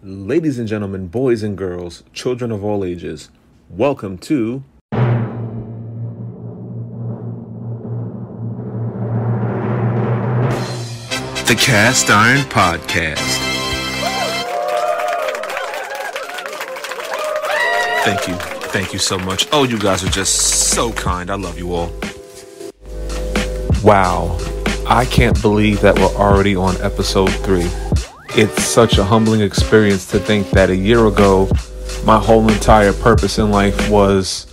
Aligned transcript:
Ladies 0.00 0.60
and 0.60 0.68
gentlemen, 0.68 1.08
boys 1.08 1.42
and 1.42 1.58
girls, 1.58 2.04
children 2.12 2.52
of 2.52 2.62
all 2.62 2.84
ages, 2.84 3.30
welcome 3.68 4.16
to 4.18 4.62
the 11.46 11.56
Cast 11.58 12.10
Iron 12.10 12.44
Podcast. 12.46 13.18
Thank 18.04 18.28
you. 18.28 18.34
Thank 18.68 18.92
you 18.92 19.00
so 19.00 19.18
much. 19.18 19.48
Oh, 19.50 19.64
you 19.64 19.80
guys 19.80 20.04
are 20.04 20.10
just 20.10 20.70
so 20.70 20.92
kind. 20.92 21.28
I 21.28 21.34
love 21.34 21.58
you 21.58 21.74
all. 21.74 21.90
Wow. 23.82 24.38
I 24.86 25.06
can't 25.06 25.42
believe 25.42 25.80
that 25.80 25.98
we're 25.98 26.14
already 26.14 26.54
on 26.54 26.80
episode 26.82 27.30
three. 27.30 27.68
It's 28.36 28.62
such 28.62 28.98
a 28.98 29.04
humbling 29.04 29.40
experience 29.40 30.06
to 30.10 30.18
think 30.18 30.50
that 30.50 30.70
a 30.70 30.76
year 30.76 31.06
ago, 31.06 31.48
my 32.04 32.18
whole 32.18 32.48
entire 32.48 32.92
purpose 32.92 33.38
in 33.38 33.50
life 33.50 33.90
was 33.90 34.48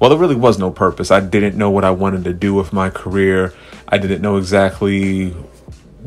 well, 0.00 0.08
there 0.08 0.18
really 0.18 0.34
was 0.34 0.58
no 0.58 0.70
purpose. 0.70 1.10
I 1.10 1.20
didn't 1.20 1.58
know 1.58 1.68
what 1.70 1.84
I 1.84 1.90
wanted 1.90 2.24
to 2.24 2.32
do 2.32 2.54
with 2.54 2.72
my 2.72 2.88
career. 2.88 3.52
I 3.86 3.98
didn't 3.98 4.22
know 4.22 4.38
exactly 4.38 5.30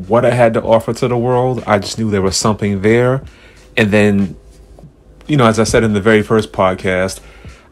what 0.08 0.24
I 0.24 0.30
had 0.30 0.54
to 0.54 0.62
offer 0.62 0.92
to 0.92 1.06
the 1.06 1.16
world. 1.16 1.62
I 1.64 1.78
just 1.78 1.96
knew 1.96 2.10
there 2.10 2.20
was 2.20 2.36
something 2.36 2.82
there. 2.82 3.22
And 3.76 3.92
then, 3.92 4.36
you 5.28 5.36
know, 5.36 5.46
as 5.46 5.60
I 5.60 5.64
said 5.64 5.84
in 5.84 5.92
the 5.92 6.00
very 6.00 6.22
first 6.22 6.50
podcast, 6.50 7.20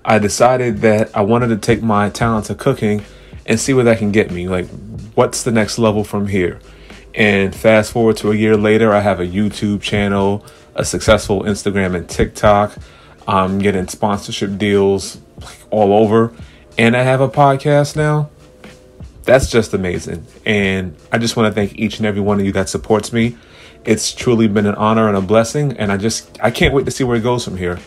I 0.05 0.21
decided 0.21 0.79
that 0.79 1.11
I 1.17 1.23
wanted 1.23 1.49
to 1.49 1.57
take 1.57 1.83
my 1.83 2.09
talent 2.09 2.47
to 2.47 2.55
cooking 2.55 3.05
and 3.45 3.59
see 3.59 3.75
where 3.75 3.85
that 3.85 3.99
can 3.99 4.13
get 4.13 4.31
me. 4.31 4.47
Like, 4.49 4.69
what's 5.15 5.43
the 5.43 5.51
next 5.51 5.77
level 5.77 6.05
from 6.05 6.29
here? 6.29 6.61
And 7.15 7.55
fast 7.55 7.93
forward 7.93 8.17
to 8.19 8.33
a 8.33 8.35
year 8.35 8.57
later, 8.57 8.93
I 8.93 9.01
have 9.01 9.21
a 9.21 9.27
YouTube 9.27 9.83
channel, 9.83 10.45
a 10.75 10.85
successful 10.85 11.43
Instagram 11.43 11.95
and 11.95 12.09
TikTok. 12.09 12.77
I'm 13.29 13.59
getting 13.59 13.87
sponsorship 13.89 14.59
deals 14.59 15.21
all 15.71 15.93
over, 15.93 16.33
and 16.79 16.97
I 16.97 17.03
have 17.03 17.21
a 17.21 17.29
podcast 17.29 17.97
now. 17.97 18.31
That's 19.25 19.51
just 19.51 19.73
amazing. 19.75 20.27
And 20.45 20.97
I 21.13 21.19
just 21.19 21.37
want 21.37 21.47
to 21.47 21.55
thank 21.55 21.79
each 21.79 21.99
and 21.99 22.07
every 22.07 22.21
one 22.21 22.41
of 22.41 22.47
you 22.47 22.53
that 22.53 22.69
supports 22.69 23.13
me. 23.13 23.37
It's 23.85 24.13
truly 24.13 24.49
been 24.49 24.67
an 24.67 24.75
honor 24.75 25.07
and 25.09 25.17
a 25.17 25.21
blessing, 25.21 25.77
and 25.77 25.93
I 25.93 25.97
just 25.97 26.39
I 26.43 26.51
can't 26.51 26.73
wait 26.75 26.87
to 26.87 26.91
see 26.91 27.05
where 27.05 27.17
it 27.17 27.23
goes 27.23 27.45
from 27.45 27.57
here. 27.57 27.79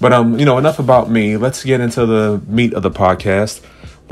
But 0.00 0.12
um, 0.12 0.38
you 0.38 0.44
know, 0.44 0.56
enough 0.58 0.78
about 0.78 1.10
me. 1.10 1.36
Let's 1.36 1.64
get 1.64 1.80
into 1.80 2.06
the 2.06 2.40
meat 2.46 2.74
of 2.74 2.82
the 2.82 2.90
podcast. 2.90 3.60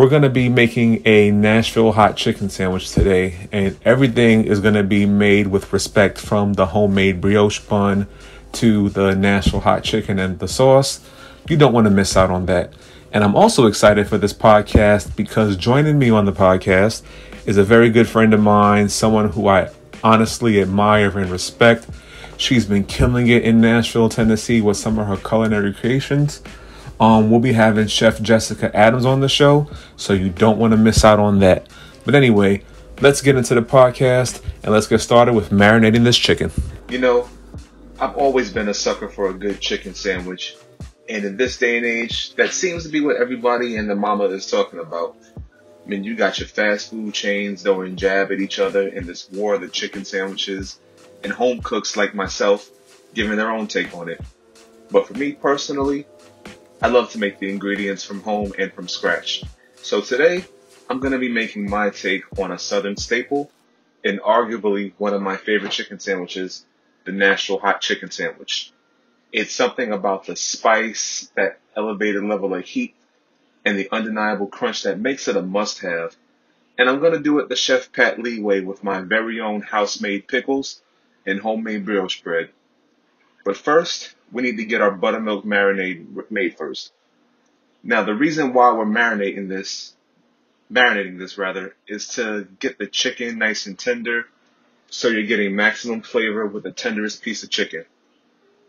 We're 0.01 0.09
going 0.09 0.23
to 0.23 0.31
be 0.31 0.49
making 0.49 1.03
a 1.05 1.31
Nashville 1.31 1.93
hot 1.93 2.17
chicken 2.17 2.49
sandwich 2.49 2.91
today, 2.91 3.51
and 3.53 3.79
everything 3.85 4.45
is 4.45 4.59
going 4.59 4.73
to 4.73 4.83
be 4.83 5.05
made 5.05 5.49
with 5.49 5.75
respect 5.75 6.19
from 6.19 6.55
the 6.55 6.65
homemade 6.65 7.21
brioche 7.21 7.61
bun 7.61 8.07
to 8.53 8.89
the 8.89 9.15
Nashville 9.15 9.61
hot 9.61 9.85
chicken 9.85 10.19
and 10.19 10.39
the 10.39 10.49
sauce. 10.49 11.07
You 11.51 11.59
don't 11.59 11.75
want 11.75 11.85
to 11.85 11.91
miss 11.91 12.17
out 12.17 12.31
on 12.31 12.47
that. 12.47 12.73
And 13.13 13.23
I'm 13.23 13.37
also 13.37 13.67
excited 13.67 14.09
for 14.09 14.17
this 14.17 14.33
podcast 14.33 15.15
because 15.17 15.55
joining 15.59 15.99
me 15.99 16.09
on 16.09 16.25
the 16.25 16.33
podcast 16.33 17.03
is 17.45 17.59
a 17.59 17.63
very 17.63 17.91
good 17.91 18.09
friend 18.09 18.33
of 18.33 18.41
mine, 18.41 18.89
someone 18.89 19.29
who 19.29 19.49
I 19.49 19.69
honestly 20.03 20.63
admire 20.63 21.19
and 21.19 21.31
respect. 21.31 21.87
She's 22.39 22.65
been 22.65 22.85
killing 22.85 23.27
it 23.27 23.43
in 23.43 23.61
Nashville, 23.61 24.09
Tennessee 24.09 24.63
with 24.63 24.79
some 24.79 24.99
of 24.99 25.09
her 25.09 25.19
culinary 25.19 25.75
creations. 25.75 26.41
Um, 27.01 27.31
we'll 27.31 27.41
be 27.41 27.55
having 27.55 27.87
Chef 27.87 28.21
Jessica 28.21 28.75
Adams 28.77 29.07
on 29.07 29.21
the 29.21 29.29
show, 29.29 29.71
so 29.97 30.13
you 30.13 30.29
don't 30.29 30.59
want 30.59 30.73
to 30.73 30.77
miss 30.77 31.03
out 31.03 31.19
on 31.19 31.39
that. 31.39 31.67
But 32.05 32.15
anyway, 32.15 32.63
let's 33.01 33.23
get 33.23 33.37
into 33.37 33.55
the 33.55 33.63
podcast 33.63 34.45
and 34.63 34.73
let's 34.73 34.87
get 34.87 34.99
started 34.99 35.33
with 35.33 35.49
marinating 35.49 36.05
this 36.05 36.19
chicken. 36.19 36.53
You 36.91 36.99
know, 36.99 37.29
I've 37.99 38.17
always 38.17 38.53
been 38.53 38.69
a 38.69 38.75
sucker 38.75 39.09
for 39.09 39.31
a 39.31 39.35
good 39.35 39.61
chicken 39.61 39.95
sandwich. 39.95 40.57
And 41.09 41.25
in 41.25 41.37
this 41.39 41.59
day 41.59 41.79
and 41.79 41.87
age, 41.87 42.35
that 42.35 42.53
seems 42.53 42.85
to 42.85 42.91
be 42.91 43.01
what 43.01 43.17
everybody 43.17 43.77
and 43.77 43.89
the 43.89 43.97
mama 43.97 44.25
is 44.25 44.51
talking 44.51 44.79
about. 44.79 45.17
I 45.37 45.89
mean, 45.89 46.05
you 46.05 46.15
got 46.15 46.39
your 46.39 46.49
fast 46.49 46.91
food 46.91 47.15
chains 47.15 47.63
throwing 47.63 47.97
jab 47.97 48.31
at 48.31 48.41
each 48.41 48.59
other 48.59 48.87
in 48.87 49.07
this 49.07 49.29
war 49.31 49.55
of 49.55 49.63
the 49.63 49.69
chicken 49.69 50.05
sandwiches, 50.05 50.79
and 51.25 51.33
home 51.33 51.63
cooks 51.63 51.97
like 51.97 52.15
myself 52.15 52.71
giving 53.15 53.39
their 53.39 53.51
own 53.51 53.67
take 53.67 53.95
on 53.97 54.11
it. 54.11 54.21
But 54.91 55.09
for 55.09 55.15
me 55.15 55.33
personally, 55.33 56.07
I 56.83 56.89
love 56.89 57.11
to 57.11 57.19
make 57.19 57.39
the 57.39 57.51
ingredients 57.51 58.05
from 58.05 58.23
home 58.23 58.55
and 58.59 58.73
from 58.73 58.89
scratch. 58.89 59.45
So 59.83 60.01
today, 60.01 60.47
I'm 60.89 60.99
going 60.99 61.13
to 61.13 61.19
be 61.19 61.29
making 61.29 61.69
my 61.69 61.91
take 61.91 62.23
on 62.39 62.53
a 62.53 62.59
southern 62.59 62.97
staple 62.97 63.51
and 64.03 64.19
arguably 64.21 64.95
one 64.97 65.13
of 65.13 65.21
my 65.21 65.37
favorite 65.37 65.73
chicken 65.73 66.01
sandwiches, 66.01 66.65
the 67.05 67.13
Nashville 67.13 67.59
hot 67.59 67.83
chicken 67.83 68.11
sandwich. 68.11 68.73
It's 69.31 69.55
something 69.55 69.93
about 69.93 70.25
the 70.25 70.37
spice, 70.37 71.31
that 71.37 71.61
elevated 71.77 72.25
level 72.25 72.55
of 72.55 72.65
heat, 72.65 72.95
and 73.63 73.79
the 73.79 73.93
undeniable 73.93 74.47
crunch 74.47 74.85
that 74.85 74.99
makes 74.99 75.29
it 75.29 75.37
a 75.37 75.43
must 75.43 75.81
have. 75.81 76.17
And 76.79 76.89
I'm 76.89 77.01
going 77.01 77.13
to 77.13 77.21
do 77.21 77.41
it 77.41 77.51
the 77.51 77.57
Chef 77.57 77.93
Pat 77.93 78.19
Lee 78.19 78.41
way 78.41 78.63
with 78.63 78.83
my 78.83 79.03
very 79.03 79.39
own 79.39 79.61
house 79.61 80.01
made 80.01 80.29
pickles 80.29 80.81
and 81.27 81.41
homemade 81.41 81.85
brioche 81.85 82.23
bread. 82.23 82.49
But 83.45 83.59
first, 83.59 84.15
we 84.33 84.43
need 84.43 84.57
to 84.59 84.65
get 84.65 84.81
our 84.81 84.91
buttermilk 84.91 85.45
marinade 85.45 86.31
made 86.31 86.57
first. 86.57 86.93
Now, 87.83 88.03
the 88.03 88.15
reason 88.15 88.53
why 88.53 88.73
we're 88.73 88.85
marinating 88.85 89.49
this, 89.49 89.95
marinating 90.71 91.19
this 91.19 91.39
rather, 91.39 91.75
is 91.89 92.09
to 92.15 92.47
get 92.59 92.79
the 92.79 92.87
chicken 92.87 93.39
nice 93.39 93.67
and 93.67 93.79
tender 93.79 94.27
so 94.91 95.09
you're 95.09 95.23
getting 95.23 95.55
maximum 95.55 96.03
flavor 96.03 96.47
with 96.47 96.65
the 96.65 96.73
tenderest 96.73 97.23
piece 97.23 97.43
of 97.43 97.51
chicken. 97.51 97.85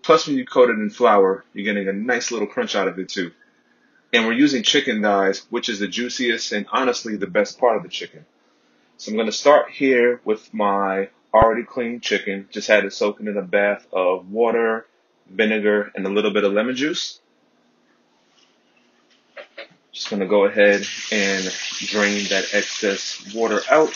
Plus, 0.04 0.28
when 0.28 0.38
you 0.38 0.46
coat 0.46 0.70
it 0.70 0.80
in 0.80 0.90
flour, 0.90 1.44
you're 1.54 1.66
getting 1.66 1.88
a 1.88 1.94
nice 1.94 2.32
little 2.32 2.48
crunch 2.48 2.76
out 2.76 2.88
of 2.88 3.00
it 3.00 3.10
too. 3.10 3.32
And 4.14 4.26
we're 4.26 4.34
using 4.34 4.64
chicken 4.64 5.02
thighs, 5.02 5.46
which 5.50 5.70
is 5.70 5.80
the 5.80 5.88
juiciest 5.88 6.52
and 6.52 6.68
honestly 6.72 7.16
the 7.16 7.28
best 7.28 7.60
part 7.60 7.78
of 7.78 7.84
the 7.84 7.90
chicken. 7.90 8.26
So 8.98 9.10
I'm 9.10 9.16
going 9.16 9.28
to 9.28 9.32
start 9.32 9.72
here 9.72 10.22
with 10.24 10.54
my 10.54 11.10
already 11.34 11.64
cleaned 11.64 12.04
chicken. 12.04 12.48
Just 12.52 12.68
had 12.68 12.86
it 12.86 12.94
soaking 12.94 13.28
in 13.28 13.38
a 13.38 13.42
bath 13.42 13.88
of 13.92 14.30
water, 14.30 14.86
vinegar, 15.32 15.92
and 15.96 16.06
a 16.06 16.10
little 16.10 16.32
bit 16.32 16.44
of 16.44 16.54
lemon 16.54 16.76
juice. 16.76 17.20
Just 19.92 20.08
to 20.22 20.26
go 20.26 20.46
ahead 20.46 20.86
and 21.12 21.44
drain 21.80 22.26
that 22.30 22.46
excess 22.54 23.34
water 23.36 23.60
out. 23.70 23.94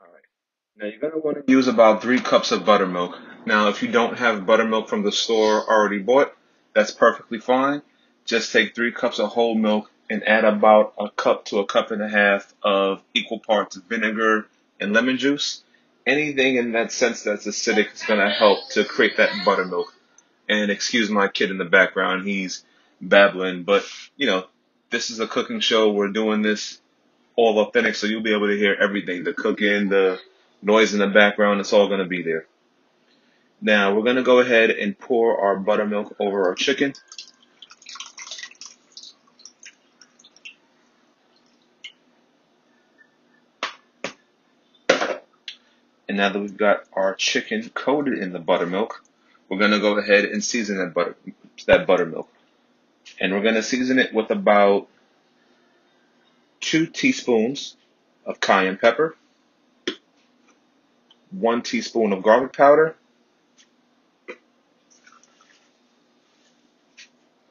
All 0.00 0.06
right. 0.12 0.22
Now 0.76 0.86
you're 0.86 1.00
want 1.18 1.46
to 1.46 1.52
use 1.52 1.68
about 1.68 2.02
three 2.02 2.20
cups 2.20 2.52
of 2.52 2.66
buttermilk. 2.66 3.18
Now 3.46 3.68
if 3.68 3.82
you 3.82 3.90
don't 3.90 4.18
have 4.18 4.44
buttermilk 4.44 4.88
from 4.88 5.02
the 5.02 5.12
store 5.12 5.68
already 5.68 6.00
bought, 6.00 6.36
that's 6.74 6.90
perfectly 6.90 7.38
fine. 7.38 7.80
Just 8.26 8.52
take 8.52 8.74
three 8.74 8.92
cups 8.92 9.18
of 9.18 9.30
whole 9.30 9.54
milk 9.54 9.90
and 10.10 10.22
add 10.28 10.44
about 10.44 10.94
a 10.98 11.08
cup 11.10 11.46
to 11.46 11.60
a 11.60 11.66
cup 11.66 11.90
and 11.90 12.02
a 12.02 12.08
half 12.08 12.52
of 12.62 13.02
equal 13.14 13.40
parts 13.40 13.76
of 13.76 13.84
vinegar 13.84 14.46
and 14.80 14.92
lemon 14.92 15.18
juice. 15.18 15.62
Anything 16.06 16.56
in 16.56 16.72
that 16.72 16.92
sense 16.92 17.22
that's 17.22 17.46
acidic 17.46 17.92
is 17.92 18.02
going 18.02 18.20
to 18.20 18.30
help 18.30 18.68
to 18.70 18.84
create 18.84 19.16
that 19.16 19.44
buttermilk. 19.44 19.92
And 20.48 20.70
excuse 20.70 21.10
my 21.10 21.28
kid 21.28 21.50
in 21.50 21.58
the 21.58 21.64
background, 21.64 22.26
he's 22.26 22.64
babbling, 23.00 23.64
but 23.64 23.84
you 24.16 24.26
know, 24.26 24.44
this 24.90 25.10
is 25.10 25.18
a 25.18 25.26
cooking 25.26 25.60
show. 25.60 25.92
We're 25.92 26.08
doing 26.08 26.42
this 26.42 26.80
all 27.34 27.58
authentic, 27.58 27.96
so 27.96 28.06
you'll 28.06 28.22
be 28.22 28.32
able 28.32 28.48
to 28.48 28.56
hear 28.56 28.74
everything, 28.74 29.24
the 29.24 29.32
cooking, 29.32 29.88
the 29.88 30.20
noise 30.62 30.94
in 30.94 31.00
the 31.00 31.08
background, 31.08 31.60
it's 31.60 31.72
all 31.72 31.88
going 31.88 32.00
to 32.00 32.06
be 32.06 32.22
there. 32.22 32.46
Now 33.60 33.94
we're 33.94 34.04
going 34.04 34.16
to 34.16 34.22
go 34.22 34.40
ahead 34.40 34.70
and 34.70 34.98
pour 34.98 35.40
our 35.40 35.56
buttermilk 35.56 36.14
over 36.20 36.46
our 36.48 36.54
chicken. 36.54 36.94
And 46.16 46.22
now 46.22 46.30
that 46.30 46.40
we've 46.40 46.56
got 46.56 46.84
our 46.94 47.14
chicken 47.14 47.68
coated 47.74 48.20
in 48.20 48.32
the 48.32 48.38
buttermilk, 48.38 49.04
we're 49.50 49.58
going 49.58 49.72
to 49.72 49.80
go 49.80 49.98
ahead 49.98 50.24
and 50.24 50.42
season 50.42 50.78
that 50.78 50.94
butter 50.94 51.14
that 51.66 51.86
buttermilk. 51.86 52.26
And 53.20 53.34
we're 53.34 53.42
going 53.42 53.56
to 53.56 53.62
season 53.62 53.98
it 53.98 54.14
with 54.14 54.30
about 54.30 54.88
two 56.60 56.86
teaspoons 56.86 57.76
of 58.24 58.40
cayenne 58.40 58.78
pepper, 58.78 59.14
one 61.32 61.60
teaspoon 61.60 62.14
of 62.14 62.22
garlic 62.22 62.54
powder. 62.54 62.96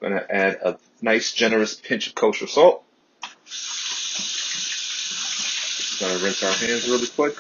Going 0.02 0.14
to 0.14 0.36
add 0.36 0.56
a 0.64 0.80
nice 1.04 1.34
generous 1.34 1.76
pinch 1.76 2.08
of 2.08 2.16
kosher 2.16 2.48
salt. 2.48 2.84
Going 6.00 6.18
to 6.18 6.26
rinse 6.26 6.42
our 6.42 6.52
hands 6.52 6.90
really 6.90 7.08
quick. 7.10 7.38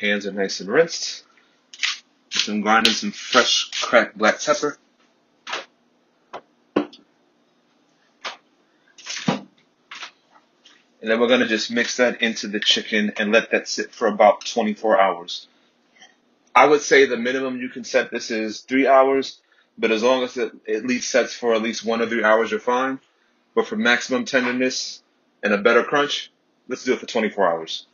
Hands 0.00 0.26
are 0.26 0.32
nice 0.32 0.60
and 0.60 0.68
rinsed. 0.70 1.24
I'm 2.48 2.62
grinding 2.62 2.94
some 2.94 3.12
fresh 3.12 3.68
cracked 3.82 4.16
black 4.16 4.42
pepper. 4.42 4.78
And 11.02 11.10
then 11.10 11.20
we're 11.20 11.28
going 11.28 11.40
to 11.40 11.46
just 11.46 11.70
mix 11.70 11.98
that 11.98 12.22
into 12.22 12.48
the 12.48 12.60
chicken 12.60 13.12
and 13.18 13.30
let 13.30 13.50
that 13.50 13.68
sit 13.68 13.92
for 13.92 14.08
about 14.08 14.46
24 14.46 14.98
hours. 14.98 15.46
I 16.54 16.66
would 16.66 16.80
say 16.80 17.04
the 17.04 17.18
minimum 17.18 17.60
you 17.60 17.68
can 17.68 17.84
set 17.84 18.10
this 18.10 18.30
is 18.30 18.60
three 18.60 18.86
hours, 18.86 19.38
but 19.76 19.90
as 19.90 20.02
long 20.02 20.22
as 20.22 20.36
it 20.38 20.52
at 20.66 20.86
least 20.86 21.10
sets 21.10 21.34
for 21.34 21.54
at 21.54 21.62
least 21.62 21.84
one 21.84 22.00
or 22.00 22.06
three 22.06 22.24
hours, 22.24 22.50
you're 22.50 22.60
fine. 22.60 23.00
But 23.54 23.66
for 23.66 23.76
maximum 23.76 24.24
tenderness 24.24 25.02
and 25.42 25.52
a 25.52 25.58
better 25.58 25.84
crunch, 25.84 26.32
let's 26.68 26.84
do 26.84 26.94
it 26.94 27.00
for 27.00 27.06
24 27.06 27.46
hours. 27.50 27.86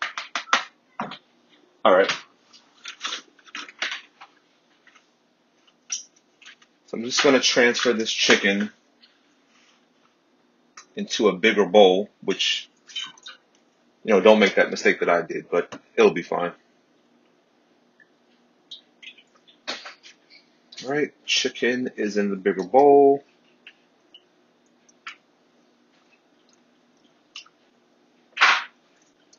All 1.87 1.94
right. 1.94 2.11
So 6.87 6.97
I'm 6.97 7.05
just 7.05 7.23
going 7.23 7.37
to 7.37 7.41
transfer 7.41 7.93
this 7.93 8.11
chicken 8.11 8.73
into 10.97 11.29
a 11.29 11.33
bigger 11.33 11.65
bowl, 11.65 12.11
which, 12.23 12.69
you 14.03 14.12
know, 14.12 14.21
don't 14.21 14.41
make 14.41 14.56
that 14.56 14.73
mistake 14.73 14.99
that 14.99 15.09
I 15.09 15.23
did, 15.23 15.49
but 15.49 15.79
it'll 15.94 16.11
be 16.11 16.23
fine. 16.25 16.50
All 20.85 20.91
right, 20.91 21.12
chicken 21.25 21.91
is 21.94 22.17
in 22.17 22.31
the 22.31 22.37
bigger 22.37 22.65
bowl. 22.65 23.23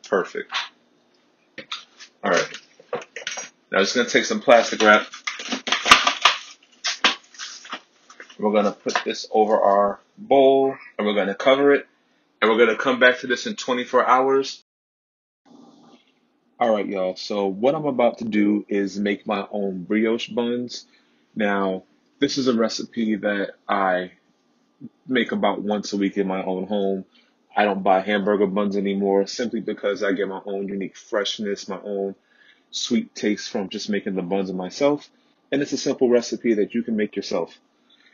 Perfect. 0.10 0.54
All 2.24 2.32
right. 2.32 2.60
Now 3.78 3.82
I'm 3.82 3.86
just 3.86 3.96
going 3.96 4.08
to 4.08 4.12
take 4.12 4.26
some 4.26 4.40
plastic 4.40 4.82
wrap. 4.82 5.06
We're 8.40 8.52
going 8.52 8.66
to 8.66 8.72
put 8.72 8.98
this 9.06 9.28
over 9.30 9.62
our 9.62 10.00
bowl 10.18 10.76
and 10.98 11.06
we're 11.06 11.14
going 11.14 11.28
to 11.28 11.36
cover 11.36 11.74
it. 11.74 11.86
And 12.42 12.50
we're 12.50 12.58
going 12.58 12.76
to 12.76 12.76
come 12.76 13.00
back 13.00 13.20
to 13.20 13.28
this 13.28 13.46
in 13.46 13.56
24 13.56 14.04
hours. 14.04 14.64
All 16.60 16.74
right, 16.74 16.88
y'all. 16.88 17.18
So 17.18 17.46
what 17.46 17.76
I'm 17.76 17.86
about 17.86 18.18
to 18.18 18.26
do 18.26 18.66
is 18.68 18.98
make 18.98 19.28
my 19.28 19.46
own 19.52 19.84
brioche 19.84 20.30
buns. 20.30 20.88
Now, 21.36 21.84
this 22.18 22.40
is 22.40 22.48
a 22.48 22.56
recipe 22.56 23.18
that 23.18 23.52
I 23.70 24.14
make 25.08 25.32
about 25.32 25.62
once 25.62 25.94
a 25.94 25.98
week 25.98 26.18
in 26.18 26.26
my 26.26 26.42
own 26.44 26.66
home. 26.66 27.06
I 27.56 27.64
don't 27.64 27.84
buy 27.84 28.00
hamburger 28.00 28.48
buns 28.48 28.76
anymore 28.76 29.28
simply 29.28 29.60
because 29.60 30.02
I 30.02 30.14
get 30.14 30.28
my 30.28 30.42
own 30.48 30.68
unique 30.68 30.98
freshness, 30.98 31.68
my 31.68 31.80
own 31.84 32.16
sweet 32.72 33.14
taste 33.16 33.50
from 33.50 33.70
just 33.70 33.90
making 33.90 34.16
the 34.16 34.22
buns 34.22 34.52
myself. 34.52 35.10
And 35.52 35.62
it's 35.62 35.74
a 35.74 35.78
simple 35.78 36.10
recipe 36.10 36.56
that 36.56 36.74
you 36.74 36.84
can 36.84 36.96
make 36.96 37.16
yourself. 37.16 37.58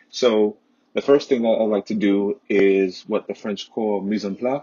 So 0.10 0.58
the 0.94 1.02
first 1.02 1.30
thing 1.30 1.42
that 1.42 1.50
I 1.50 1.64
like 1.64 1.88
to 1.88 1.96
do 1.96 2.40
is 2.48 3.04
what 3.08 3.28
the 3.28 3.34
French 3.34 3.72
call 3.72 4.02
mise 4.02 4.26
en 4.26 4.36
place. 4.36 4.62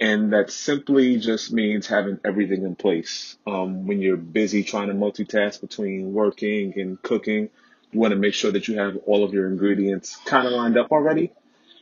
And 0.00 0.32
that 0.32 0.50
simply 0.50 1.18
just 1.18 1.52
means 1.52 1.86
having 1.86 2.18
everything 2.24 2.64
in 2.64 2.74
place. 2.74 3.36
Um, 3.46 3.86
when 3.86 4.02
you're 4.02 4.16
busy 4.16 4.64
trying 4.64 4.88
to 4.88 4.94
multitask 4.94 5.60
between 5.60 6.12
working 6.12 6.72
and 6.76 7.00
cooking, 7.00 7.48
you 7.92 8.00
want 8.00 8.10
to 8.10 8.18
make 8.18 8.34
sure 8.34 8.50
that 8.50 8.66
you 8.66 8.76
have 8.78 8.96
all 9.06 9.22
of 9.22 9.32
your 9.32 9.46
ingredients 9.46 10.16
kind 10.24 10.48
of 10.48 10.52
lined 10.52 10.76
up 10.76 10.90
already, 10.90 11.30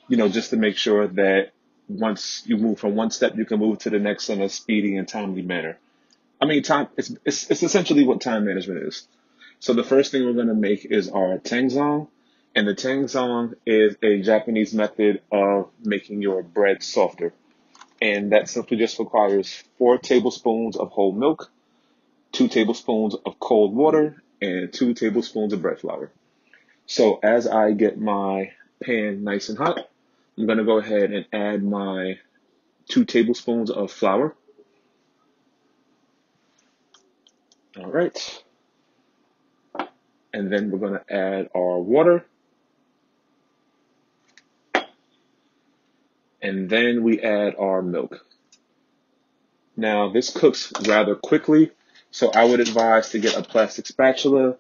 you 0.08 0.19
know, 0.19 0.29
just 0.29 0.50
to 0.50 0.56
make 0.56 0.76
sure 0.76 1.08
that 1.08 1.52
once 1.88 2.43
you 2.44 2.58
move 2.58 2.79
from 2.79 2.94
one 2.94 3.11
step, 3.11 3.34
you 3.37 3.46
can 3.46 3.58
move 3.58 3.79
to 3.79 3.90
the 3.90 3.99
next 3.99 4.29
in 4.29 4.43
a 4.43 4.49
speedy 4.50 4.96
and 4.96 5.08
timely 5.08 5.43
manner. 5.43 5.79
I 6.43 6.44
mean, 6.44 6.65
time, 6.65 6.89
it's, 6.97 7.15
it's, 7.25 7.49
it's 7.53 7.62
essentially 7.62 8.05
what 8.05 8.21
time 8.21 8.47
management 8.47 8.83
is. 8.89 9.06
So 9.61 9.75
the 9.75 9.85
first 9.85 10.11
thing 10.11 10.25
we're 10.25 10.35
to 10.49 10.55
make 10.55 10.85
is 10.85 11.09
our 11.09 11.39
tangzhong. 11.39 12.09
And 12.56 12.67
the 12.67 12.75
tangzhong 12.75 13.55
is 13.65 13.97
a 14.03 14.21
Japanese 14.23 14.75
method 14.75 15.23
of 15.31 15.71
making 15.85 16.21
your 16.21 16.43
bread 16.43 16.83
softer. 16.83 17.33
And 18.00 18.33
that 18.33 18.49
simply 18.49 18.77
just 18.77 18.99
requires 18.99 19.62
four 19.79 19.99
tablespoons 19.99 20.77
of 20.77 20.91
whole 20.91 21.12
milk, 21.12 21.49
two 22.33 22.49
tablespoons 22.49 23.15
of 23.15 23.39
cold 23.39 23.73
water, 23.73 24.21
and 24.41 24.73
two 24.73 24.94
tablespoons 24.94 25.53
of 25.53 25.62
bread 25.62 25.79
flour. 25.79 26.11
So 26.87 27.21
as 27.23 27.47
I 27.47 27.71
get 27.71 28.00
my 28.00 28.50
pan 28.83 29.23
nice 29.23 29.49
and 29.49 29.59
hot, 29.59 29.89
I'm 30.37 30.47
to 30.59 30.65
go 30.65 30.79
ahead 30.79 31.12
and 31.12 31.25
add 31.33 31.62
my 31.62 32.19
two 32.89 33.05
tablespoons 33.05 33.71
of 33.71 33.93
flour. 33.93 34.35
All 37.78 37.90
right. 37.90 38.42
And 40.34 40.52
then 40.52 40.70
we're 40.70 40.78
going 40.78 40.98
to 40.98 41.14
add 41.14 41.48
our 41.54 41.78
water. 41.78 42.26
And 46.40 46.69
then 46.69 47.02
we 47.02 47.20
add 47.20 47.54
our 47.58 47.82
milk. 47.82 48.24
Now 49.76 50.10
this 50.10 50.30
cooks 50.30 50.72
rather 50.86 51.14
quickly, 51.14 51.70
so 52.10 52.30
I 52.30 52.44
would 52.44 52.60
advise 52.60 53.10
to 53.10 53.19
get 53.19 53.36
a 53.36 53.42
plastic 53.42 53.86
spatula 53.86 54.56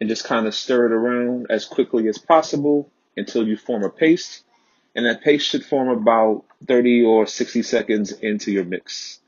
and 0.00 0.08
just 0.08 0.24
kind 0.24 0.46
of 0.46 0.54
stir 0.54 0.86
it 0.86 0.92
around 0.92 1.46
as 1.50 1.66
quickly 1.66 2.08
as 2.08 2.18
possible 2.18 2.90
until 3.16 3.46
you 3.46 3.56
form 3.56 3.84
a 3.84 3.90
paste 3.90 4.42
and 4.96 5.04
that 5.04 5.22
paste 5.22 5.46
should 5.46 5.64
form 5.64 5.88
about 5.88 6.44
30 6.66 7.04
or 7.04 7.26
60 7.26 7.62
seconds 7.62 8.12
into 8.12 8.50
your 8.50 8.64
mix. 8.64 9.20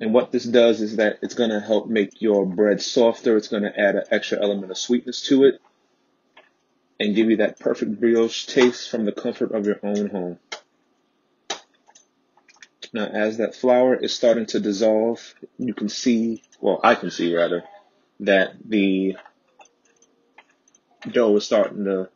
And 0.00 0.14
what 0.14 0.30
this 0.30 0.44
does 0.44 0.80
is 0.80 0.96
that 0.96 1.18
it's 1.22 1.34
going 1.34 1.50
to 1.50 1.60
help 1.60 1.88
make 1.88 2.22
your 2.22 2.46
bread 2.46 2.80
softer. 2.80 3.36
It's 3.36 3.48
going 3.48 3.64
to 3.64 3.78
add 3.78 3.96
an 3.96 4.04
extra 4.10 4.40
element 4.40 4.70
of 4.70 4.78
sweetness 4.78 5.22
to 5.28 5.44
it 5.44 5.60
and 7.00 7.14
give 7.14 7.30
you 7.30 7.38
that 7.38 7.58
perfect 7.58 7.98
brioche 7.98 8.46
taste 8.46 8.90
from 8.90 9.04
the 9.04 9.12
comfort 9.12 9.52
of 9.52 9.66
your 9.66 9.80
own 9.82 10.08
home. 10.10 10.38
Now, 12.92 13.06
as 13.06 13.36
that 13.38 13.54
flour 13.54 13.94
is 13.94 14.14
starting 14.14 14.46
to 14.46 14.60
dissolve, 14.60 15.34
you 15.58 15.74
can 15.74 15.88
see, 15.88 16.42
well, 16.60 16.80
I 16.82 16.94
can 16.94 17.10
see 17.10 17.34
rather, 17.34 17.64
that 18.20 18.54
the 18.64 19.16
dough 21.10 21.36
is 21.36 21.44
starting 21.44 21.84
to 21.84 22.08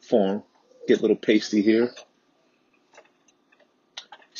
form, 0.00 0.42
get 0.86 0.98
a 0.98 1.02
little 1.02 1.16
pasty 1.16 1.62
here. 1.62 1.92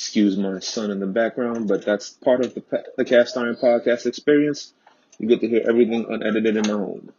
Excuse 0.00 0.38
my 0.38 0.60
son 0.60 0.90
in 0.90 0.98
the 0.98 1.06
background, 1.06 1.68
but 1.68 1.84
that's 1.84 2.08
part 2.08 2.42
of 2.42 2.54
the, 2.54 2.62
the 2.96 3.04
Cast 3.04 3.36
Iron 3.36 3.54
Podcast 3.54 4.06
experience. 4.06 4.72
You 5.18 5.28
get 5.28 5.42
to 5.42 5.46
hear 5.46 5.62
everything 5.68 6.06
unedited 6.08 6.56
in 6.56 6.62
my 6.62 6.72
home. 6.72 7.12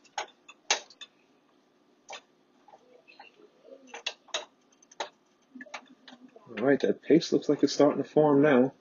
All 6.58 6.66
right, 6.66 6.80
that 6.80 7.04
paste 7.04 7.32
looks 7.32 7.48
like 7.48 7.62
it's 7.62 7.72
starting 7.72 8.02
to 8.02 8.10
form 8.10 8.42
now. 8.42 8.74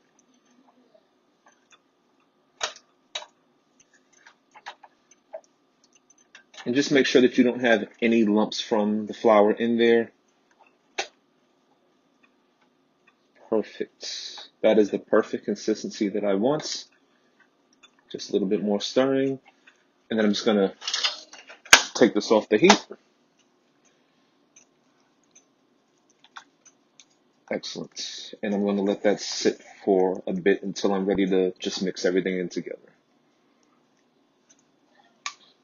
And 6.64 6.74
just 6.74 6.90
make 6.90 7.04
sure 7.04 7.20
that 7.20 7.36
you 7.36 7.44
don't 7.44 7.60
have 7.60 7.86
any 8.00 8.24
lumps 8.24 8.62
from 8.62 9.04
the 9.04 9.14
flour 9.14 9.52
in 9.52 9.76
there. 9.76 10.10
Perfect. 13.60 14.48
That 14.62 14.78
is 14.78 14.88
the 14.90 14.98
perfect 14.98 15.44
consistency 15.44 16.08
that 16.08 16.24
I 16.24 16.32
want. 16.32 16.86
Just 18.10 18.30
a 18.30 18.32
little 18.32 18.48
bit 18.48 18.62
more 18.62 18.80
stirring. 18.80 19.38
And 20.08 20.18
then 20.18 20.24
I'm 20.24 20.32
just 20.32 20.46
going 20.46 20.56
to 20.56 20.74
take 21.92 22.14
this 22.14 22.30
off 22.30 22.48
the 22.48 22.56
heat. 22.56 22.86
Excellent. 27.50 28.32
And 28.42 28.54
I'm 28.54 28.64
going 28.64 28.76
to 28.76 28.82
let 28.82 29.02
that 29.02 29.20
sit 29.20 29.62
for 29.84 30.22
a 30.26 30.32
bit 30.32 30.62
until 30.62 30.94
I'm 30.94 31.04
ready 31.04 31.26
to 31.26 31.52
just 31.58 31.82
mix 31.82 32.06
everything 32.06 32.38
in 32.38 32.48
together. 32.48 32.78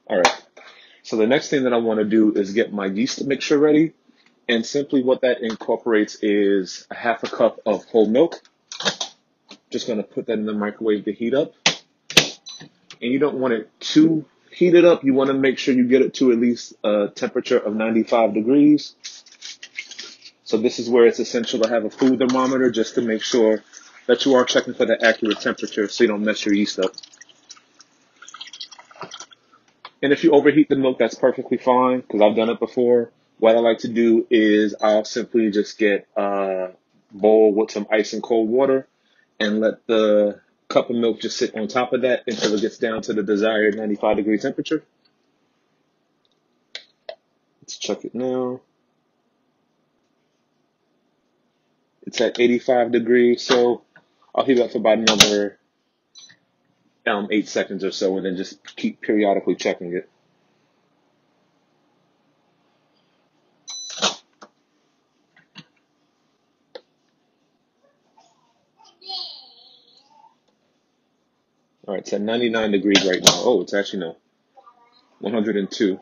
All 0.07 0.19
right. 0.19 0.45
So 1.03 1.17
the 1.17 1.27
next 1.27 1.49
thing 1.49 1.63
that 1.65 1.73
I 1.73 1.79
want 1.79 2.01
to 2.01 2.05
do 2.05 2.35
is 2.35 2.53
get 2.53 2.75
my 2.75 2.85
yeast 2.85 3.25
mixture 3.25 3.57
ready. 3.57 3.95
And 4.49 4.65
simply 4.65 5.03
what 5.03 5.23
that 5.23 5.41
incorporates 5.43 6.19
is 6.23 6.87
a 6.91 6.95
half 6.95 7.25
a 7.25 7.29
cup 7.29 7.61
of 7.67 7.85
whole 7.87 8.09
milk. 8.09 8.41
Just 9.71 9.89
going 9.89 9.99
to 9.99 10.05
put 10.05 10.27
that 10.27 10.35
in 10.35 10.47
the 10.47 10.53
microwave 10.53 11.05
to 11.07 11.13
heat 11.13 11.35
up. 11.35 11.53
And 13.03 13.13
you 13.13 13.19
don't 13.19 13.37
want 13.37 13.55
it 13.55 13.71
too 13.81 14.25
heated 14.53 14.85
up. 14.85 15.05
You 15.05 15.15
want 15.15 15.29
to 15.29 15.35
make 15.35 15.59
sure 15.59 15.75
you 15.75 15.89
get 15.89 16.03
it 16.03 16.15
to 16.15 16.31
at 16.33 16.39
least 16.39 16.75
a 16.85 17.09
temperature 17.15 17.59
of 17.59 17.75
95 17.75 18.35
degrees. 18.35 18.95
So 20.45 20.57
this 20.57 20.79
is 20.79 20.89
where 20.89 21.07
it's 21.07 21.19
essential 21.19 21.61
to 21.61 21.69
have 21.69 21.85
a 21.85 21.91
food 21.91 22.21
thermometer 22.21 22.71
just 22.71 22.95
to 22.95 23.03
make 23.03 23.23
sure 23.23 23.65
that 24.07 24.25
you 24.25 24.35
are 24.35 24.45
checking 24.45 24.75
for 24.75 24.87
the 24.87 25.05
accurate 25.05 25.41
temperature 25.41 25.89
so 25.89 26.05
you 26.05 26.09
don't 26.09 26.25
mess 26.25 26.45
your 26.47 26.55
yeast 26.55 26.79
up. 26.79 26.93
And 30.01 30.13
if 30.13 30.23
you 30.23 30.31
overheat 30.31 30.69
the 30.69 30.77
milk, 30.77 30.99
that's 30.99 31.17
perfectly 31.17 31.59
fine 31.59 32.01
because 32.01 32.21
I've 32.21 32.37
done 32.37 32.49
it 32.49 32.61
before. 32.61 33.11
What 33.39 33.57
I 33.57 33.61
like 33.61 33.79
to 33.79 33.89
do 33.89 34.27
is 34.31 34.75
I'll 34.81 35.05
simply 35.05 35.51
just 35.51 35.79
get 35.79 36.09
a 36.17 36.71
bowl 37.13 37.53
with 37.53 37.71
some 37.71 37.87
ice 37.91 38.13
and 38.13 38.23
cold 38.23 38.49
water 38.49 38.89
and 39.39 39.61
let 39.61 39.87
the 39.87 40.41
cup 40.69 40.91
of 40.91 40.97
milk 40.97 41.21
just 41.21 41.37
sit 41.37 41.55
on 41.55 41.69
top 41.69 41.93
of 41.93 42.03
that 42.03 42.23
until 42.27 42.55
it 42.55 42.61
gets 42.61 42.79
down 42.79 43.03
to 43.03 43.13
the 43.13 43.23
desired 43.23 43.77
95 43.77 44.17
degree 44.17 44.39
temperature. 44.39 44.83
Let's 47.61 47.77
check 47.79 48.05
it 48.05 48.15
now. 48.15 48.61
It's 52.07 52.21
at 52.21 52.39
85 52.39 52.93
degrees, 52.93 53.43
so 53.43 53.83
I'll 54.35 54.45
heat 54.45 54.59
it 54.59 54.63
up 54.63 54.71
for 54.71 54.79
about 54.79 54.99
another 54.99 55.59
um, 57.07 57.29
eight 57.31 57.49
seconds 57.49 57.85
or 57.85 57.91
so, 57.91 58.17
and 58.17 58.25
then 58.25 58.37
just 58.37 58.77
keep 58.77 59.01
periodically 59.01 59.57
checking 59.57 59.95
it. 59.95 60.09
It's 71.97 72.13
at 72.13 72.21
99 72.21 72.71
degrees 72.71 73.07
right 73.07 73.23
now. 73.23 73.33
Oh, 73.45 73.63
it's 73.63 73.75
actually 73.75 74.01
no, 74.01 74.17
102. 75.21 76.01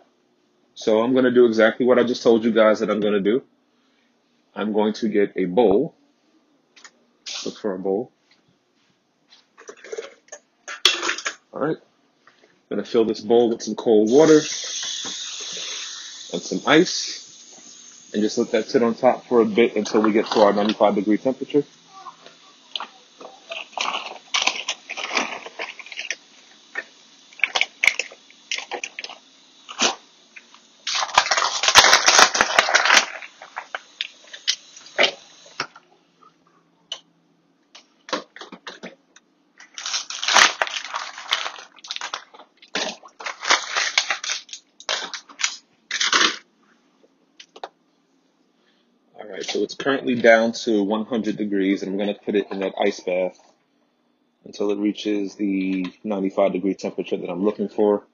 So 0.74 1.02
I'm 1.02 1.12
going 1.12 1.24
to 1.24 1.30
do 1.30 1.46
exactly 1.46 1.86
what 1.86 1.98
I 1.98 2.04
just 2.04 2.22
told 2.22 2.44
you 2.44 2.52
guys 2.52 2.80
that 2.80 2.90
I'm 2.90 3.00
going 3.00 3.14
to 3.14 3.20
do. 3.20 3.42
I'm 4.54 4.72
going 4.72 4.92
to 4.94 5.08
get 5.08 5.32
a 5.36 5.44
bowl. 5.44 5.94
Look 7.44 7.58
for 7.58 7.74
a 7.74 7.78
bowl. 7.78 8.12
All 11.52 11.60
right. 11.60 11.76
I'm 11.76 12.76
going 12.76 12.84
to 12.84 12.90
fill 12.90 13.04
this 13.04 13.20
bowl 13.20 13.50
with 13.50 13.62
some 13.62 13.74
cold 13.74 14.10
water 14.10 14.38
and 16.32 16.42
some 16.42 16.60
ice 16.66 18.10
and 18.12 18.22
just 18.22 18.38
let 18.38 18.50
that 18.52 18.66
sit 18.66 18.82
on 18.82 18.94
top 18.94 19.26
for 19.26 19.40
a 19.40 19.44
bit 19.44 19.76
until 19.76 20.00
we 20.00 20.12
get 20.12 20.26
to 20.26 20.40
our 20.40 20.52
95 20.52 20.94
degree 20.94 21.18
temperature. 21.18 21.64
All 49.18 49.28
right, 49.28 49.46
down 50.12 50.52
to 50.52 50.82
100 50.84 51.36
degrees, 51.36 51.82
and 51.82 51.92
I'm 51.92 51.98
going 51.98 52.14
to 52.14 52.20
put 52.20 52.34
it 52.34 52.46
in 52.50 52.60
that 52.60 52.74
ice 52.78 53.00
bath 53.00 53.38
until 54.44 54.70
it 54.70 54.78
reaches 54.78 55.36
the 55.36 55.86
95 56.04 56.52
degree 56.52 56.74
temperature 56.74 57.16
that 57.16 57.30
I'm 57.30 57.44
looking 57.44 57.68
for, 57.68 58.04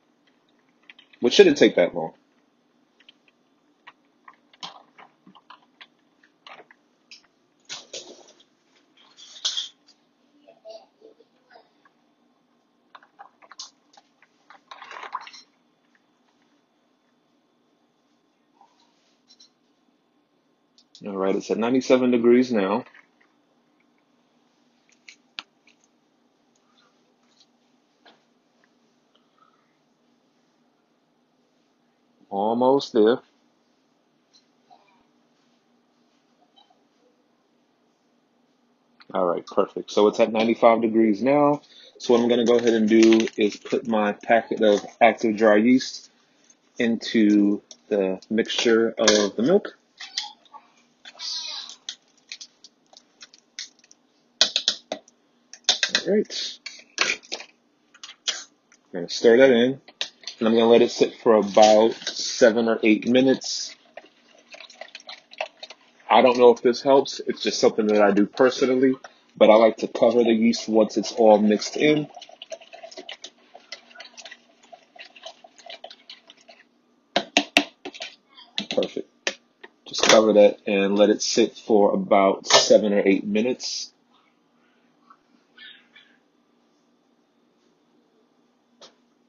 which 1.21 1.35
shouldn't 1.35 1.59
take 1.59 1.77
that 1.77 1.95
long. 1.95 2.15
All 21.07 21.17
right, 21.17 21.29
it's 21.41 21.51
at 21.51 21.57
97 21.57 22.11
degrees 22.11 22.53
now. 22.53 22.85
Almost 32.29 32.93
there. 32.93 33.21
All 39.15 39.25
right, 39.25 39.45
perfect. 39.47 39.91
So 39.91 40.09
it's 40.09 40.21
at 40.21 40.31
95 40.31 40.83
degrees 40.83 41.23
now. 41.23 41.63
So 41.99 42.13
what 42.13 42.21
I'm 42.23 42.29
going 42.29 42.45
to 42.45 42.47
go 42.47 42.59
ahead 42.59 42.75
and 42.75 42.87
do 42.87 43.27
is 43.39 43.57
put 43.57 43.89
my 43.89 44.13
packet 44.13 44.61
of 44.61 44.85
active 45.01 45.39
dry 45.39 45.57
yeast 45.57 46.11
into 46.79 47.63
the 47.89 48.21
mixture 48.29 48.91
of 48.91 49.37
the 49.37 49.43
milk. 49.43 49.80
Right. 56.11 56.59
I'm 56.99 58.93
going 58.93 59.07
to 59.07 59.15
stir 59.15 59.37
that 59.37 59.51
in, 59.51 59.81
and 60.41 60.49
I'm 60.49 60.55
going 60.55 60.57
to 60.57 60.67
let 60.67 60.83
it 60.83 60.91
sit 60.91 61.15
for 61.23 61.35
about 61.35 61.95
seven 61.95 62.69
or 62.69 62.81
eight 62.83 63.07
minutes. 63.07 63.77
I 66.11 66.23
don't 66.23 66.37
know 66.37 66.51
if 66.53 66.63
this 66.63 66.83
helps. 66.83 67.21
It's 67.29 67.45
just 67.45 67.61
something 67.61 67.87
that 67.87 68.03
I 68.03 68.11
do 68.11 68.27
personally, 68.27 68.95
but 69.37 69.51
I 69.51 69.55
like 69.55 69.77
to 69.79 69.87
cover 69.87 70.25
the 70.25 70.33
yeast 70.33 70.69
once 70.69 70.97
it's 70.97 71.13
all 71.13 71.39
mixed 71.39 71.77
in. 71.77 72.09
Perfect. 78.71 79.39
Just 79.87 80.03
cover 80.03 80.33
that 80.33 80.59
and 80.67 80.97
let 80.97 81.11
it 81.11 81.23
sit 81.23 81.57
for 81.57 81.95
about 81.95 82.49
seven 82.49 82.93
or 82.95 83.03
eight 83.07 83.25
minutes. 83.25 83.93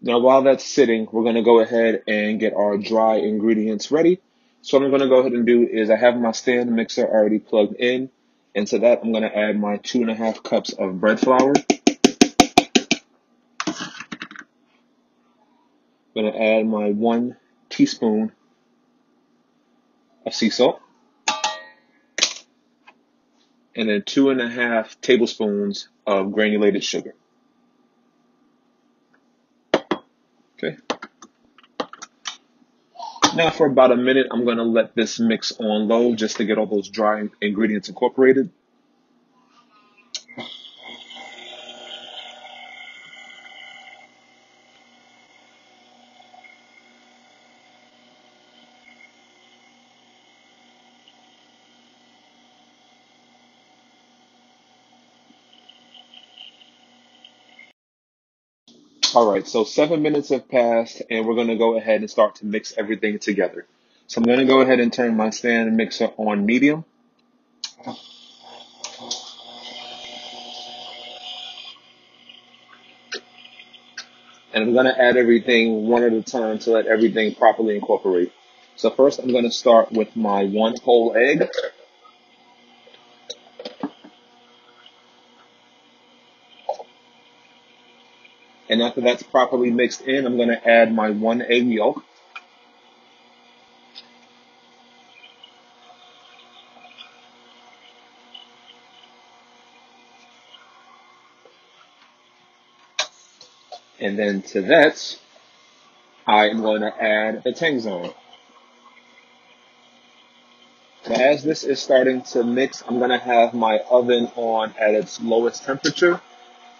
Now, 0.03 0.17
while 0.17 0.41
that's 0.41 0.65
sitting, 0.65 1.07
we're 1.11 1.21
going 1.21 1.35
to 1.35 1.43
go 1.43 1.59
ahead 1.59 2.01
and 2.07 2.39
get 2.39 2.55
our 2.55 2.75
dry 2.75 3.17
ingredients 3.17 3.91
ready. 3.91 4.19
So 4.63 4.77
what 4.77 4.85
I'm 4.85 4.89
going 4.89 5.01
to 5.01 5.07
go 5.07 5.19
ahead 5.19 5.33
and 5.33 5.45
do 5.45 5.67
is 5.67 5.91
I 5.91 5.95
have 5.95 6.17
my 6.17 6.31
stand 6.31 6.71
mixer 6.71 7.07
already 7.07 7.37
plugged 7.37 7.75
in. 7.75 8.09
And 8.55 8.65
to 8.67 8.79
that, 8.79 9.01
I'm 9.03 9.11
going 9.11 9.23
to 9.23 9.37
add 9.37 9.59
my 9.59 9.77
two 9.77 10.01
and 10.01 10.09
a 10.09 10.15
half 10.15 10.41
cups 10.41 10.73
of 10.73 10.99
bread 10.99 11.19
flour. 11.19 11.53
I'm 16.15 16.23
going 16.23 16.33
to 16.33 16.41
add 16.41 16.65
my 16.65 16.89
one 16.89 17.37
teaspoon 17.69 18.31
of 20.25 20.33
sea 20.33 20.49
salt. 20.49 20.81
And 23.75 23.87
then 23.87 24.01
two 24.03 24.31
and 24.31 24.41
a 24.41 24.49
half 24.49 24.99
tablespoons 24.99 25.89
of 26.07 26.31
granulated 26.31 26.83
sugar. 26.83 27.13
Okay. 30.63 30.77
Now 33.35 33.49
for 33.49 33.65
about 33.65 33.91
a 33.91 33.95
minute, 33.95 34.27
I'm 34.29 34.43
going 34.45 34.57
to 34.57 34.63
let 34.63 34.95
this 34.95 35.19
mix 35.19 35.53
on 35.53 35.87
low 35.87 36.15
just 36.15 36.37
to 36.37 36.45
get 36.45 36.57
all 36.57 36.67
those 36.67 36.89
dry 36.89 37.23
ingredients 37.41 37.89
incorporated. 37.89 38.51
All 59.21 59.31
right, 59.31 59.47
so 59.47 59.63
seven 59.63 60.01
minutes 60.01 60.29
have 60.29 60.49
passed 60.49 61.03
and 61.11 61.27
we're 61.27 61.35
going 61.35 61.49
to 61.49 61.55
go 61.55 61.77
ahead 61.77 61.99
and 61.99 62.09
start 62.09 62.37
to 62.37 62.45
mix 62.47 62.73
everything 62.75 63.19
together. 63.19 63.67
So 64.07 64.17
I'm 64.17 64.23
going 64.23 64.39
to 64.39 64.45
go 64.45 64.61
ahead 64.61 64.79
and 64.79 64.91
turn 64.91 65.15
my 65.15 65.29
stand 65.29 65.77
mixer 65.77 66.09
on 66.17 66.43
medium. 66.43 66.85
And 74.51 74.63
I'm 74.63 74.73
going 74.73 74.87
to 74.87 74.99
add 74.99 75.17
everything 75.17 75.87
one 75.87 76.01
at 76.01 76.13
a 76.13 76.23
time 76.23 76.57
to 76.57 76.71
let 76.71 76.87
everything 76.87 77.35
properly 77.35 77.75
incorporate. 77.75 78.33
So 78.75 78.89
first 78.89 79.19
I'm 79.19 79.31
going 79.31 79.43
to 79.43 79.51
start 79.51 79.91
with 79.91 80.15
my 80.15 80.45
one 80.45 80.77
whole 80.83 81.15
egg. 81.15 81.47
And 88.71 88.81
after 88.81 89.01
that's 89.01 89.21
properly 89.21 89.69
mixed 89.69 90.01
in, 90.03 90.25
I'm 90.25 90.37
going 90.37 90.47
to 90.47 90.67
add 90.67 90.95
my 90.95 91.09
one 91.09 91.41
egg 91.41 91.67
yolk. 91.67 92.05
And 103.99 104.17
then 104.17 104.41
to 104.43 104.61
that, 104.61 105.19
I 106.25 106.47
am 106.47 106.61
going 106.61 106.81
to 106.81 107.03
add 107.03 107.43
the 107.43 107.51
Tangzhong. 107.51 108.13
So 111.03 111.13
as 111.13 111.43
this 111.43 111.65
is 111.65 111.81
starting 111.81 112.21
to 112.21 112.45
mix, 112.45 112.83
I'm 112.87 112.99
going 112.99 113.09
to 113.09 113.17
have 113.17 113.53
my 113.53 113.79
oven 113.89 114.31
on 114.37 114.73
at 114.79 114.95
its 114.95 115.19
lowest 115.19 115.65
temperature. 115.65 116.21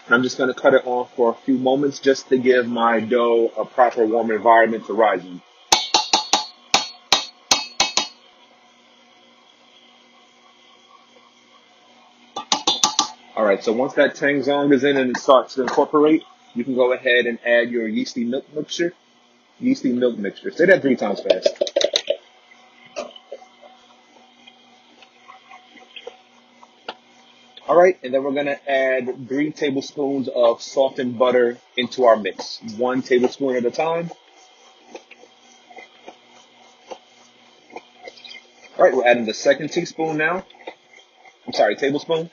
I'm 0.08 0.22
just 0.22 0.36
going 0.36 0.52
to 0.52 0.60
cut 0.60 0.74
it 0.74 0.82
off 0.84 1.14
for 1.14 1.30
a 1.30 1.34
few 1.34 1.56
moments 1.56 2.00
just 2.00 2.28
to 2.28 2.36
give 2.36 2.66
my 2.66 3.00
dough 3.00 3.52
a 3.56 3.64
proper 3.64 4.04
warm 4.04 4.30
environment 4.30 4.86
to 4.86 4.92
rise 4.92 5.24
in. 5.24 5.40
All 13.34 13.44
right, 13.44 13.62
so 13.62 13.72
once 13.72 13.94
that 13.94 14.16
tangzhong 14.16 14.74
is 14.74 14.84
in 14.84 14.96
and 14.96 15.10
it 15.10 15.16
starts 15.18 15.54
to 15.54 15.62
incorporate, 15.62 16.24
you 16.54 16.64
can 16.64 16.74
go 16.74 16.92
ahead 16.92 17.26
and 17.26 17.38
add 17.46 17.70
your 17.70 17.86
yeasty 17.88 18.24
milk 18.24 18.44
mixture. 18.54 18.92
Yeasty 19.60 19.92
milk 19.92 20.18
mixture. 20.18 20.50
Say 20.50 20.66
that 20.66 20.82
three 20.82 20.96
times 20.96 21.20
fast. 21.20 21.61
All 27.72 27.78
right, 27.78 27.98
and 28.02 28.12
then 28.12 28.22
we're 28.22 28.34
gonna 28.34 28.58
add 28.68 29.26
three 29.28 29.50
tablespoons 29.50 30.28
of 30.28 30.60
softened 30.60 31.18
butter 31.18 31.56
into 31.74 32.04
our 32.04 32.16
mix. 32.16 32.60
One 32.76 33.00
tablespoon 33.00 33.56
at 33.56 33.64
a 33.64 33.70
time. 33.70 34.10
All 38.76 38.84
right, 38.84 38.94
we're 38.94 39.06
adding 39.06 39.24
the 39.24 39.32
second 39.32 39.70
teaspoon 39.70 40.18
now. 40.18 40.44
I'm 41.46 41.54
sorry, 41.54 41.76
tablespoon. 41.76 42.28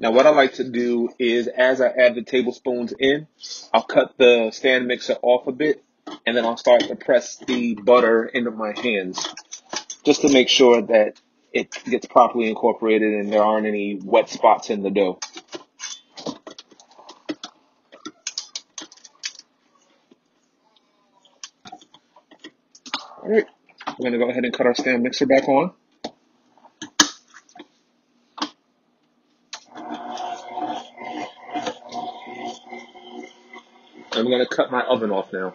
Now 0.00 0.12
what 0.12 0.26
I 0.26 0.30
like 0.30 0.54
to 0.54 0.64
do 0.64 1.10
is 1.18 1.46
as 1.46 1.82
I 1.82 1.88
add 1.88 2.14
the 2.14 2.22
tablespoons 2.22 2.94
in, 2.98 3.26
I'll 3.74 3.82
cut 3.82 4.14
the 4.16 4.50
stand 4.50 4.86
mixer 4.86 5.16
off 5.20 5.46
a 5.46 5.52
bit 5.52 5.84
and 6.26 6.34
then 6.34 6.46
I'll 6.46 6.56
start 6.56 6.80
to 6.84 6.96
press 6.96 7.36
the 7.36 7.74
butter 7.74 8.24
into 8.24 8.50
my 8.50 8.72
hands 8.80 9.28
just 10.02 10.22
to 10.22 10.32
make 10.32 10.48
sure 10.48 10.80
that 10.80 11.20
it 11.52 11.76
gets 11.84 12.06
properly 12.06 12.48
incorporated 12.48 13.12
and 13.12 13.30
there 13.30 13.42
aren't 13.42 13.66
any 13.66 14.00
wet 14.02 14.30
spots 14.30 14.70
in 14.70 14.82
the 14.82 14.88
dough. 14.88 15.18
Alright, 23.22 23.46
we're 23.86 24.10
going 24.10 24.12
to 24.12 24.18
go 24.18 24.30
ahead 24.30 24.46
and 24.46 24.54
cut 24.54 24.64
our 24.64 24.74
stand 24.74 25.02
mixer 25.02 25.26
back 25.26 25.46
on. 25.46 25.72
I'm 34.20 34.28
going 34.40 34.48
to 34.48 34.56
cut 34.56 34.72
my 34.72 34.82
oven 34.82 35.10
off 35.10 35.32
now. 35.32 35.54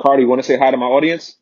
Cardi, 0.00 0.24
want 0.24 0.40
to 0.40 0.46
say 0.46 0.56
hi 0.56 0.70
to 0.70 0.76
my 0.76 0.86
audience? 0.86 1.36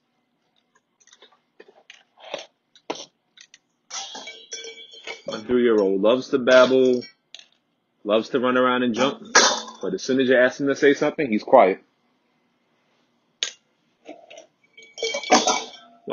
My 5.27 5.41
three-year-old 5.41 6.01
loves 6.01 6.31
to 6.31 6.39
babble, 6.39 7.03
loves 8.05 8.31
to 8.31 8.41
run 8.41 8.57
around 8.57 8.85
and 8.85 8.95
jump, 8.95 9.23
but 9.83 9.93
as 9.93 10.03
soon 10.03 10.21
as 10.21 10.29
you 10.31 10.37
ask 10.37 10.59
him 10.59 10.69
to 10.69 10.77
say 10.77 10.95
something, 10.95 11.31
he's 11.31 11.43
quiet. 11.43 11.83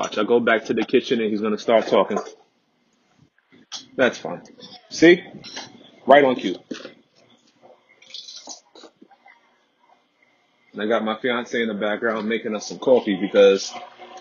Watch, 0.03 0.17
I'll 0.17 0.25
go 0.25 0.41
back 0.41 0.65
to 0.65 0.73
the 0.73 0.83
kitchen 0.83 1.21
and 1.21 1.31
he's 1.31 1.39
going 1.39 1.53
to 1.53 1.57
start 1.57 1.87
talking. 1.87 2.17
That's 3.95 4.17
fine. 4.17 4.41
See? 4.89 5.23
Right 6.05 6.25
on 6.25 6.35
cue. 6.35 6.57
And 10.73 10.81
I 10.81 10.87
got 10.87 11.05
my 11.05 11.17
fiance 11.21 11.61
in 11.61 11.69
the 11.69 11.73
background 11.73 12.27
making 12.27 12.53
us 12.53 12.67
some 12.67 12.79
coffee 12.79 13.15
because 13.15 13.73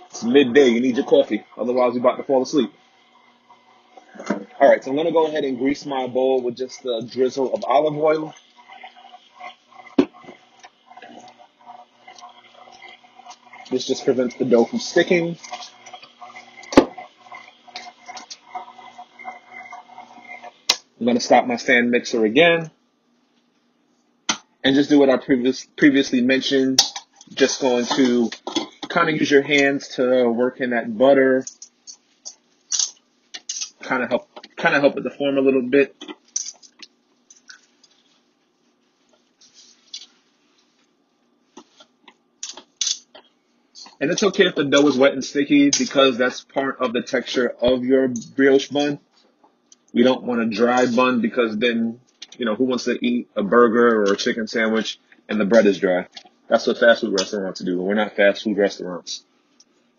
it's 0.06 0.22
midday. 0.22 0.68
You 0.68 0.80
need 0.80 0.94
your 0.94 1.04
coffee. 1.04 1.44
Otherwise, 1.58 1.94
you're 1.94 2.00
about 2.00 2.18
to 2.18 2.22
fall 2.22 2.42
asleep. 2.42 2.72
All 4.60 4.68
right, 4.68 4.84
so 4.84 4.90
I'm 4.90 4.96
going 4.96 5.08
to 5.08 5.12
go 5.12 5.26
ahead 5.26 5.42
and 5.42 5.58
grease 5.58 5.84
my 5.84 6.06
bowl 6.06 6.42
with 6.42 6.56
just 6.56 6.84
a 6.84 7.04
drizzle 7.10 7.52
of 7.52 7.64
olive 7.64 7.96
oil. 7.96 8.32
This 13.68 13.84
just 13.84 14.04
prevents 14.04 14.36
the 14.36 14.44
dough 14.44 14.66
from 14.66 14.78
sticking. 14.78 15.38
I'm 21.02 21.06
going 21.06 21.16
to 21.16 21.20
stop 21.20 21.48
my 21.48 21.56
stand 21.56 21.90
mixer 21.90 22.24
again 22.24 22.70
and 24.62 24.76
just 24.76 24.88
do 24.88 25.00
what 25.00 25.10
I 25.10 25.16
previous, 25.16 25.64
previously 25.64 26.20
mentioned. 26.20 26.80
Just 27.34 27.60
going 27.60 27.86
to 27.86 28.30
kind 28.88 29.08
of 29.08 29.16
use 29.16 29.28
your 29.28 29.42
hands 29.42 29.88
to 29.96 30.30
work 30.30 30.60
in 30.60 30.70
that 30.70 30.96
butter, 30.96 31.44
kind 33.80 34.04
of 34.04 34.10
help, 34.10 34.28
kind 34.54 34.76
of 34.76 34.82
help 34.82 34.96
it 34.96 35.00
to 35.00 35.10
form 35.10 35.38
a 35.38 35.40
little 35.40 35.62
bit. 35.62 35.96
And 44.00 44.12
it's 44.12 44.22
okay 44.22 44.46
if 44.46 44.54
the 44.54 44.66
dough 44.66 44.86
is 44.86 44.96
wet 44.96 45.14
and 45.14 45.24
sticky 45.24 45.70
because 45.76 46.16
that's 46.16 46.44
part 46.44 46.80
of 46.80 46.92
the 46.92 47.02
texture 47.02 47.48
of 47.60 47.84
your 47.84 48.06
brioche 48.36 48.68
bun. 48.68 49.00
We 49.92 50.02
don't 50.02 50.22
want 50.24 50.40
a 50.40 50.46
dry 50.46 50.86
bun 50.86 51.20
because 51.20 51.56
then 51.58 52.00
you 52.38 52.46
know, 52.46 52.54
who 52.54 52.64
wants 52.64 52.84
to 52.84 52.98
eat 53.04 53.28
a 53.36 53.42
burger 53.42 54.02
or 54.02 54.12
a 54.12 54.16
chicken 54.16 54.46
sandwich 54.46 54.98
and 55.28 55.40
the 55.40 55.44
bread 55.44 55.66
is 55.66 55.78
dry? 55.78 56.06
That's 56.48 56.66
what 56.66 56.78
fast 56.78 57.02
food 57.02 57.12
restaurants 57.18 57.60
do. 57.60 57.80
We're 57.80 57.94
not 57.94 58.16
fast 58.16 58.44
food 58.44 58.58
restaurants. 58.58 59.24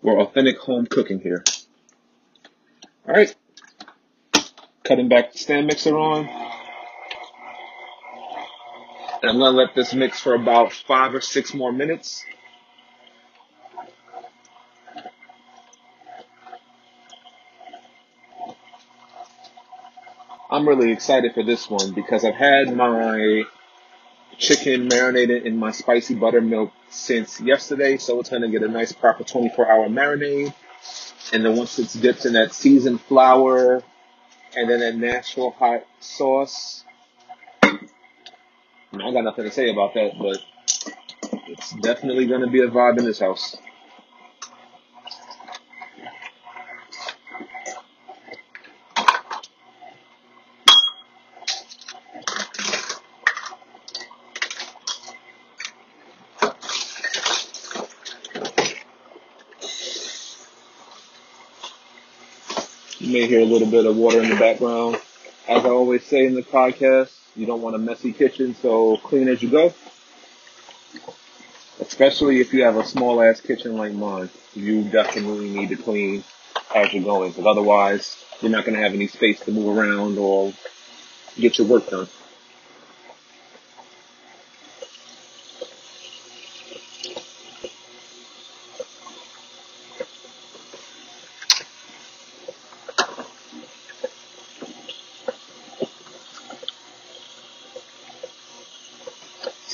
We're 0.02 0.20
authentic 0.20 0.58
home 0.58 0.86
cooking 0.86 1.20
here. 1.20 1.44
All 3.08 3.16
right. 3.16 3.34
Cutting 4.84 5.08
back 5.08 5.32
the 5.32 5.38
stand 5.38 5.68
mixer 5.68 5.98
on. 5.98 6.28
And 9.22 9.32
I'm 9.32 9.38
going 9.38 9.54
to 9.54 9.58
let 9.58 9.74
this 9.74 9.94
mix 9.94 10.20
for 10.20 10.34
about 10.34 10.74
five 10.74 11.16
or 11.16 11.22
six 11.22 11.54
more 11.54 11.72
minutes. 11.72 12.26
I'm 20.54 20.70
really 20.70 20.92
excited 20.92 21.34
for 21.34 21.42
this 21.42 21.68
one 21.68 21.94
because 21.94 22.24
I've 22.24 22.36
had 22.36 22.78
my 22.78 23.42
chicken 24.38 24.88
marinated 24.88 25.48
in 25.48 25.58
my 25.58 25.72
spicy 25.72 26.14
buttermilk 26.14 26.72
since 26.92 27.42
yesterday, 27.42 27.98
so 27.98 28.20
it's 28.20 28.30
gonna 28.30 28.50
get 28.50 28.62
a 28.62 28.68
nice 28.68 28.92
proper 28.92 29.24
24 29.24 29.68
hour 29.68 29.90
marinade. 29.90 30.54
And 31.34 31.44
then 31.44 31.56
once 31.56 31.80
it's 31.80 31.94
dipped 31.96 32.28
in 32.28 32.34
that 32.34 32.54
seasoned 32.54 33.02
flour 33.02 33.82
and 34.56 34.70
then 34.70 34.82
that 34.82 34.96
Nashville 34.96 35.50
hot 35.58 35.88
sauce, 36.00 36.84
I 37.64 37.80
got 38.94 39.24
nothing 39.24 39.46
to 39.46 39.52
say 39.52 39.72
about 39.72 39.96
that, 39.96 40.20
but 40.20 40.38
it's 41.48 41.72
definitely 41.82 42.28
gonna 42.28 42.52
be 42.52 42.62
a 42.62 42.68
vibe 42.68 43.00
in 43.00 43.06
this 43.06 43.22
house. 43.22 43.58
May 63.14 63.28
hear 63.28 63.42
a 63.42 63.46
little 63.46 63.70
bit 63.70 63.86
of 63.86 63.96
water 63.96 64.24
in 64.24 64.30
the 64.30 64.36
background. 64.36 64.96
As 65.48 65.64
I 65.64 65.70
always 65.70 66.04
say 66.04 66.26
in 66.26 66.34
the 66.34 66.42
podcast, 66.42 67.12
you 67.36 67.46
don't 67.46 67.62
want 67.62 67.76
a 67.76 67.80
messy 67.80 68.12
kitchen, 68.12 68.56
so 68.56 68.98
clean 68.98 69.28
as 69.28 69.44
you 69.44 69.50
go. 69.50 69.72
Especially 71.80 72.42
if 72.42 72.54
you 72.54 72.64
have 72.64 72.76
a 72.76 72.84
small 72.84 73.22
ass 73.22 73.40
kitchen 73.40 73.78
like 73.78 73.94
mine, 73.94 74.30
you 74.56 74.84
definitely 74.84 75.52
need 75.52 75.70
to 75.70 75.76
clean 75.76 76.24
as 76.76 76.92
you're 76.92 77.04
going, 77.04 77.30
because 77.30 77.46
otherwise 77.46 78.26
you're 78.42 78.50
not 78.50 78.66
going 78.66 78.76
to 78.76 78.82
have 78.82 78.94
any 78.94 79.08
space 79.08 79.40
to 79.42 79.52
move 79.52 79.78
around 79.78 80.18
or 80.18 80.52
get 81.36 81.60
your 81.60 81.68
work 81.68 81.88
done. 81.90 82.08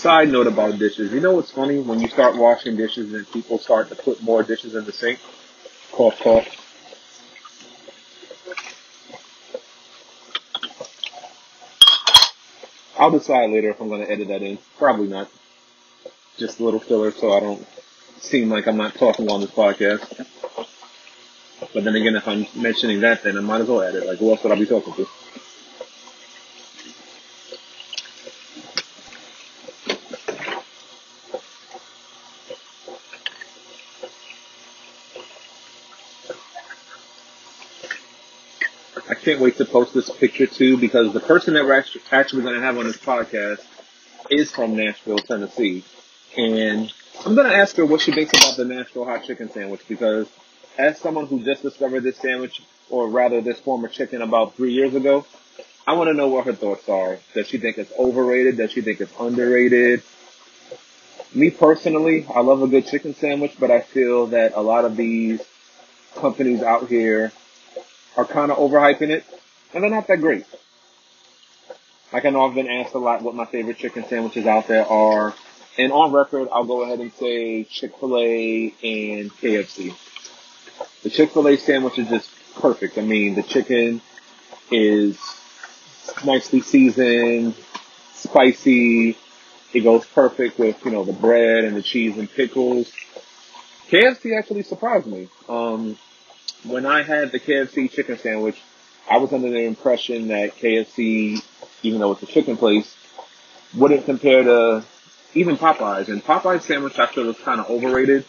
Side 0.10 0.32
note 0.32 0.48
about 0.48 0.80
dishes. 0.80 1.12
You 1.14 1.20
know 1.20 1.34
what's 1.34 1.52
funny? 1.52 1.78
When 1.78 2.00
you 2.00 2.08
start 2.08 2.36
washing 2.36 2.76
dishes 2.76 3.14
and 3.14 3.32
people 3.32 3.60
start 3.60 3.90
to 3.90 3.96
put 3.96 4.24
more 4.24 4.42
dishes 4.42 4.74
in 4.74 4.84
the 4.84 4.92
sink, 4.92 5.20
cough, 5.92 6.20
cough. 6.20 6.48
I'll 12.98 13.12
decide 13.12 13.52
later 13.52 13.70
if 13.70 13.80
I'm 13.80 13.88
going 13.88 14.02
to 14.04 14.12
edit 14.12 14.30
that 14.30 14.42
in. 14.42 14.58
Probably 14.80 15.06
not. 15.06 15.30
Just 16.40 16.60
a 16.60 16.64
little 16.64 16.80
filler 16.80 17.12
so 17.12 17.32
I 17.32 17.40
don't 17.42 17.68
seem 18.18 18.50
like 18.50 18.68
I'm 18.68 18.78
not 18.78 18.96
talking 18.96 19.30
on 19.30 19.42
this 19.42 19.52
podcast. 19.52 20.26
But 21.72 21.84
then 21.84 21.96
again, 21.96 22.16
if 22.16 22.28
I'm 22.28 22.48
mentioning 22.56 23.02
that, 23.02 23.22
then 23.22 23.38
I 23.38 23.42
might 23.42 23.62
as 23.62 23.68
well 23.68 23.84
add 23.84 23.94
it. 23.94 24.08
Like, 24.08 24.18
who 24.18 24.32
else 24.32 24.42
would 24.42 24.54
I 24.54 24.56
be 24.58 24.66
talking 24.66 24.92
to? 24.96 25.08
I 39.10 39.16
can't 39.30 39.42
wait 39.42 39.58
to 39.58 39.66
post 39.66 39.94
this 39.94 40.10
picture 40.10 40.48
too 40.48 40.76
because 40.76 41.14
the 41.14 41.20
person 41.20 41.54
that 41.54 41.64
we're 41.64 41.84
actually 42.12 42.42
going 42.42 42.56
to 42.56 42.62
have 42.62 42.80
on 42.80 42.86
this 42.86 42.98
podcast 42.98 43.64
is 44.32 44.50
from 44.50 44.76
Nashville, 44.76 45.20
Tennessee. 45.20 45.84
And 46.36 46.92
I'm 47.24 47.36
going 47.36 47.48
to 47.48 47.56
ask 47.56 47.76
her 47.76 47.86
what 47.86 48.02
she 48.02 48.12
thinks 48.12 48.34
about 48.34 48.58
the 48.58 48.66
Nashville 48.66 49.06
hot 49.06 49.26
chicken 49.26 49.52
sandwich 49.52 49.82
because 49.88 50.28
as 50.80 50.98
someone 50.98 51.28
who 51.28 51.44
just 51.44 51.62
discovered 51.62 52.02
this 52.02 52.18
sandwich, 52.18 52.64
or 52.90 53.08
rather 53.08 53.40
this 53.40 53.60
form 53.60 53.86
of 53.86 53.92
chicken 53.92 54.24
about 54.24 54.56
three 54.56 54.74
years 54.74 54.96
ago, 54.96 55.28
I 55.86 55.94
want 55.94 56.08
to 56.08 56.16
know 56.16 56.30
what 56.30 56.48
her 56.48 56.54
thoughts 56.54 56.90
are. 56.90 57.20
Does 57.36 57.48
she 57.48 57.60
think 57.60 57.78
it's 57.78 57.94
overrated? 58.00 58.58
Does 58.58 58.72
she 58.72 58.82
think 58.82 59.00
it's 59.00 59.14
underrated? 59.20 60.02
Me 61.36 61.52
personally, 61.52 62.26
I 62.34 62.40
love 62.40 62.64
a 62.64 62.68
good 62.68 62.88
chicken 62.88 63.14
sandwich, 63.14 63.58
but 63.60 63.70
I 63.70 63.82
feel 63.82 64.26
that 64.28 64.54
a 64.56 64.62
lot 64.62 64.86
of 64.86 64.98
these 64.98 65.40
companies 66.16 66.64
out 66.64 66.88
here 66.88 67.32
are 68.20 68.26
kind 68.26 68.52
of 68.52 68.58
overhyping 68.58 69.10
it, 69.10 69.24
and 69.74 69.82
they're 69.82 69.90
not 69.90 70.08
that 70.08 70.20
great. 70.20 70.46
Like 72.12 72.26
I 72.26 72.32
know 72.32 72.46
I've 72.46 72.54
been 72.54 72.68
asked 72.68 72.94
a 72.94 72.98
lot 72.98 73.22
what 73.22 73.34
my 73.34 73.46
favorite 73.46 73.78
chicken 73.78 74.04
sandwiches 74.06 74.46
out 74.46 74.68
there 74.68 74.86
are, 74.86 75.34
and 75.78 75.94
on 75.94 76.12
record, 76.12 76.50
I'll 76.52 76.66
go 76.66 76.84
ahead 76.84 77.00
and 77.00 77.14
say 77.14 77.64
Chick-fil-A 77.64 78.74
and 78.84 79.32
KFC. 79.32 79.96
The 81.04 81.10
Chick-fil-A 81.10 81.56
sandwich 81.58 81.98
is 81.98 82.10
just 82.10 82.30
perfect. 82.60 82.98
I 82.98 83.02
mean, 83.04 83.36
the 83.36 83.44
chicken 83.44 84.02
is 84.70 85.18
nicely 86.26 86.60
seasoned, 86.60 87.56
spicy. 88.16 89.18
It 89.72 89.82
goes 89.82 90.06
perfect 90.08 90.60
with, 90.60 90.84
you 90.84 90.92
know, 90.92 91.06
the 91.06 91.14
bread 91.14 91.64
and 91.64 91.74
the 91.74 91.84
cheese 91.84 92.18
and 92.18 92.30
pickles. 92.30 92.92
KFC 93.90 94.38
actually 94.38 94.64
surprised 94.64 95.08
me. 95.08 95.30
Um, 95.48 95.98
when 96.64 96.86
I 96.86 97.04
had 97.04 97.32
the 97.32 97.40
KFC 97.40 97.92
chicken 97.92 98.18
sandwich, 98.18 98.62
I 99.10 99.18
was 99.18 99.34
under 99.34 99.50
the 99.50 99.64
impression 99.64 100.28
that 100.28 100.56
KFC, 100.56 101.44
even 101.84 102.00
though 102.00 102.12
it's 102.12 102.24
a 102.24 102.28
chicken 102.28 102.58
place, 102.58 102.96
wouldn't 103.76 104.06
compare 104.06 104.44
to 104.44 104.84
even 105.34 105.58
Popeyes. 105.58 106.08
And 106.08 106.24
Popeyes 106.24 106.62
sandwich 106.62 106.98
I 107.00 107.08
feel 107.08 107.30
is 107.30 107.38
kind 107.38 107.60
of 107.60 107.70
overrated 107.70 108.26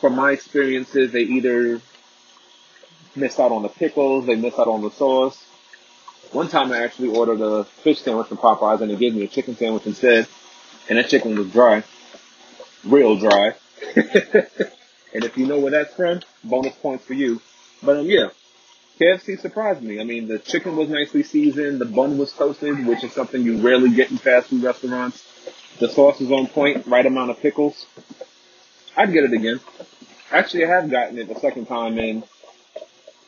from 0.00 0.14
my 0.14 0.32
experiences, 0.32 1.12
they 1.12 1.22
either 1.22 1.80
missed 3.14 3.40
out 3.40 3.50
on 3.50 3.62
the 3.62 3.68
pickles, 3.68 4.26
they 4.26 4.36
missed 4.36 4.58
out 4.58 4.68
on 4.68 4.82
the 4.82 4.90
sauce. 4.90 5.42
One 6.32 6.48
time 6.48 6.72
I 6.72 6.84
actually 6.84 7.16
ordered 7.16 7.40
a 7.40 7.64
fish 7.64 8.02
sandwich 8.02 8.26
from 8.26 8.36
Popeyes 8.36 8.80
and 8.80 8.90
they 8.90 8.96
gave 8.96 9.14
me 9.14 9.24
a 9.24 9.28
chicken 9.28 9.56
sandwich 9.56 9.86
instead, 9.86 10.26
and 10.88 10.98
that 10.98 11.08
chicken 11.08 11.36
was 11.36 11.50
dry. 11.50 11.82
Real 12.84 13.16
dry. 13.16 13.54
and 15.14 15.24
if 15.24 15.36
you 15.36 15.46
know 15.46 15.58
where 15.58 15.70
that's 15.70 15.94
from, 15.94 16.20
bonus 16.44 16.74
points 16.76 17.04
for 17.04 17.14
you. 17.14 17.40
But 17.82 17.98
um, 17.98 18.06
yeah, 18.06 18.28
KFC 19.00 19.38
surprised 19.38 19.82
me. 19.82 20.00
I 20.00 20.04
mean, 20.04 20.28
the 20.28 20.38
chicken 20.38 20.76
was 20.76 20.88
nicely 20.88 21.22
seasoned, 21.22 21.80
the 21.80 21.84
bun 21.84 22.18
was 22.18 22.32
toasted, 22.32 22.86
which 22.86 23.04
is 23.04 23.12
something 23.12 23.42
you 23.42 23.58
rarely 23.58 23.90
get 23.90 24.10
in 24.10 24.18
fast 24.18 24.48
food 24.48 24.62
restaurants. 24.62 25.24
The 25.78 25.88
sauce 25.88 26.20
is 26.20 26.32
on 26.32 26.46
point, 26.46 26.86
right 26.86 27.04
amount 27.04 27.30
of 27.30 27.40
pickles. 27.40 27.86
I'd 28.96 29.12
get 29.12 29.24
it 29.24 29.32
again. 29.34 29.60
Actually, 30.30 30.64
I 30.64 30.68
have 30.68 30.90
gotten 30.90 31.18
it 31.18 31.28
the 31.28 31.38
second 31.38 31.66
time, 31.66 31.98
and 31.98 32.24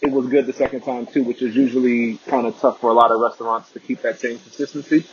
it 0.01 0.11
was 0.11 0.27
good 0.29 0.47
the 0.47 0.53
second 0.53 0.81
time 0.81 1.07
too, 1.07 1.23
which 1.25 1.43
is 1.43 1.55
usually 1.55 2.17
kind 2.27 2.47
of 2.47 2.59
tough 2.59 2.81
for 2.81 2.91
a 2.91 2.95
lot 2.95 3.11
of 3.11 3.21
restaurants 3.21 3.71
to 3.73 3.81
keep 3.81 4.03
that 4.03 4.19
same 4.19 4.39
consistency. 4.39 5.05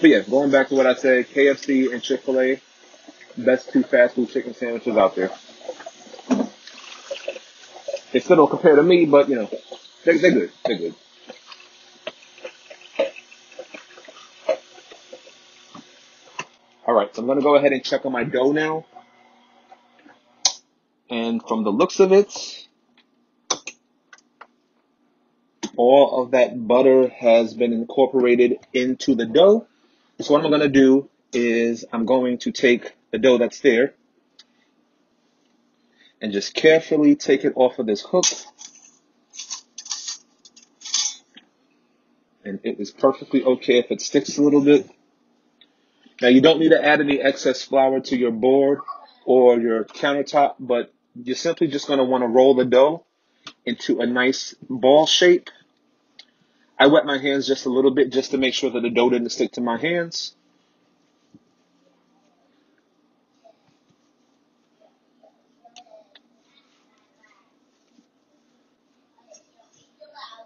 But 0.00 0.10
yeah, 0.10 0.20
going 0.20 0.50
back 0.50 0.68
to 0.68 0.74
what 0.74 0.86
I 0.86 0.94
said, 0.94 1.28
KFC 1.28 1.92
and 1.92 2.02
Chick 2.02 2.22
Fil 2.22 2.40
A, 2.40 2.60
best 3.36 3.70
two 3.70 3.82
fast 3.82 4.14
food 4.14 4.30
chicken 4.30 4.54
sandwiches 4.54 4.96
out 4.96 5.14
there. 5.14 5.30
They 8.12 8.20
still 8.20 8.36
don't 8.36 8.50
compare 8.50 8.76
to 8.76 8.82
me, 8.82 9.04
but 9.06 9.28
you 9.28 9.36
know, 9.36 9.50
they're, 10.04 10.18
they're 10.18 10.32
good. 10.32 10.52
They're 10.64 10.78
good. 10.78 10.94
All 16.86 16.94
right, 16.94 17.14
so 17.14 17.22
I'm 17.22 17.28
gonna 17.28 17.40
go 17.40 17.54
ahead 17.54 17.72
and 17.72 17.84
check 17.84 18.04
on 18.04 18.12
my 18.12 18.24
dough 18.24 18.52
now. 18.52 18.86
And 21.08 21.42
from 21.46 21.64
the 21.64 21.70
looks 21.70 21.98
of 22.00 22.12
it, 22.12 22.66
all 25.76 26.22
of 26.22 26.32
that 26.32 26.66
butter 26.68 27.08
has 27.08 27.54
been 27.54 27.72
incorporated 27.72 28.58
into 28.72 29.14
the 29.14 29.26
dough. 29.26 29.66
So 30.20 30.34
what 30.34 30.44
I'm 30.44 30.50
going 30.50 30.60
to 30.60 30.68
do 30.68 31.08
is 31.32 31.84
I'm 31.92 32.04
going 32.04 32.38
to 32.40 32.52
take 32.52 32.92
the 33.10 33.18
dough 33.18 33.38
that's 33.38 33.60
there 33.60 33.94
and 36.20 36.32
just 36.32 36.54
carefully 36.54 37.16
take 37.16 37.44
it 37.44 37.52
off 37.56 37.78
of 37.78 37.86
this 37.86 38.02
hook. 38.02 38.26
And 42.44 42.60
it 42.62 42.80
is 42.80 42.90
perfectly 42.90 43.44
okay 43.44 43.78
if 43.78 43.90
it 43.90 44.00
sticks 44.00 44.38
a 44.38 44.42
little 44.42 44.60
bit. 44.60 44.88
Now 46.20 46.28
you 46.28 46.40
don't 46.40 46.60
need 46.60 46.70
to 46.70 46.84
add 46.84 47.00
any 47.00 47.20
excess 47.20 47.62
flour 47.62 48.00
to 48.00 48.18
your 48.18 48.32
board 48.32 48.80
or 49.24 49.58
your 49.58 49.84
countertop, 49.84 50.56
but 50.58 50.92
you're 51.14 51.36
simply 51.36 51.68
just 51.68 51.86
going 51.86 51.98
to 51.98 52.04
want 52.04 52.22
to 52.22 52.28
roll 52.28 52.54
the 52.54 52.64
dough 52.64 53.04
into 53.64 54.00
a 54.00 54.06
nice 54.06 54.54
ball 54.68 55.06
shape. 55.06 55.50
I 56.78 56.86
wet 56.86 57.04
my 57.04 57.18
hands 57.18 57.46
just 57.46 57.66
a 57.66 57.70
little 57.70 57.90
bit 57.90 58.10
just 58.10 58.30
to 58.30 58.38
make 58.38 58.54
sure 58.54 58.70
that 58.70 58.80
the 58.80 58.90
dough 58.90 59.10
didn't 59.10 59.30
stick 59.30 59.52
to 59.52 59.60
my 59.60 59.78
hands. 59.78 60.34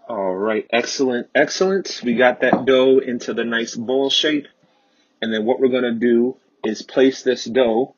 All 0.07 0.35
right, 0.35 0.67
excellent, 0.71 1.29
excellent. 1.33 2.01
We 2.03 2.13
got 2.13 2.41
that 2.41 2.65
dough 2.65 2.99
into 2.99 3.33
the 3.33 3.43
nice 3.43 3.75
ball 3.75 4.11
shape. 4.11 4.47
And 5.19 5.33
then 5.33 5.45
what 5.45 5.59
we're 5.59 5.69
going 5.69 5.83
to 5.83 5.93
do 5.93 6.37
is 6.63 6.83
place 6.83 7.23
this 7.23 7.45
dough 7.45 7.95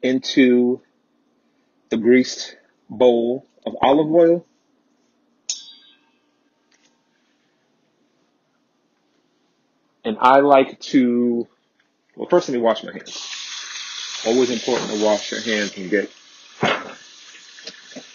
into 0.00 0.80
the 1.90 1.96
greased 1.96 2.56
bowl 2.88 3.46
of 3.66 3.74
olive 3.82 4.12
oil. 4.12 4.46
And 10.04 10.18
I 10.20 10.38
like 10.38 10.78
to, 10.80 11.48
well, 12.14 12.28
first 12.28 12.48
let 12.48 12.54
me 12.54 12.60
wash 12.60 12.84
my 12.84 12.92
hands. 12.92 13.26
Always 14.24 14.50
important 14.50 14.92
to 14.92 15.04
wash 15.04 15.32
your 15.32 15.40
hands 15.40 15.76
and 15.76 15.90
get 15.90 16.12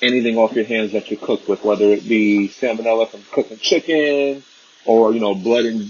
anything 0.04 0.38
off 0.38 0.54
your 0.54 0.66
hands 0.66 0.92
that 0.92 1.10
you 1.10 1.18
cook 1.18 1.48
with, 1.48 1.64
whether 1.64 1.86
it 1.86 2.08
be 2.08 2.50
salmonella 2.50 3.08
from 3.08 3.24
cooking 3.32 3.58
chicken 3.58 4.44
or, 4.86 5.14
you 5.14 5.20
know, 5.20 5.34
blood 5.34 5.66
and 5.66 5.86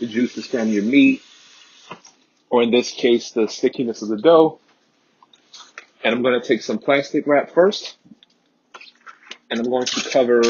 juices 0.00 0.46
from 0.46 0.68
your 0.68 0.82
meat, 0.82 1.22
or 2.50 2.62
in 2.62 2.70
this 2.70 2.90
case, 2.90 3.30
the 3.30 3.46
stickiness 3.48 4.02
of 4.02 4.08
the 4.08 4.18
dough. 4.18 4.58
And 6.04 6.14
I'm 6.14 6.22
going 6.22 6.40
to 6.40 6.46
take 6.46 6.62
some 6.62 6.78
plastic 6.78 7.26
wrap 7.26 7.50
first. 7.50 7.96
And 9.50 9.60
I'm 9.60 9.66
going 9.66 9.86
to 9.86 10.10
cover 10.10 10.42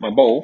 my 0.00 0.10
bowl. 0.10 0.42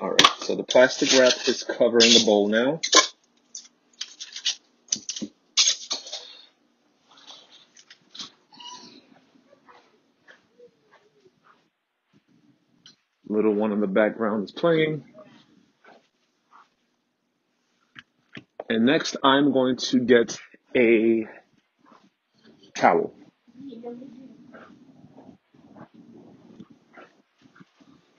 Alright, 0.00 0.26
so 0.40 0.56
the 0.56 0.64
plastic 0.64 1.12
wrap 1.18 1.32
is 1.46 1.64
covering 1.64 2.12
the 2.12 2.22
bowl 2.24 2.48
now. 2.48 2.80
Little 13.38 13.54
one 13.54 13.70
in 13.70 13.78
the 13.78 13.86
background 13.86 14.42
is 14.42 14.50
playing. 14.50 15.04
And 18.68 18.84
next 18.84 19.16
I'm 19.22 19.52
going 19.52 19.76
to 19.76 20.00
get 20.00 20.40
a 20.76 21.28
towel. 22.74 23.14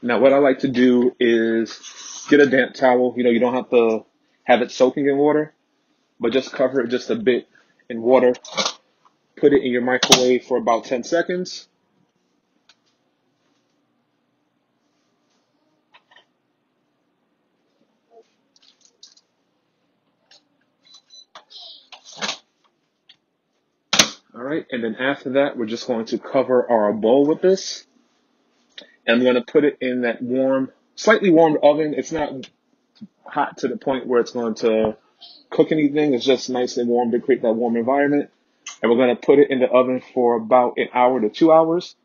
Now 0.01 0.19
what 0.19 0.31
I 0.31 0.37
like 0.37 0.59
to 0.59 0.69
do 0.69 1.13
is 1.19 1.77
get 2.29 2.39
a 2.39 2.45
damp 2.45 2.75
towel. 2.75 3.13
You 3.17 3.25
know, 3.25 3.29
you 3.29 3.41
don't 3.41 3.55
have 3.55 3.69
to 3.71 4.05
have 4.45 4.61
it 4.61 4.71
soaking 4.71 5.05
in 5.05 5.17
water, 5.17 5.53
but 6.17 6.31
just 6.31 6.53
cover 6.53 6.79
it 6.79 6.87
just 6.87 7.09
a 7.09 7.15
bit 7.15 7.49
in 7.89 8.01
water. 8.01 8.33
Put 9.35 9.51
it 9.51 9.63
in 9.63 9.71
your 9.73 9.81
microwave 9.81 10.45
for 10.45 10.57
about 10.57 10.85
10 10.85 11.03
seconds. 11.03 11.67
Right, 24.49 24.65
and 24.71 24.83
then 24.83 24.95
after 24.95 25.31
that, 25.31 25.57
we're 25.57 25.65
just 25.65 25.87
going 25.87 26.05
to 26.05 26.17
cover 26.17 26.69
our 26.69 26.91
bowl 26.91 27.25
with 27.25 27.41
this. 27.41 27.85
And 29.05 29.17
I'm 29.17 29.23
going 29.23 29.35
to 29.35 29.51
put 29.51 29.63
it 29.63 29.77
in 29.81 30.01
that 30.01 30.21
warm, 30.21 30.71
slightly 30.95 31.29
warmed 31.29 31.57
oven. 31.63 31.93
It's 31.95 32.11
not 32.11 32.49
hot 33.23 33.59
to 33.59 33.67
the 33.67 33.77
point 33.77 34.07
where 34.07 34.19
it's 34.19 34.31
going 34.31 34.55
to 34.55 34.97
cook 35.49 35.71
anything. 35.71 36.13
It's 36.13 36.25
just 36.25 36.49
nice 36.49 36.77
and 36.77 36.89
warm 36.89 37.11
to 37.11 37.19
create 37.19 37.41
that 37.43 37.53
warm 37.53 37.75
environment. 37.77 38.29
And 38.81 38.91
we're 38.91 38.97
going 38.97 39.15
to 39.15 39.21
put 39.21 39.39
it 39.39 39.51
in 39.51 39.59
the 39.59 39.69
oven 39.69 40.01
for 40.13 40.35
about 40.35 40.77
an 40.77 40.89
hour 40.93 41.19
to 41.21 41.29
two 41.29 41.51
hours. 41.51 41.95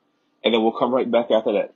And 0.43 0.53
then 0.53 0.63
we'll 0.63 0.73
come 0.73 0.95
right 0.95 1.11
back 1.11 1.31
after 1.31 1.53
that. 1.53 1.75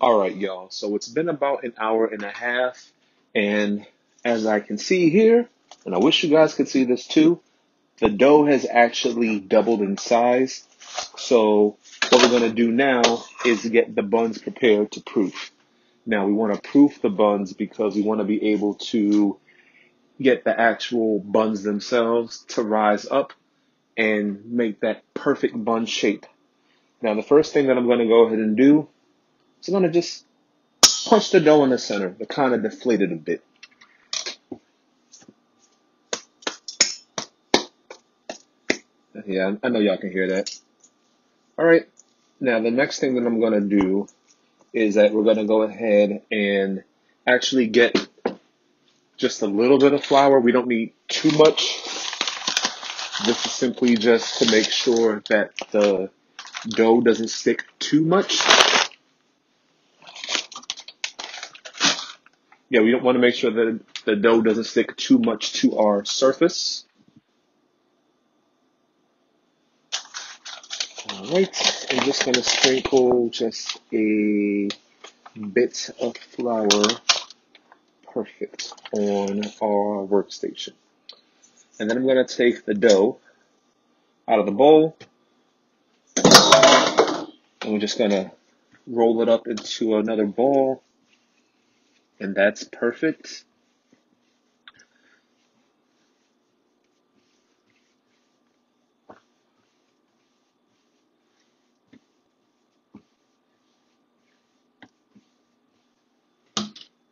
All 0.00 0.18
right, 0.18 0.34
y'all. 0.34 0.70
So 0.70 0.96
it's 0.96 1.08
been 1.08 1.28
about 1.28 1.64
an 1.64 1.74
hour 1.78 2.06
and 2.06 2.22
a 2.22 2.30
half. 2.30 2.90
And 3.34 3.86
as 4.24 4.46
I 4.46 4.60
can 4.60 4.78
see 4.78 5.10
here, 5.10 5.48
and 5.84 5.94
I 5.94 5.98
wish 5.98 6.22
you 6.22 6.30
guys 6.30 6.54
could 6.54 6.68
see 6.68 6.84
this 6.84 7.06
too, 7.06 7.40
the 7.98 8.08
dough 8.08 8.46
has 8.46 8.66
actually 8.68 9.40
doubled 9.40 9.80
in 9.80 9.98
size. 9.98 10.64
So 11.16 11.76
what 12.08 12.22
we're 12.22 12.38
going 12.38 12.50
to 12.50 12.54
do 12.54 12.72
now 12.72 13.24
is 13.44 13.64
get 13.66 13.94
the 13.94 14.02
buns 14.02 14.38
prepared 14.38 14.92
to 14.92 15.00
proof. 15.00 15.52
Now 16.06 16.26
we 16.26 16.32
want 16.32 16.54
to 16.54 16.70
proof 16.70 17.00
the 17.02 17.10
buns 17.10 17.52
because 17.52 17.94
we 17.94 18.02
want 18.02 18.20
to 18.20 18.24
be 18.24 18.52
able 18.52 18.74
to 18.74 19.38
get 20.20 20.44
the 20.44 20.58
actual 20.58 21.20
buns 21.20 21.62
themselves 21.62 22.44
to 22.48 22.62
rise 22.62 23.06
up 23.06 23.32
and 23.96 24.44
make 24.46 24.80
that 24.80 25.02
perfect 25.14 25.62
bun 25.62 25.86
shape. 25.86 26.26
Now 27.02 27.14
the 27.14 27.22
first 27.22 27.52
thing 27.52 27.66
that 27.68 27.76
I'm 27.76 27.86
going 27.86 28.00
to 28.00 28.06
go 28.06 28.26
ahead 28.26 28.38
and 28.38 28.56
do 28.56 28.88
is 29.60 29.68
I'm 29.68 29.72
going 29.72 29.84
to 29.84 29.90
just 29.90 30.24
punch 31.06 31.30
the 31.30 31.40
dough 31.40 31.64
in 31.64 31.70
the 31.70 31.78
center 31.78 32.10
to 32.10 32.26
kind 32.26 32.54
of 32.54 32.62
deflate 32.62 33.02
it 33.02 33.12
a 33.12 33.16
bit. 33.16 33.42
Yeah, 39.30 39.54
I 39.62 39.68
know 39.68 39.78
y'all 39.78 39.96
can 39.96 40.10
hear 40.10 40.28
that. 40.30 40.50
All 41.56 41.64
right. 41.64 41.88
Now 42.40 42.58
the 42.58 42.72
next 42.72 42.98
thing 42.98 43.14
that 43.14 43.24
I'm 43.24 43.38
going 43.38 43.52
to 43.52 43.60
do 43.60 44.08
is 44.72 44.96
that 44.96 45.12
we're 45.12 45.22
going 45.22 45.36
to 45.36 45.44
go 45.44 45.62
ahead 45.62 46.22
and 46.32 46.82
actually 47.24 47.68
get 47.68 48.08
just 49.16 49.42
a 49.42 49.46
little 49.46 49.78
bit 49.78 49.92
of 49.92 50.04
flour. 50.04 50.40
We 50.40 50.50
don't 50.50 50.66
need 50.66 50.94
too 51.06 51.30
much. 51.38 51.80
This 53.24 53.46
is 53.46 53.52
simply 53.52 53.96
just 53.96 54.40
to 54.40 54.50
make 54.50 54.68
sure 54.68 55.22
that 55.28 55.52
the 55.70 56.10
dough 56.68 57.00
doesn't 57.00 57.28
stick 57.28 57.66
too 57.78 58.04
much. 58.04 58.40
Yeah, 62.68 62.80
we 62.80 62.90
don't 62.90 63.04
want 63.04 63.14
to 63.14 63.20
make 63.20 63.36
sure 63.36 63.52
that 63.52 63.80
the 64.06 64.16
dough 64.16 64.42
doesn't 64.42 64.64
stick 64.64 64.96
too 64.96 65.20
much 65.20 65.52
to 65.60 65.78
our 65.78 66.04
surface. 66.04 66.84
Alright, 71.30 71.86
I'm 71.92 72.04
just 72.06 72.24
going 72.24 72.34
to 72.34 72.42
sprinkle 72.42 73.28
just 73.28 73.80
a 73.92 74.68
bit 75.52 75.90
of 76.00 76.16
flour 76.16 76.68
perfect 78.12 78.72
on 78.90 79.44
our 79.62 80.04
workstation. 80.08 80.72
And 81.78 81.88
then 81.88 81.98
I'm 81.98 82.02
going 82.02 82.26
to 82.26 82.36
take 82.36 82.64
the 82.64 82.74
dough 82.74 83.18
out 84.26 84.40
of 84.40 84.46
the 84.46 84.50
bowl 84.50 84.96
and 86.16 87.74
we're 87.74 87.78
just 87.78 87.96
going 87.96 88.10
to 88.10 88.32
roll 88.88 89.22
it 89.22 89.28
up 89.28 89.46
into 89.46 89.98
another 89.98 90.26
ball 90.26 90.82
and 92.18 92.34
that's 92.34 92.64
perfect. 92.64 93.44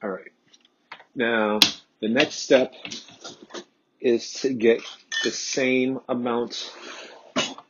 All 0.01 0.11
right. 0.11 0.31
Now, 1.19 1.59
the 2.01 2.09
next 2.09 2.37
step 2.37 2.73
is 4.01 4.35
to 4.35 4.51
get 4.51 4.83
the 5.25 5.33
same 5.33 5.99
amount 6.09 6.73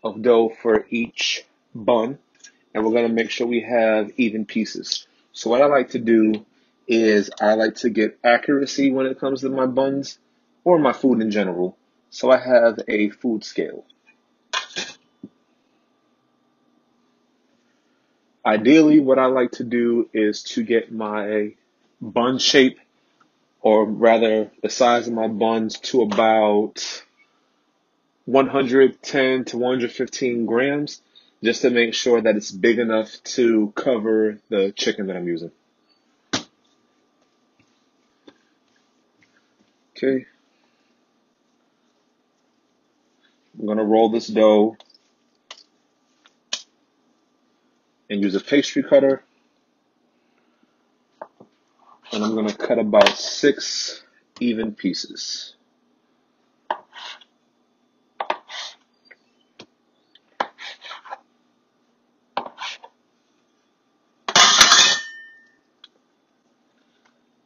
of 0.04 0.20
dough 0.20 0.50
for 0.50 0.84
each 0.90 1.46
bun, 1.74 2.18
and 2.74 2.84
we're 2.84 2.92
going 2.92 3.08
to 3.08 3.14
make 3.14 3.30
sure 3.30 3.46
we 3.46 3.62
have 3.62 4.10
even 4.18 4.44
pieces. 4.44 5.06
So 5.32 5.48
what 5.48 5.62
I 5.62 5.64
like 5.64 5.88
to 5.92 5.98
do 5.98 6.44
is 6.86 7.30
I 7.40 7.54
like 7.54 7.76
to 7.76 7.88
get 7.88 8.18
accuracy 8.22 8.92
when 8.92 9.06
it 9.06 9.18
comes 9.18 9.40
to 9.40 9.48
my 9.48 9.64
buns 9.64 10.18
or 10.62 10.78
my 10.78 10.92
food 10.92 11.22
in 11.22 11.30
general. 11.30 11.74
So 12.10 12.30
I 12.30 12.36
have 12.36 12.80
a 12.86 13.08
food 13.08 13.44
scale. 13.44 13.86
Ideally, 18.44 19.00
what 19.00 19.18
I 19.18 19.24
like 19.24 19.52
to 19.52 19.64
do 19.64 20.10
is 20.12 20.42
to 20.42 20.62
get 20.62 20.92
my 20.92 21.54
bun 22.02 22.36
shape, 22.36 22.78
or 23.60 23.84
rather 23.86 24.50
the 24.62 24.70
size 24.70 25.08
of 25.08 25.14
my 25.14 25.28
buns, 25.28 25.78
to 25.80 26.02
about 26.02 27.02
110 28.26 29.44
to 29.46 29.58
115 29.58 30.46
grams, 30.46 31.00
just 31.42 31.62
to 31.62 31.70
make 31.70 31.94
sure 31.94 32.20
that 32.20 32.36
it's 32.36 32.50
big 32.50 32.78
enough 32.78 33.22
to 33.24 33.72
cover 33.74 34.38
the 34.48 34.72
chicken 34.76 35.06
that 35.06 35.16
I'm 35.16 35.26
using. 35.26 35.50
Okay. 39.96 40.26
I'm 43.58 43.66
going 43.66 43.78
to 43.78 43.84
roll 43.84 44.10
this 44.10 44.28
dough 44.28 44.76
and 48.08 48.22
use 48.22 48.34
a 48.36 48.40
pastry 48.40 48.82
cutter 48.84 49.22
and 52.18 52.26
I'm 52.26 52.34
going 52.34 52.48
to 52.48 52.56
cut 52.56 52.80
about 52.80 53.16
six 53.16 54.02
even 54.40 54.74
pieces. 54.74 55.54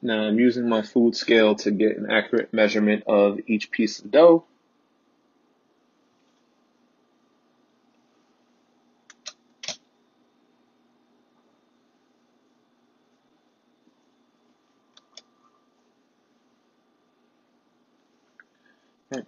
Now 0.01 0.23
I'm 0.23 0.39
using 0.39 0.71
my 0.71 0.81
food 0.81 1.17
scale 1.17 1.55
to 1.57 1.71
get 1.71 1.99
an 1.99 2.11
accurate 2.11 2.55
measurement 2.55 3.05
of 3.07 3.41
each 3.47 3.71
piece 3.71 3.99
of 3.99 4.11
dough. 4.11 4.47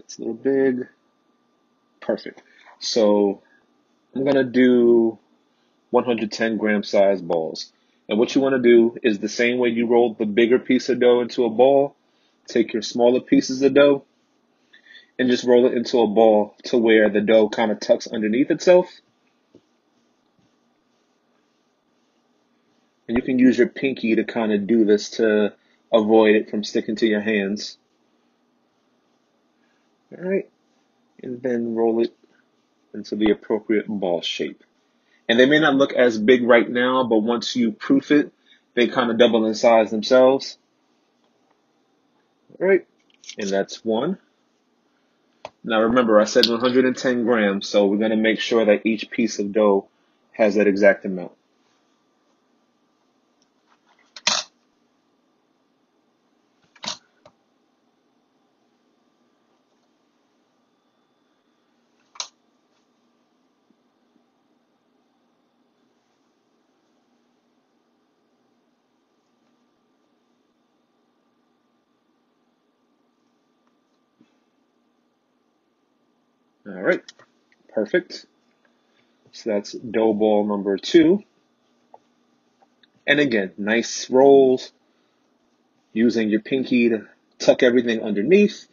It's 0.05 0.19
a 0.19 0.21
little 0.21 0.35
big. 0.35 0.87
Perfect. 2.01 2.43
So 2.79 3.43
I'm 4.15 4.25
gonna 4.25 4.45
do 4.45 5.19
110 5.91 6.57
gram 6.57 6.83
size 6.83 7.23
balls. 7.23 7.73
And 8.09 8.19
what 8.19 8.35
you 8.35 8.41
want 8.41 8.55
to 8.55 8.63
do 8.63 8.97
is 9.03 9.19
the 9.19 9.29
same 9.29 9.59
way 9.59 9.71
you 9.71 9.87
roll 9.87 10.15
the 10.15 10.27
bigger 10.27 10.59
piece 10.59 10.89
of 10.89 11.01
dough 11.01 11.21
into 11.21 11.45
a 11.45 11.51
ball, 11.51 11.97
take 12.47 12.73
your 12.73 12.83
smaller 12.83 13.21
pieces 13.21 13.63
of 13.63 13.75
dough 13.75 14.05
and 15.19 15.31
just 15.31 15.45
roll 15.45 15.67
it 15.67 15.75
into 15.75 16.01
a 16.01 16.07
ball 16.07 16.55
to 16.65 16.77
where 16.77 17.09
the 17.09 17.21
dough 17.21 17.49
kind 17.49 17.71
of 17.71 17.81
tucks 17.81 18.07
underneath 18.07 18.51
itself. 18.51 18.91
And 23.07 23.17
you 23.17 23.23
can 23.23 23.39
use 23.39 23.57
your 23.57 23.69
pinky 23.69 24.17
to 24.17 24.25
kind 24.25 24.53
of 24.53 24.67
do 24.67 24.85
this 24.85 25.11
to 25.11 25.55
avoid 25.93 26.35
it 26.35 26.51
from 26.51 26.65
sticking 26.65 26.97
to 26.97 27.07
your 27.07 27.21
hands. 27.21 27.79
Alright. 30.13 30.51
And 31.23 31.43
then 31.43 31.75
roll 31.75 32.03
it 32.03 32.15
into 32.93 33.17
the 33.17 33.31
appropriate 33.31 33.87
ball 33.89 34.21
shape. 34.23 34.63
And 35.29 35.39
they 35.39 35.47
may 35.47 35.59
not 35.59 35.75
look 35.75 35.93
as 35.93 36.19
big 36.19 36.43
right 36.43 36.69
now, 36.69 37.05
but 37.05 37.19
once 37.19 37.57
you 37.57 37.73
proof 37.73 38.11
it, 38.11 38.33
they 38.75 38.89
kind 38.89 39.11
of 39.11 39.19
double 39.19 39.47
in 39.47 39.55
size 39.55 39.91
themselves. 39.91 40.59
Alright. 42.61 42.87
And 43.39 43.49
that's 43.49 43.85
one. 43.85 44.19
Now 45.63 45.81
remember, 45.83 46.21
I 46.21 46.25
said 46.25 46.47
110 46.47 47.25
grams, 47.25 47.69
so 47.69 47.87
we're 47.87 47.97
going 47.97 48.11
to 48.11 48.17
make 48.17 48.39
sure 48.39 48.67
that 48.67 48.85
each 48.85 49.11
piece 49.11 49.39
of 49.39 49.53
dough 49.53 49.89
has 50.33 50.57
that 50.57 50.67
exact 50.67 51.07
amount. 51.07 51.33
Perfect. 77.95 78.27
So 79.33 79.51
that's 79.51 79.73
dough 79.73 80.15
ball 80.15 80.47
number 80.47 80.77
two. 80.79 81.23
And 83.07 83.21
again, 83.21 83.53
nice 83.59 84.09
rolls 84.11 84.73
using 85.93 86.29
your 86.31 86.41
pinky 86.41 86.89
to 86.89 87.07
tuck 87.39 87.63
everything 87.63 88.03
underneath. 88.03 88.67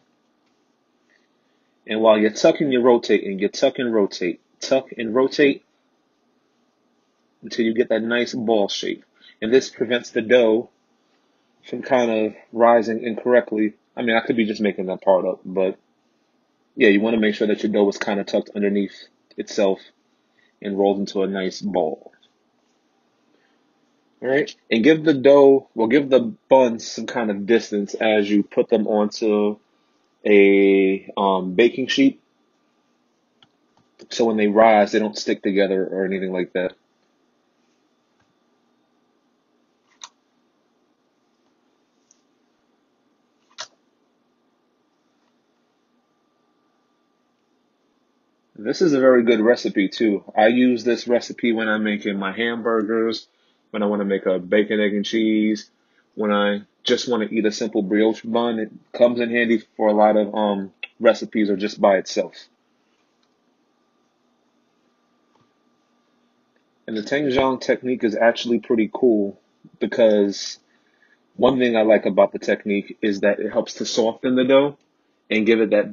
And 1.86 2.00
while 2.00 2.18
you're 2.18 2.30
tucking, 2.30 2.70
you're 2.70 2.82
rotating, 2.82 3.38
you 3.38 3.48
tuck 3.48 3.78
and 3.78 3.92
rotate, 3.92 4.40
tuck 4.60 4.92
and 4.96 5.14
rotate 5.14 5.64
until 7.42 7.64
you 7.64 7.74
get 7.74 7.88
that 7.88 8.02
nice 8.02 8.34
ball 8.34 8.68
shape. 8.68 9.04
And 9.40 9.52
this 9.52 9.68
prevents 9.68 10.10
the 10.10 10.22
dough 10.22 10.70
from 11.68 11.82
kind 11.82 12.10
of 12.10 12.34
rising 12.52 13.02
incorrectly. 13.02 13.74
I 13.96 14.02
mean, 14.02 14.16
I 14.16 14.24
could 14.24 14.36
be 14.36 14.46
just 14.46 14.60
making 14.60 14.86
that 14.86 15.02
part 15.02 15.26
up, 15.26 15.40
but 15.44 15.76
yeah, 16.76 16.88
you 16.88 17.00
want 17.00 17.14
to 17.14 17.20
make 17.20 17.34
sure 17.34 17.46
that 17.48 17.62
your 17.62 17.72
dough 17.72 17.88
is 17.88 17.98
kind 17.98 18.20
of 18.20 18.26
tucked 18.26 18.50
underneath 18.54 19.08
itself 19.36 19.80
and 20.60 20.78
rolled 20.78 20.98
into 20.98 21.22
a 21.22 21.26
nice 21.26 21.60
ball. 21.60 22.12
All 24.22 24.28
right, 24.28 24.54
and 24.70 24.84
give 24.84 25.04
the 25.04 25.14
dough, 25.14 25.68
well, 25.74 25.88
give 25.88 26.08
the 26.08 26.32
buns 26.48 26.86
some 26.86 27.06
kind 27.06 27.30
of 27.30 27.44
distance 27.44 27.94
as 27.94 28.30
you 28.30 28.44
put 28.44 28.68
them 28.68 28.86
onto 28.86 29.58
a 30.24 31.10
um, 31.16 31.54
baking 31.54 31.88
sheet. 31.88 32.20
So 34.10 34.26
when 34.26 34.36
they 34.36 34.46
rise, 34.46 34.92
they 34.92 35.00
don't 35.00 35.18
stick 35.18 35.42
together 35.42 35.84
or 35.86 36.04
anything 36.04 36.32
like 36.32 36.52
that. 36.52 36.74
This 48.64 48.80
is 48.80 48.92
a 48.92 49.00
very 49.00 49.24
good 49.24 49.40
recipe 49.40 49.88
too. 49.88 50.22
I 50.36 50.46
use 50.46 50.84
this 50.84 51.08
recipe 51.08 51.52
when 51.52 51.68
I'm 51.68 51.82
making 51.82 52.16
my 52.16 52.30
hamburgers, 52.30 53.26
when 53.70 53.82
I 53.82 53.86
want 53.86 54.00
to 54.02 54.04
make 54.04 54.24
a 54.24 54.38
bacon, 54.38 54.78
egg, 54.78 54.94
and 54.94 55.04
cheese, 55.04 55.68
when 56.14 56.30
I 56.30 56.62
just 56.84 57.08
want 57.08 57.28
to 57.28 57.34
eat 57.34 57.44
a 57.44 57.50
simple 57.50 57.82
brioche 57.82 58.22
bun. 58.22 58.60
It 58.60 58.70
comes 58.96 59.18
in 59.18 59.30
handy 59.30 59.64
for 59.76 59.88
a 59.88 59.92
lot 59.92 60.16
of 60.16 60.32
um, 60.32 60.72
recipes 61.00 61.50
or 61.50 61.56
just 61.56 61.80
by 61.80 61.96
itself. 61.96 62.34
And 66.86 66.96
the 66.96 67.02
Tangzhong 67.02 67.60
technique 67.60 68.04
is 68.04 68.14
actually 68.14 68.60
pretty 68.60 68.88
cool 68.92 69.40
because 69.80 70.60
one 71.34 71.58
thing 71.58 71.76
I 71.76 71.82
like 71.82 72.06
about 72.06 72.30
the 72.30 72.38
technique 72.38 72.96
is 73.02 73.20
that 73.20 73.40
it 73.40 73.52
helps 73.52 73.74
to 73.74 73.86
soften 73.86 74.36
the 74.36 74.44
dough 74.44 74.78
and 75.30 75.46
give 75.46 75.60
it 75.60 75.70
that 75.70 75.90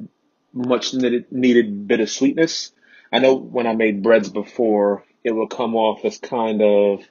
much 0.52 0.94
needed, 0.94 1.30
needed 1.30 1.86
bit 1.86 2.00
of 2.00 2.10
sweetness. 2.10 2.72
I 3.12 3.18
know 3.18 3.34
when 3.34 3.66
I 3.66 3.74
made 3.74 4.02
breads 4.02 4.28
before, 4.28 5.04
it 5.24 5.32
would 5.32 5.50
come 5.50 5.74
off 5.74 6.04
as 6.04 6.18
kind 6.18 6.62
of 6.62 7.02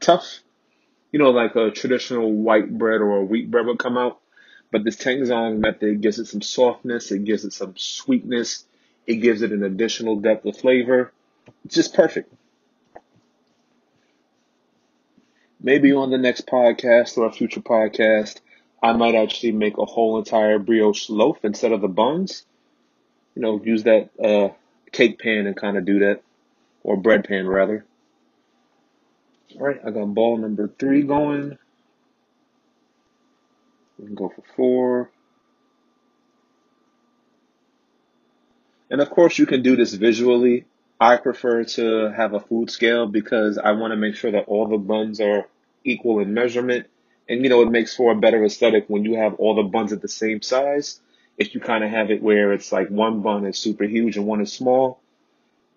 tough. 0.00 0.40
You 1.12 1.18
know, 1.18 1.30
like 1.30 1.56
a 1.56 1.70
traditional 1.70 2.30
white 2.30 2.76
bread 2.76 3.00
or 3.00 3.18
a 3.18 3.24
wheat 3.24 3.50
bread 3.50 3.66
would 3.66 3.78
come 3.78 3.96
out. 3.96 4.20
But 4.72 4.84
this 4.84 4.96
Tangzhong 4.96 5.58
method 5.58 6.00
gives 6.00 6.18
it 6.18 6.26
some 6.26 6.42
softness, 6.42 7.12
it 7.12 7.24
gives 7.24 7.44
it 7.44 7.52
some 7.52 7.74
sweetness, 7.76 8.64
it 9.06 9.16
gives 9.16 9.42
it 9.42 9.52
an 9.52 9.62
additional 9.62 10.16
depth 10.16 10.44
of 10.44 10.56
flavor. 10.56 11.12
It's 11.64 11.76
just 11.76 11.94
perfect. 11.94 12.32
Maybe 15.60 15.92
on 15.92 16.10
the 16.10 16.18
next 16.18 16.46
podcast 16.46 17.16
or 17.16 17.26
a 17.26 17.32
future 17.32 17.60
podcast, 17.60 18.40
I 18.82 18.92
might 18.92 19.14
actually 19.14 19.52
make 19.52 19.78
a 19.78 19.84
whole 19.84 20.18
entire 20.18 20.58
brioche 20.58 21.08
loaf 21.08 21.44
instead 21.44 21.72
of 21.72 21.80
the 21.80 21.88
buns 21.88 22.44
you 23.36 23.42
know, 23.42 23.60
use 23.62 23.84
that 23.84 24.08
uh, 24.18 24.48
cake 24.90 25.20
pan 25.20 25.46
and 25.46 25.54
kind 25.54 25.76
of 25.76 25.84
do 25.84 26.00
that, 26.00 26.22
or 26.82 26.96
bread 26.96 27.24
pan 27.24 27.46
rather. 27.46 27.84
All 29.54 29.66
right, 29.66 29.80
I 29.86 29.90
got 29.90 30.06
ball 30.06 30.38
number 30.38 30.68
three 30.78 31.02
going. 31.02 31.58
We 33.98 34.06
can 34.06 34.14
go 34.14 34.30
for 34.30 34.42
four. 34.56 35.10
And 38.90 39.00
of 39.00 39.10
course, 39.10 39.38
you 39.38 39.46
can 39.46 39.62
do 39.62 39.76
this 39.76 39.92
visually. 39.94 40.64
I 40.98 41.16
prefer 41.18 41.64
to 41.64 42.12
have 42.16 42.32
a 42.32 42.40
food 42.40 42.70
scale 42.70 43.06
because 43.06 43.58
I 43.58 43.72
want 43.72 43.92
to 43.92 43.96
make 43.96 44.14
sure 44.14 44.30
that 44.30 44.46
all 44.46 44.66
the 44.66 44.78
buns 44.78 45.20
are 45.20 45.46
equal 45.84 46.20
in 46.20 46.32
measurement. 46.32 46.86
And 47.28 47.42
you 47.42 47.50
know, 47.50 47.60
it 47.62 47.70
makes 47.70 47.94
for 47.94 48.12
a 48.12 48.16
better 48.16 48.42
aesthetic 48.44 48.86
when 48.88 49.04
you 49.04 49.16
have 49.16 49.34
all 49.34 49.56
the 49.56 49.62
buns 49.64 49.92
at 49.92 50.00
the 50.00 50.08
same 50.08 50.40
size 50.40 51.00
if 51.38 51.54
you 51.54 51.60
kind 51.60 51.84
of 51.84 51.90
have 51.90 52.10
it 52.10 52.22
where 52.22 52.52
it's 52.52 52.72
like 52.72 52.88
one 52.88 53.20
bun 53.22 53.46
is 53.46 53.58
super 53.58 53.84
huge 53.84 54.16
and 54.16 54.26
one 54.26 54.40
is 54.40 54.52
small, 54.52 55.00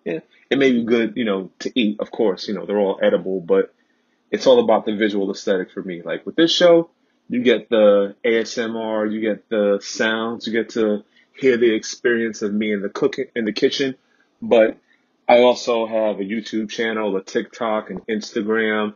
yeah, 0.04 0.20
it 0.48 0.58
may 0.58 0.72
be 0.72 0.84
good, 0.84 1.16
you 1.16 1.24
know, 1.24 1.50
to 1.60 1.70
eat. 1.78 2.00
Of 2.00 2.10
course, 2.10 2.48
you 2.48 2.54
know, 2.54 2.64
they're 2.64 2.78
all 2.78 2.98
edible, 3.02 3.40
but 3.40 3.74
it's 4.30 4.46
all 4.46 4.60
about 4.60 4.86
the 4.86 4.96
visual 4.96 5.30
aesthetic 5.30 5.70
for 5.72 5.82
me. 5.82 6.02
Like 6.02 6.24
with 6.24 6.36
this 6.36 6.52
show, 6.52 6.90
you 7.28 7.42
get 7.42 7.68
the 7.68 8.16
ASMR, 8.24 9.12
you 9.12 9.20
get 9.20 9.48
the 9.48 9.80
sounds, 9.82 10.46
you 10.46 10.52
get 10.52 10.70
to 10.70 11.04
hear 11.38 11.56
the 11.56 11.74
experience 11.74 12.42
of 12.42 12.52
me 12.52 12.72
in 12.72 12.82
the 12.82 12.88
cooking 12.88 13.26
in 13.36 13.44
the 13.44 13.52
kitchen. 13.52 13.96
But 14.40 14.78
I 15.28 15.42
also 15.42 15.86
have 15.86 16.18
a 16.18 16.24
YouTube 16.24 16.70
channel, 16.70 17.16
a 17.16 17.22
TikTok, 17.22 17.90
and 17.90 18.04
Instagram, 18.06 18.94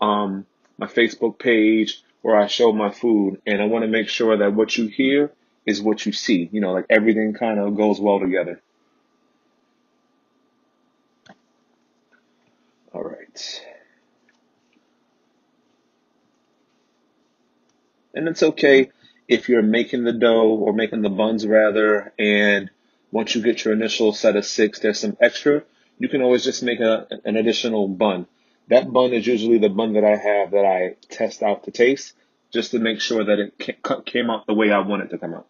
um, 0.00 0.46
my 0.78 0.86
Facebook 0.86 1.38
page 1.38 2.02
where 2.22 2.36
I 2.36 2.48
show 2.48 2.72
my 2.72 2.90
food, 2.90 3.40
and 3.46 3.62
I 3.62 3.66
want 3.66 3.84
to 3.84 3.88
make 3.88 4.08
sure 4.08 4.36
that 4.38 4.52
what 4.52 4.76
you 4.76 4.88
hear 4.88 5.30
is 5.66 5.82
what 5.82 6.06
you 6.06 6.12
see. 6.12 6.48
You 6.52 6.60
know, 6.60 6.72
like 6.72 6.86
everything 6.88 7.34
kind 7.34 7.58
of 7.58 7.76
goes 7.76 8.00
well 8.00 8.20
together. 8.20 8.60
All 12.92 13.02
right. 13.02 13.62
And 18.14 18.28
it's 18.28 18.42
okay 18.42 18.90
if 19.28 19.48
you're 19.48 19.62
making 19.62 20.04
the 20.04 20.12
dough 20.12 20.48
or 20.48 20.72
making 20.72 21.02
the 21.02 21.10
buns 21.10 21.46
rather, 21.46 22.12
and 22.18 22.70
once 23.10 23.34
you 23.34 23.42
get 23.42 23.64
your 23.64 23.74
initial 23.74 24.12
set 24.12 24.36
of 24.36 24.46
six, 24.46 24.78
there's 24.78 25.00
some 25.00 25.16
extra, 25.20 25.62
you 25.98 26.08
can 26.08 26.22
always 26.22 26.44
just 26.44 26.62
make 26.62 26.80
a, 26.80 27.06
an 27.24 27.36
additional 27.36 27.88
bun. 27.88 28.26
That 28.68 28.92
bun 28.92 29.12
is 29.12 29.26
usually 29.26 29.58
the 29.58 29.68
bun 29.68 29.94
that 29.94 30.04
I 30.04 30.16
have 30.16 30.52
that 30.52 30.64
I 30.64 30.96
test 31.08 31.42
out 31.42 31.64
to 31.64 31.70
taste 31.70 32.14
just 32.52 32.70
to 32.70 32.78
make 32.78 33.00
sure 33.00 33.24
that 33.24 33.38
it 33.38 34.06
came 34.06 34.30
out 34.30 34.46
the 34.46 34.54
way 34.54 34.70
I 34.70 34.78
want 34.78 35.02
it 35.02 35.10
to 35.10 35.18
come 35.18 35.34
out. 35.34 35.46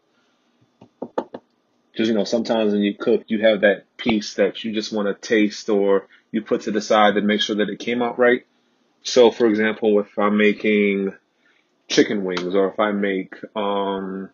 Because, 1.97 2.11
you 2.11 2.15
know, 2.15 2.25
sometimes 2.25 2.75
when 2.75 2.83
you 2.83 2.93
cook, 2.93 3.25
you 3.29 3.41
have 3.41 3.63
that 3.63 3.85
piece 3.97 4.35
that 4.35 4.63
you 4.63 4.75
just 4.75 4.93
want 4.93 5.09
to 5.09 5.15
taste 5.15 5.71
or 5.71 6.07
you 6.31 6.43
put 6.43 6.61
to 6.63 6.71
the 6.71 6.83
side 6.83 7.15
to 7.15 7.23
make 7.23 7.41
sure 7.41 7.57
that 7.57 7.71
it 7.71 7.79
came 7.79 8.03
out 8.03 8.19
right. 8.19 8.45
So, 9.03 9.31
for 9.31 9.47
example, 9.47 9.99
if 10.01 10.19
I'm 10.19 10.37
making 10.37 11.15
chicken 11.89 12.23
wings 12.23 12.55
or 12.55 12.69
if 12.69 12.79
I 12.79 12.93
make, 12.93 13.35
um, 13.57 14.29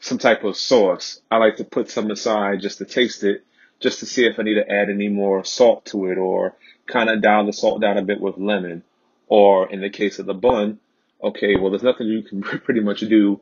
some 0.00 0.18
type 0.18 0.44
of 0.44 0.58
sauce, 0.58 1.22
I 1.30 1.38
like 1.38 1.56
to 1.56 1.64
put 1.64 1.88
some 1.88 2.10
aside 2.10 2.60
just 2.60 2.76
to 2.76 2.84
taste 2.84 3.24
it, 3.24 3.46
just 3.80 4.00
to 4.00 4.06
see 4.06 4.26
if 4.26 4.38
I 4.38 4.42
need 4.42 4.56
to 4.56 4.70
add 4.70 4.90
any 4.90 5.08
more 5.08 5.44
salt 5.44 5.86
to 5.86 6.10
it 6.10 6.18
or 6.18 6.56
kind 6.86 7.08
of 7.08 7.22
dial 7.22 7.46
the 7.46 7.54
salt 7.54 7.80
down 7.80 7.96
a 7.96 8.02
bit 8.02 8.20
with 8.20 8.36
lemon. 8.36 8.82
Or 9.28 9.72
in 9.72 9.80
the 9.80 9.88
case 9.88 10.18
of 10.18 10.26
the 10.26 10.34
bun, 10.34 10.78
okay, 11.22 11.56
well, 11.56 11.70
there's 11.70 11.82
nothing 11.82 12.06
you 12.06 12.20
can 12.20 12.42
pretty 12.42 12.80
much 12.80 13.00
do 13.00 13.40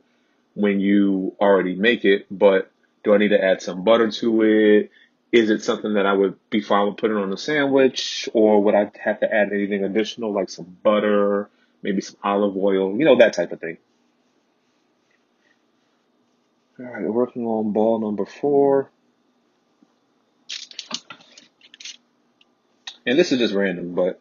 when 0.55 0.79
you 0.79 1.35
already 1.39 1.75
make 1.75 2.05
it, 2.05 2.25
but 2.31 2.71
do 3.03 3.13
I 3.13 3.17
need 3.17 3.29
to 3.29 3.43
add 3.43 3.61
some 3.61 3.83
butter 3.83 4.09
to 4.09 4.41
it? 4.41 4.91
Is 5.31 5.49
it 5.49 5.61
something 5.61 5.93
that 5.95 6.05
I 6.05 6.13
would 6.13 6.37
be 6.49 6.61
fine 6.61 6.87
with 6.87 6.97
putting 6.97 7.17
on 7.17 7.31
a 7.31 7.37
sandwich, 7.37 8.29
or 8.33 8.63
would 8.63 8.73
I 8.73 8.89
have 9.03 9.19
to 9.19 9.31
add 9.31 9.51
anything 9.51 9.83
additional 9.83 10.33
like 10.33 10.49
some 10.49 10.77
butter, 10.81 11.49
maybe 11.83 12.01
some 12.01 12.17
olive 12.23 12.55
oil, 12.57 12.97
you 12.97 13.05
know, 13.05 13.17
that 13.17 13.33
type 13.33 13.51
of 13.51 13.59
thing? 13.59 13.77
All 16.79 16.85
right, 16.85 17.03
working 17.03 17.45
on 17.45 17.73
ball 17.73 17.99
number 17.99 18.25
four. 18.25 18.89
And 23.05 23.19
this 23.19 23.31
is 23.31 23.39
just 23.39 23.53
random, 23.53 23.93
but 23.93 24.19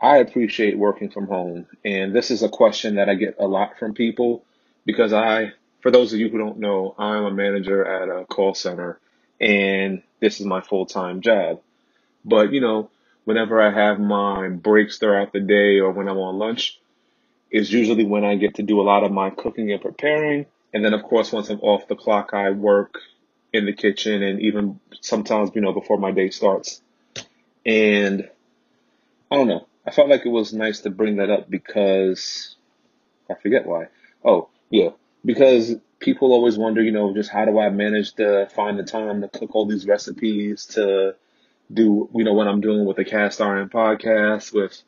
I 0.00 0.18
appreciate 0.18 0.76
working 0.76 1.10
from 1.10 1.28
home. 1.28 1.66
And 1.84 2.14
this 2.14 2.30
is 2.30 2.42
a 2.42 2.48
question 2.48 2.96
that 2.96 3.08
I 3.08 3.14
get 3.14 3.36
a 3.38 3.46
lot 3.46 3.78
from 3.78 3.94
people 3.94 4.44
because 4.84 5.12
I, 5.12 5.52
for 5.80 5.90
those 5.90 6.12
of 6.12 6.20
you 6.20 6.28
who 6.28 6.38
don't 6.38 6.58
know, 6.58 6.94
I'm 6.98 7.24
a 7.24 7.30
manager 7.30 7.84
at 7.84 8.08
a 8.08 8.24
call 8.24 8.54
center 8.54 9.00
and 9.40 10.02
this 10.20 10.40
is 10.40 10.46
my 10.46 10.60
full 10.60 10.86
time 10.86 11.20
job. 11.20 11.60
But, 12.24 12.52
you 12.52 12.60
know, 12.60 12.90
whenever 13.24 13.60
I 13.60 13.72
have 13.72 14.00
my 14.00 14.48
breaks 14.48 14.98
throughout 14.98 15.32
the 15.32 15.40
day 15.40 15.78
or 15.78 15.92
when 15.92 16.08
I'm 16.08 16.18
on 16.18 16.38
lunch, 16.38 16.78
is 17.50 17.72
usually 17.72 18.04
when 18.04 18.24
I 18.24 18.36
get 18.36 18.56
to 18.56 18.62
do 18.62 18.80
a 18.80 18.82
lot 18.82 19.04
of 19.04 19.12
my 19.12 19.30
cooking 19.30 19.72
and 19.72 19.80
preparing. 19.80 20.46
And 20.74 20.84
then, 20.84 20.92
of 20.92 21.02
course, 21.02 21.32
once 21.32 21.48
I'm 21.48 21.60
off 21.60 21.88
the 21.88 21.96
clock, 21.96 22.30
I 22.34 22.50
work 22.50 22.98
in 23.52 23.64
the 23.64 23.72
kitchen 23.72 24.22
and 24.22 24.40
even 24.42 24.80
sometimes, 25.00 25.50
you 25.54 25.62
know, 25.62 25.72
before 25.72 25.98
my 25.98 26.10
day 26.10 26.30
starts. 26.30 26.82
And 27.64 28.28
I 29.30 29.36
don't 29.36 29.48
know. 29.48 29.66
I 29.86 29.90
felt 29.90 30.08
like 30.08 30.26
it 30.26 30.30
was 30.30 30.52
nice 30.52 30.80
to 30.80 30.90
bring 30.90 31.16
that 31.16 31.30
up 31.30 31.48
because 31.48 32.56
I 33.30 33.34
forget 33.34 33.66
why. 33.66 33.86
Oh, 34.22 34.50
yeah, 34.70 34.90
because 35.24 35.76
people 35.98 36.32
always 36.32 36.56
wonder, 36.56 36.82
you 36.82 36.92
know, 36.92 37.14
just 37.14 37.30
how 37.30 37.44
do 37.44 37.58
I 37.58 37.70
manage 37.70 38.14
to 38.14 38.48
find 38.54 38.78
the 38.78 38.84
time 38.84 39.20
to 39.22 39.28
cook 39.28 39.54
all 39.54 39.66
these 39.66 39.86
recipes 39.86 40.66
to 40.66 41.14
do, 41.72 42.08
you 42.14 42.24
know, 42.24 42.34
what 42.34 42.48
I'm 42.48 42.60
doing 42.60 42.84
with 42.86 42.96
the 42.96 43.04
Cast 43.04 43.40
Iron 43.40 43.68
podcast, 43.68 44.52
with 44.52 44.82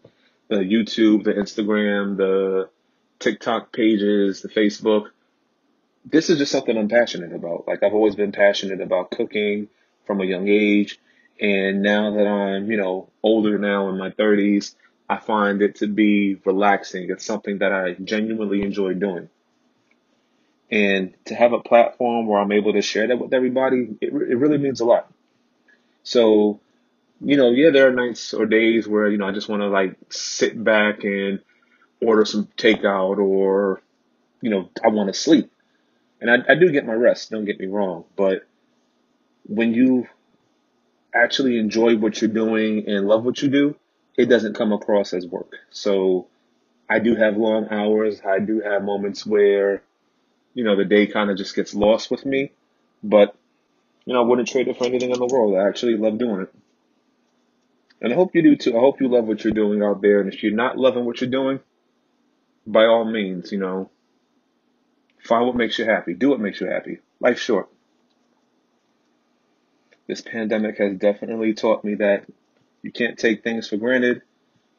the 0.48 0.56
YouTube, 0.56 1.24
the 1.24 1.32
Instagram, 1.32 2.16
the 2.16 2.70
TikTok 3.18 3.72
pages, 3.72 4.42
the 4.42 4.48
Facebook. 4.48 5.08
This 6.04 6.30
is 6.30 6.38
just 6.38 6.52
something 6.52 6.76
I'm 6.76 6.88
passionate 6.88 7.34
about. 7.34 7.66
Like 7.66 7.82
I've 7.82 7.92
always 7.92 8.14
been 8.14 8.32
passionate 8.32 8.80
about 8.80 9.10
cooking 9.10 9.68
from 10.06 10.20
a 10.20 10.24
young 10.24 10.48
age. 10.48 10.98
And 11.40 11.82
now 11.82 12.14
that 12.14 12.26
I'm, 12.26 12.70
you 12.70 12.76
know, 12.76 13.08
older 13.22 13.58
now 13.58 13.88
in 13.88 13.98
my 13.98 14.10
30s, 14.10 14.74
I 15.08 15.18
find 15.18 15.62
it 15.62 15.76
to 15.76 15.86
be 15.86 16.36
relaxing. 16.44 17.10
It's 17.10 17.24
something 17.24 17.58
that 17.58 17.72
I 17.72 17.94
genuinely 17.94 18.62
enjoy 18.62 18.94
doing. 18.94 19.28
And 20.70 21.14
to 21.26 21.34
have 21.34 21.52
a 21.52 21.58
platform 21.58 22.26
where 22.26 22.40
I'm 22.40 22.52
able 22.52 22.72
to 22.74 22.82
share 22.82 23.08
that 23.08 23.18
with 23.18 23.34
everybody, 23.34 23.96
it, 24.00 24.12
it 24.12 24.38
really 24.38 24.58
means 24.58 24.80
a 24.80 24.84
lot. 24.84 25.12
So, 26.04 26.60
you 27.20 27.36
know, 27.36 27.50
yeah, 27.50 27.70
there 27.70 27.88
are 27.88 27.92
nights 27.92 28.32
or 28.32 28.46
days 28.46 28.86
where, 28.86 29.08
you 29.08 29.18
know, 29.18 29.26
I 29.26 29.32
just 29.32 29.48
want 29.48 29.62
to 29.62 29.68
like 29.68 29.96
sit 30.10 30.62
back 30.62 31.04
and 31.04 31.40
order 32.00 32.24
some 32.24 32.48
takeout 32.56 33.18
or, 33.18 33.82
you 34.40 34.50
know, 34.50 34.70
I 34.82 34.88
want 34.88 35.12
to 35.12 35.18
sleep. 35.18 35.50
And 36.20 36.30
I, 36.30 36.52
I 36.52 36.54
do 36.54 36.70
get 36.70 36.86
my 36.86 36.92
rest, 36.92 37.30
don't 37.30 37.44
get 37.44 37.58
me 37.58 37.66
wrong. 37.66 38.04
But 38.16 38.46
when 39.46 39.74
you 39.74 40.06
actually 41.14 41.58
enjoy 41.58 41.96
what 41.96 42.20
you're 42.20 42.30
doing 42.30 42.88
and 42.88 43.06
love 43.06 43.24
what 43.24 43.42
you 43.42 43.48
do, 43.48 43.76
it 44.16 44.26
doesn't 44.26 44.54
come 44.54 44.72
across 44.72 45.12
as 45.12 45.26
work. 45.26 45.54
So 45.70 46.28
I 46.88 46.98
do 46.98 47.16
have 47.16 47.36
long 47.36 47.68
hours. 47.70 48.20
I 48.24 48.38
do 48.38 48.60
have 48.60 48.82
moments 48.82 49.26
where, 49.26 49.82
you 50.54 50.64
know, 50.64 50.76
the 50.76 50.84
day 50.84 51.06
kind 51.06 51.30
of 51.30 51.36
just 51.36 51.54
gets 51.54 51.74
lost 51.74 52.10
with 52.10 52.24
me. 52.26 52.52
But, 53.02 53.34
you 54.04 54.12
know, 54.12 54.22
I 54.22 54.26
wouldn't 54.26 54.48
trade 54.48 54.68
it 54.68 54.76
for 54.76 54.84
anything 54.84 55.10
in 55.10 55.18
the 55.18 55.26
world. 55.26 55.56
I 55.56 55.68
actually 55.68 55.96
love 55.96 56.18
doing 56.18 56.42
it. 56.42 56.54
And 58.00 58.12
I 58.12 58.16
hope 58.16 58.34
you 58.34 58.42
do 58.42 58.56
too. 58.56 58.76
I 58.76 58.80
hope 58.80 59.00
you 59.00 59.08
love 59.08 59.26
what 59.26 59.44
you're 59.44 59.52
doing 59.52 59.82
out 59.82 60.00
there. 60.00 60.20
And 60.20 60.32
if 60.32 60.42
you're 60.42 60.52
not 60.52 60.78
loving 60.78 61.04
what 61.04 61.20
you're 61.20 61.30
doing, 61.30 61.60
by 62.66 62.84
all 62.86 63.04
means, 63.04 63.52
you 63.52 63.58
know, 63.58 63.90
find 65.22 65.46
what 65.46 65.56
makes 65.56 65.78
you 65.78 65.84
happy. 65.84 66.14
Do 66.14 66.30
what 66.30 66.40
makes 66.40 66.60
you 66.60 66.66
happy. 66.66 66.98
Life's 67.20 67.42
short. 67.42 67.68
This 70.06 70.22
pandemic 70.22 70.78
has 70.78 70.96
definitely 70.96 71.54
taught 71.54 71.84
me 71.84 71.96
that 71.96 72.24
you 72.82 72.90
can't 72.90 73.18
take 73.18 73.44
things 73.44 73.68
for 73.68 73.76
granted, 73.76 74.22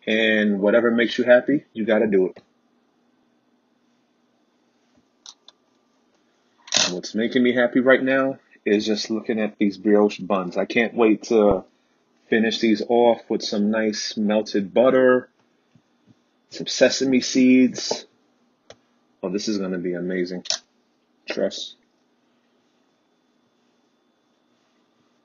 and 0.05 0.59
whatever 0.59 0.91
makes 0.91 1.17
you 1.17 1.24
happy, 1.24 1.65
you 1.74 1.86
got 1.86 1.99
to 1.99 2.07
do 2.07 2.28
it. 2.28 2.41
What's 6.91 7.15
making 7.15 7.43
me 7.43 7.53
happy 7.53 7.79
right 7.79 8.01
now 8.01 8.39
is 8.65 8.85
just 8.85 9.09
looking 9.09 9.39
at 9.39 9.57
these 9.57 9.77
brioche 9.77 10.19
buns. 10.19 10.57
I 10.57 10.65
can't 10.65 10.93
wait 10.93 11.23
to 11.23 11.63
finish 12.29 12.59
these 12.59 12.81
off 12.87 13.21
with 13.29 13.41
some 13.41 13.71
nice 13.71 14.15
melted 14.15 14.73
butter, 14.73 15.29
some 16.49 16.67
sesame 16.67 17.21
seeds. 17.21 18.05
Oh, 19.23 19.29
this 19.29 19.47
is 19.47 19.57
going 19.57 19.71
to 19.71 19.77
be 19.77 19.93
amazing. 19.93 20.45
Trust. 21.27 21.75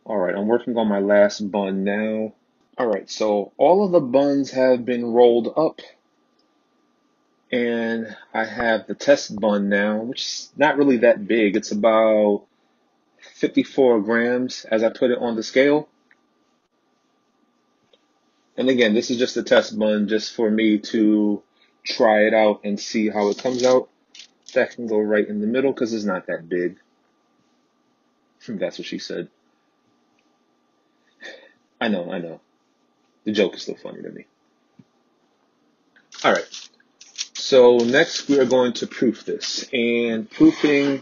All 0.05 0.19
right, 0.19 0.35
I'm 0.35 0.47
working 0.47 0.77
on 0.77 0.89
my 0.89 1.01
last 1.01 1.41
bun 1.51 1.83
now. 1.83 2.33
All 2.79 2.87
right, 2.87 3.11
so 3.11 3.53
all 3.57 3.85
of 3.85 3.93
the 3.93 4.01
buns 4.01 4.51
have 4.53 4.85
been 4.85 5.05
rolled 5.05 5.53
up. 5.57 5.81
And 7.53 8.17
I 8.35 8.45
have 8.45 8.87
the 8.87 8.95
test 8.95 9.39
bun 9.39 9.69
now, 9.69 9.99
which 9.99 10.25
is 10.25 10.53
not 10.57 10.77
really 10.77 10.99
that 10.99 11.27
big. 11.27 11.57
It's 11.57 11.71
about 11.71 12.45
54 13.35 14.01
grams 14.01 14.65
as 14.65 14.83
I 14.83 14.91
put 14.91 15.11
it 15.11 15.19
on 15.19 15.37
the 15.37 15.43
scale. 15.43 15.89
And 18.57 18.69
again, 18.69 18.95
this 18.95 19.11
is 19.11 19.19
just 19.19 19.37
a 19.37 19.43
test 19.43 19.79
bun 19.79 20.09
just 20.09 20.35
for 20.35 20.51
me 20.51 20.79
to 20.79 21.43
try 21.85 22.23
it 22.23 22.35
out 22.35 22.61
and 22.65 22.81
see 22.81 23.09
how 23.09 23.29
it 23.29 23.39
comes 23.39 23.63
out. 23.63 23.89
That 24.55 24.71
can 24.71 24.87
go 24.87 24.99
right 24.99 25.27
in 25.27 25.41
the 25.41 25.47
middle 25.47 25.73
because 25.73 25.93
it's 25.93 26.05
not 26.05 26.27
that 26.27 26.49
big. 26.49 26.79
That's 28.49 28.79
what 28.79 28.87
she 28.87 28.99
said. 28.99 29.29
I 31.81 31.89
know, 31.89 32.11
I 32.11 32.19
know. 32.19 32.41
The 33.25 33.33
joke 33.33 33.55
is 33.57 33.63
still 33.63 33.77
funny 33.77 34.03
to 34.03 34.11
me. 34.11 34.27
All 36.25 36.33
right. 36.33 36.66
So 37.47 37.77
next 37.77 38.27
we 38.27 38.41
are 38.41 38.45
going 38.45 38.73
to 38.73 38.89
proof 38.89 39.25
this 39.25 39.69
and 39.73 40.29
proofing 40.29 41.01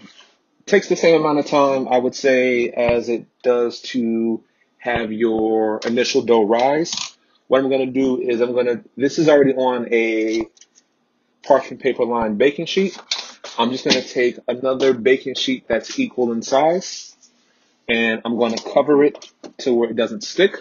takes 0.66 0.90
the 0.90 0.94
same 0.94 1.18
amount 1.18 1.38
of 1.38 1.46
time, 1.46 1.88
I 1.88 1.96
would 1.96 2.14
say, 2.14 2.68
as 2.68 3.08
it 3.08 3.24
does 3.42 3.80
to 3.92 4.44
have 4.76 5.10
your 5.10 5.80
initial 5.86 6.20
dough 6.20 6.44
rise. 6.44 6.92
What 7.48 7.62
I'm 7.62 7.70
going 7.70 7.86
to 7.86 7.98
do 7.98 8.20
is 8.20 8.42
I'm 8.42 8.52
going 8.52 8.66
to, 8.66 8.84
this 8.94 9.18
is 9.18 9.26
already 9.26 9.54
on 9.54 9.88
a 9.90 10.46
parchment 11.44 11.80
paper 11.80 12.04
lined 12.04 12.36
baking 12.36 12.66
sheet. 12.66 12.98
I'm 13.58 13.70
just 13.70 13.86
going 13.86 14.02
to 14.02 14.06
take 14.06 14.38
another 14.46 14.92
baking 14.92 15.36
sheet 15.36 15.66
that's 15.66 15.98
equal 15.98 16.30
in 16.30 16.42
size 16.42 17.16
and 17.88 18.20
I'm 18.22 18.36
going 18.36 18.54
to 18.54 18.70
cover 18.74 19.02
it 19.02 19.32
to 19.60 19.72
where 19.72 19.88
it 19.88 19.96
doesn't 19.96 20.24
stick 20.24 20.56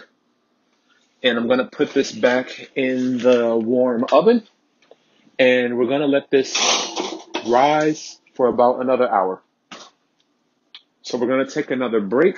and 1.22 1.38
I'm 1.38 1.48
gonna 1.48 1.64
put 1.64 1.94
this 1.94 2.12
back 2.12 2.70
in 2.76 3.18
the 3.18 3.56
warm 3.56 4.04
oven 4.12 4.46
and 5.38 5.78
we're 5.78 5.88
gonna 5.88 6.06
let 6.06 6.30
this 6.30 6.56
rise 7.46 8.20
for 8.34 8.46
about 8.46 8.80
another 8.80 9.08
hour. 9.10 9.42
So 11.02 11.18
we're 11.18 11.28
gonna 11.28 11.50
take 11.50 11.70
another 11.70 12.00
break. 12.00 12.36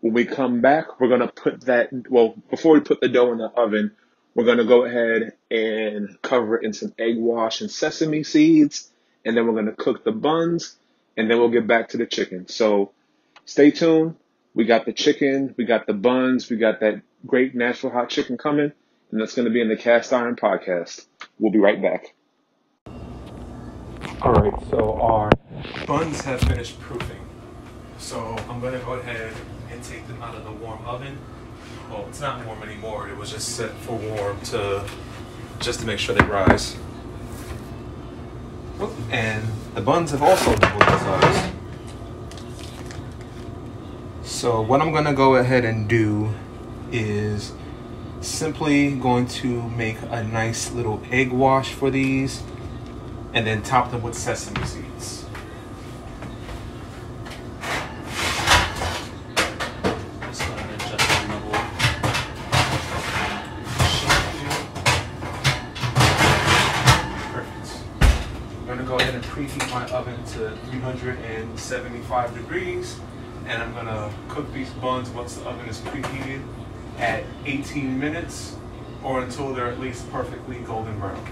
When 0.00 0.12
we 0.12 0.24
come 0.24 0.60
back, 0.60 1.00
we're 1.00 1.08
gonna 1.08 1.28
put 1.28 1.62
that, 1.62 1.88
well, 2.10 2.34
before 2.50 2.74
we 2.74 2.80
put 2.80 3.00
the 3.00 3.08
dough 3.08 3.32
in 3.32 3.38
the 3.38 3.48
oven, 3.48 3.92
we're 4.34 4.44
gonna 4.44 4.64
go 4.64 4.84
ahead 4.84 5.32
and 5.50 6.20
cover 6.22 6.56
it 6.56 6.64
in 6.64 6.72
some 6.72 6.92
egg 6.98 7.16
wash 7.16 7.60
and 7.60 7.70
sesame 7.70 8.22
seeds, 8.22 8.90
and 9.24 9.36
then 9.36 9.46
we're 9.46 9.54
gonna 9.54 9.72
cook 9.72 10.04
the 10.04 10.12
buns, 10.12 10.76
and 11.16 11.30
then 11.30 11.38
we'll 11.38 11.48
get 11.48 11.66
back 11.66 11.90
to 11.90 11.96
the 11.96 12.06
chicken. 12.06 12.48
So 12.48 12.92
stay 13.44 13.70
tuned. 13.70 14.16
We 14.54 14.64
got 14.66 14.86
the 14.86 14.92
chicken, 14.92 15.52
we 15.58 15.64
got 15.64 15.86
the 15.88 15.94
buns, 15.94 16.48
we 16.48 16.56
got 16.56 16.78
that 16.78 17.02
great 17.26 17.56
Nashville 17.56 17.90
hot 17.90 18.08
chicken 18.08 18.38
coming, 18.38 18.70
and 19.10 19.20
that's 19.20 19.34
going 19.34 19.46
to 19.46 19.50
be 19.50 19.60
in 19.60 19.68
the 19.68 19.76
Cast 19.76 20.12
Iron 20.12 20.36
Podcast. 20.36 21.06
We'll 21.40 21.50
be 21.50 21.58
right 21.58 21.82
back. 21.82 22.14
All 24.24 24.32
right, 24.32 24.54
so 24.70 24.94
our 25.02 25.30
buns 25.86 26.22
have 26.22 26.40
finished 26.40 26.80
proofing. 26.80 27.20
So 27.98 28.34
I'm 28.48 28.58
to 28.62 28.78
go 28.78 28.94
ahead 28.94 29.34
and 29.70 29.84
take 29.84 30.06
them 30.08 30.22
out 30.22 30.34
of 30.34 30.44
the 30.46 30.50
warm 30.50 30.82
oven. 30.86 31.18
Well, 31.90 32.06
it's 32.08 32.22
not 32.22 32.42
warm 32.46 32.62
anymore. 32.62 33.06
It 33.10 33.18
was 33.18 33.30
just 33.30 33.50
set 33.50 33.72
for 33.72 33.96
warm 33.96 34.40
to 34.44 34.88
just 35.58 35.80
to 35.80 35.86
make 35.86 35.98
sure 35.98 36.14
they 36.14 36.24
rise. 36.24 36.78
And 39.10 39.44
the 39.74 39.82
buns 39.82 40.12
have 40.12 40.22
also 40.22 40.56
doubled 40.56 40.82
in 40.84 40.98
size. 41.00 41.52
So 44.22 44.62
what 44.62 44.80
I'm 44.80 44.90
gonna 44.90 45.12
go 45.12 45.34
ahead 45.34 45.66
and 45.66 45.86
do 45.86 46.32
is 46.90 47.52
simply 48.22 48.92
going 48.92 49.26
to 49.26 49.68
make 49.68 49.98
a 50.08 50.24
nice 50.24 50.72
little 50.72 51.02
egg 51.10 51.30
wash 51.30 51.74
for 51.74 51.90
these 51.90 52.42
and 53.34 53.44
then 53.44 53.60
top 53.62 53.90
them 53.90 54.00
with 54.00 54.14
sesame 54.14 54.64
seeds. 54.64 55.26
I'm 68.56 68.66
gonna 68.66 68.84
go 68.84 68.98
ahead 68.98 69.14
and 69.14 69.24
preheat 69.24 69.70
my 69.70 69.84
oven 69.90 70.16
to 70.24 70.56
375 70.70 72.34
degrees 72.34 72.98
and 73.46 73.62
I'm 73.62 73.74
gonna 73.74 74.12
cook 74.28 74.50
these 74.52 74.70
buns 74.70 75.10
once 75.10 75.34
the 75.36 75.44
oven 75.48 75.68
is 75.68 75.80
preheated 75.80 76.42
at 76.98 77.24
18 77.44 77.98
minutes 77.98 78.56
or 79.02 79.20
until 79.20 79.52
they're 79.52 79.66
at 79.66 79.80
least 79.80 80.10
perfectly 80.12 80.60
golden 80.60 80.98
brown. 80.98 81.22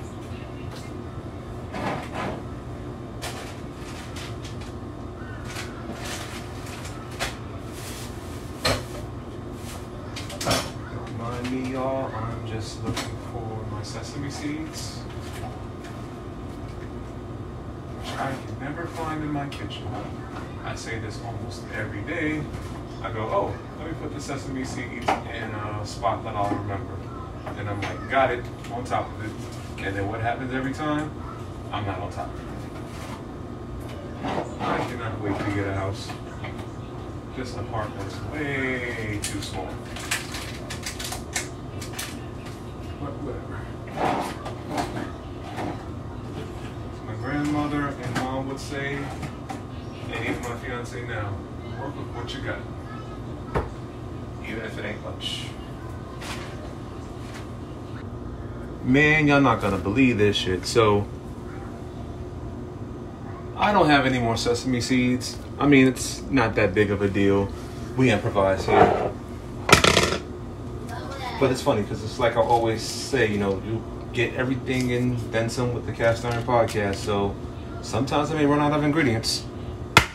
Don't 10.93 11.19
mind 11.19 11.51
me, 11.51 11.73
y'all. 11.73 12.15
I'm 12.15 12.47
just 12.47 12.83
looking 12.85 13.17
for 13.33 13.65
my 13.71 13.83
sesame 13.83 14.31
seeds. 14.31 14.99
Which 17.99 18.12
I 18.23 18.31
can 18.31 18.61
never 18.61 18.87
find 18.87 19.23
in 19.23 19.33
my 19.33 19.49
kitchen. 19.49 19.87
I 20.65 20.77
say 20.77 21.01
this 21.01 21.21
almost 21.25 21.65
every 21.75 22.03
day. 22.03 22.43
I 23.03 23.11
go, 23.11 23.23
oh, 23.23 23.55
let 23.79 23.89
me 23.89 23.95
put 24.01 24.15
the 24.15 24.21
sesame 24.21 24.65
seeds 24.65 25.09
in 25.09 25.51
a 25.51 25.85
spot 25.85 26.23
that 26.23 26.37
I'll 26.37 26.55
remember. 26.55 26.97
And 27.59 27.69
I'm 27.69 27.81
like, 27.81 28.09
got 28.09 28.31
it, 28.31 28.45
on 28.73 28.85
top 28.85 29.11
of 29.13 29.25
it. 29.25 29.85
And 29.85 29.97
then 29.97 30.09
what 30.09 30.21
happens 30.21 30.53
every 30.55 30.73
time? 30.73 31.11
I'm 31.73 31.85
not 31.85 31.99
on 31.99 32.13
top 32.13 32.29
of 32.33 32.41
it. 32.41 32.47
I 34.61 34.79
cannot 34.89 35.21
wait 35.21 35.37
to 35.37 35.45
get 35.57 35.67
a 35.67 35.75
house. 35.75 36.09
This 37.37 37.57
apartment's 37.57 38.15
way 38.31 39.19
too 39.23 39.43
small. 39.43 39.67
But 43.01 43.13
whatever. 43.25 43.59
My 47.07 47.15
grandmother 47.15 47.89
and 47.89 48.15
mom 48.17 48.49
would 48.49 48.61
say, 48.61 48.99
and 50.11 50.25
even 50.25 50.41
my 50.43 50.57
fiance 50.59 51.05
now, 51.07 51.33
work 51.81 51.97
with 51.97 52.12
what 52.23 52.35
you 52.35 52.41
got. 52.41 52.59
Even 54.49 54.65
if 54.65 54.79
it 54.79 54.85
ain't 54.85 55.03
much. 55.03 55.47
Man, 58.85 59.27
y'all 59.27 59.41
not 59.41 59.61
gonna 59.61 59.79
believe 59.79 60.19
this 60.19 60.37
shit. 60.37 60.65
So, 60.67 61.07
I 63.57 63.73
don't 63.73 63.89
have 63.89 64.07
any 64.07 64.21
more 64.21 64.37
sesame 64.37 64.81
seeds. 64.81 65.37
I 65.59 65.67
mean, 65.67 65.89
it's 65.89 66.23
not 66.23 66.55
that 66.55 66.75
big 66.75 66.91
of 66.91 67.03
a 67.03 67.09
deal. 67.09 67.49
We 67.97 68.11
improvise 68.11 68.67
here. 68.67 69.13
But 71.41 71.51
it's 71.51 71.63
funny 71.63 71.83
because 71.83 72.05
it's 72.05 72.21
like 72.21 72.37
I 72.37 72.41
always 72.41 72.83
say, 72.83 73.31
you 73.31 73.39
know, 73.39 73.61
you 73.67 73.83
get 74.13 74.35
everything 74.35 74.93
and 74.93 75.19
then 75.33 75.51
some 75.51 75.75
with 75.75 75.87
the 75.87 75.93
Cast 75.93 76.25
Iron 76.25 76.45
Podcast. 76.45 76.97
So 76.97 77.35
sometimes 77.83 78.31
I 78.31 78.35
may 78.35 78.47
run 78.47 78.61
out 78.61 78.73
of 78.73 78.85
ingredients. 78.85 79.45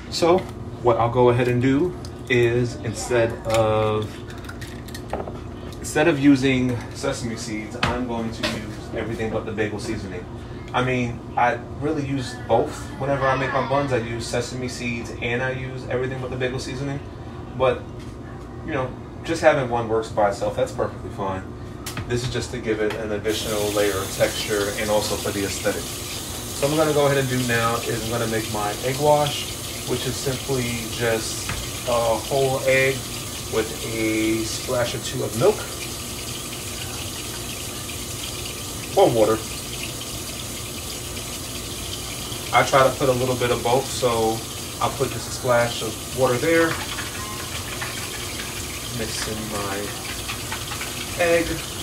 So 0.09 0.41
what 0.83 0.97
I'll 0.97 1.11
go 1.11 1.29
ahead 1.29 1.47
and 1.47 1.61
do 1.61 1.95
is 2.29 2.75
instead 2.77 3.31
of 3.47 4.09
instead 5.79 6.07
of 6.07 6.19
using 6.19 6.77
sesame 6.91 7.37
seeds, 7.37 7.77
I'm 7.83 8.07
going 8.07 8.31
to 8.31 8.47
use 8.49 8.95
everything 8.95 9.31
but 9.31 9.45
the 9.45 9.51
bagel 9.51 9.79
seasoning. 9.79 10.25
I 10.73 10.83
mean, 10.83 11.19
I 11.37 11.59
really 11.79 12.05
use 12.05 12.35
both. 12.47 12.77
Whenever 12.99 13.25
I 13.25 13.37
make 13.37 13.53
my 13.53 13.67
buns, 13.67 13.93
I 13.93 13.97
use 13.97 14.27
sesame 14.27 14.67
seeds 14.67 15.13
and 15.21 15.41
I 15.41 15.51
use 15.51 15.87
everything 15.87 16.21
but 16.21 16.29
the 16.29 16.35
bagel 16.35 16.59
seasoning. 16.59 16.99
But, 17.57 17.81
you 18.65 18.73
know, 18.73 18.91
just 19.23 19.41
having 19.41 19.69
one 19.69 19.87
works 19.87 20.09
by 20.09 20.29
itself, 20.29 20.55
that's 20.55 20.73
perfectly 20.73 21.09
fine. 21.11 21.41
This 22.07 22.23
is 22.23 22.31
just 22.31 22.51
to 22.51 22.59
give 22.59 22.81
it 22.81 22.93
an 22.95 23.13
additional 23.13 23.61
layer 23.71 23.97
of 23.97 24.11
texture 24.15 24.71
and 24.77 24.89
also 24.89 25.15
for 25.15 25.31
the 25.31 25.45
aesthetic. 25.45 25.81
So 25.81 26.67
I'm 26.67 26.75
gonna 26.75 26.93
go 26.93 27.05
ahead 27.05 27.17
and 27.17 27.29
do 27.29 27.37
now 27.47 27.75
is 27.77 28.03
I'm 28.03 28.11
gonna 28.11 28.31
make 28.31 28.51
my 28.53 28.71
egg 28.83 28.97
wash, 28.99 29.56
which 29.87 30.05
is 30.05 30.15
simply 30.15 30.85
just 30.91 31.49
a 31.87 31.91
whole 31.91 32.59
egg 32.65 32.95
with 33.53 33.71
a 33.85 34.43
splash 34.43 34.93
or 34.93 34.99
two 34.99 35.23
of 35.23 35.39
milk 35.39 35.55
or 38.97 39.09
water. 39.09 39.37
I 42.53 42.63
try 42.63 42.83
to 42.83 42.93
put 42.97 43.07
a 43.07 43.13
little 43.13 43.35
bit 43.35 43.51
of 43.51 43.63
both, 43.63 43.85
so 43.85 44.37
I'll 44.81 44.91
put 44.97 45.11
just 45.11 45.29
a 45.29 45.31
splash 45.31 45.81
of 45.81 46.19
water 46.19 46.37
there. 46.37 46.67
Mix 48.97 49.27
in 49.27 49.37
my 49.51 49.87
egg. 51.19 51.76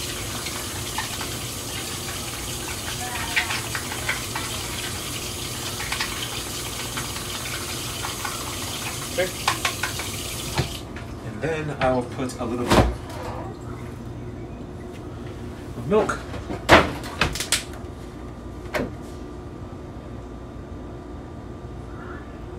Then 11.45 11.77
I 11.79 11.93
will 11.93 12.03
put 12.03 12.41
a 12.41 12.45
little 12.45 12.65
bit 12.65 12.79
of 15.77 15.89
milk. 15.89 16.19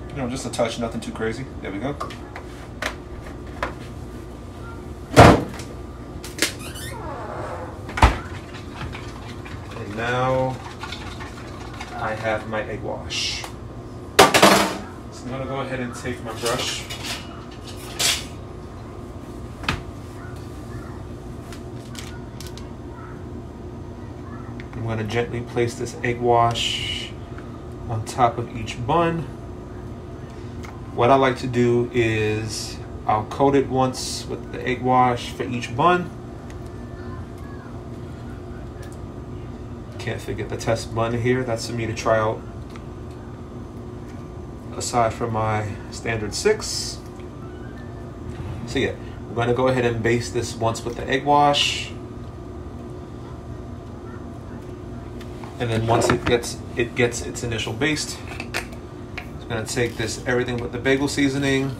You 0.09 0.17
know, 0.17 0.29
just 0.29 0.45
a 0.45 0.51
touch, 0.51 0.77
nothing 0.77 1.01
too 1.01 1.11
crazy. 1.11 1.45
There 1.61 1.71
we 1.71 1.79
go. 1.79 1.95
And 9.75 9.95
now 9.97 10.55
I 11.95 12.13
have 12.13 12.47
my 12.47 12.61
egg 12.61 12.83
wash. 12.83 13.43
So 14.19 15.23
I'm 15.23 15.29
gonna 15.31 15.45
go 15.45 15.61
ahead 15.61 15.79
and 15.79 15.95
take 15.95 16.23
my 16.23 16.33
brush. 16.33 16.83
I'm 24.95 25.01
gonna 25.01 25.11
gently 25.11 25.41
place 25.41 25.75
this 25.75 25.97
egg 26.05 26.21
wash 26.21 27.11
on 27.89 28.05
top 28.05 28.37
of 28.37 28.55
each 28.55 28.77
bun. 28.87 29.23
What 30.95 31.11
I 31.11 31.15
like 31.15 31.37
to 31.39 31.47
do 31.47 31.91
is 31.93 32.77
I'll 33.05 33.25
coat 33.25 33.55
it 33.55 33.67
once 33.67 34.25
with 34.25 34.53
the 34.53 34.65
egg 34.65 34.81
wash 34.81 35.31
for 35.31 35.43
each 35.43 35.75
bun. 35.75 36.09
Can't 39.99 40.21
forget 40.21 40.47
the 40.47 40.55
test 40.55 40.95
bun 40.95 41.19
here. 41.19 41.43
That's 41.43 41.67
for 41.67 41.73
me 41.73 41.85
to 41.87 41.93
try 41.93 42.17
out 42.17 42.41
aside 44.77 45.13
from 45.13 45.33
my 45.33 45.75
standard 45.91 46.33
six. 46.33 46.99
So 48.67 48.79
yeah, 48.79 48.95
we're 49.27 49.35
gonna 49.35 49.53
go 49.53 49.67
ahead 49.67 49.83
and 49.83 50.01
baste 50.01 50.33
this 50.33 50.55
once 50.55 50.85
with 50.85 50.95
the 50.95 51.05
egg 51.09 51.25
wash. 51.25 51.91
And 55.65 55.73
then 55.73 55.87
once 55.87 56.09
it 56.09 56.23
gets 56.25 56.59
it 56.75 56.93
gets 56.93 57.23
its 57.23 57.43
initial 57.43 57.73
baste, 57.73 58.19
I'm 58.29 59.47
gonna 59.49 59.65
take 59.65 59.97
this 59.97 60.23
everything 60.27 60.57
but 60.57 60.71
the 60.71 60.77
bagel 60.77 61.07
seasoning 61.07 61.75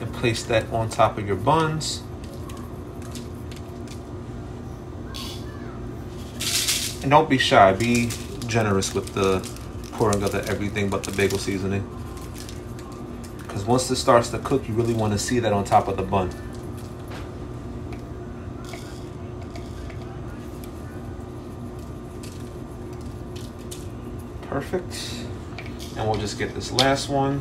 and 0.00 0.12
place 0.12 0.42
that 0.42 0.68
on 0.72 0.88
top 0.88 1.18
of 1.18 1.24
your 1.28 1.36
buns. 1.36 2.02
And 7.02 7.12
don't 7.12 7.30
be 7.30 7.38
shy, 7.38 7.72
be 7.74 8.10
generous 8.48 8.92
with 8.92 9.14
the 9.14 9.38
pouring 9.92 10.24
of 10.24 10.32
the 10.32 10.44
everything 10.48 10.90
but 10.90 11.04
the 11.04 11.12
bagel 11.12 11.38
seasoning. 11.38 11.88
Because 13.38 13.64
once 13.64 13.86
this 13.86 14.00
starts 14.00 14.30
to 14.30 14.40
cook, 14.40 14.66
you 14.68 14.74
really 14.74 14.94
want 14.94 15.12
to 15.12 15.18
see 15.20 15.38
that 15.38 15.52
on 15.52 15.62
top 15.62 15.86
of 15.86 15.96
the 15.96 16.02
bun. 16.02 16.34
Perfect. 24.58 25.14
And 25.96 26.08
we'll 26.08 26.17
just 26.28 26.38
get 26.38 26.54
this 26.54 26.70
last 26.70 27.08
one. 27.08 27.40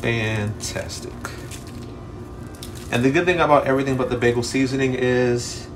Fantastic. 0.00 1.12
And 2.90 3.04
the 3.04 3.12
good 3.12 3.24
thing 3.24 3.38
about 3.38 3.68
everything 3.68 3.96
but 3.96 4.10
the 4.10 4.16
bagel 4.16 4.42
seasoning 4.42 4.94
is 4.94 5.68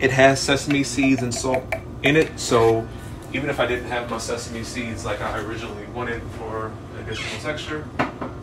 it 0.00 0.10
has 0.10 0.38
sesame 0.38 0.84
seeds 0.84 1.22
and 1.22 1.34
salt 1.34 1.64
in 2.02 2.14
it. 2.14 2.38
So 2.38 2.86
even 3.32 3.48
if 3.48 3.58
I 3.58 3.66
didn't 3.66 3.88
have 3.88 4.10
my 4.10 4.18
sesame 4.18 4.64
seeds 4.64 5.06
like 5.06 5.22
I 5.22 5.38
originally 5.38 5.86
wanted 5.86 6.20
for 6.36 6.70
additional 7.00 7.40
texture, 7.40 7.88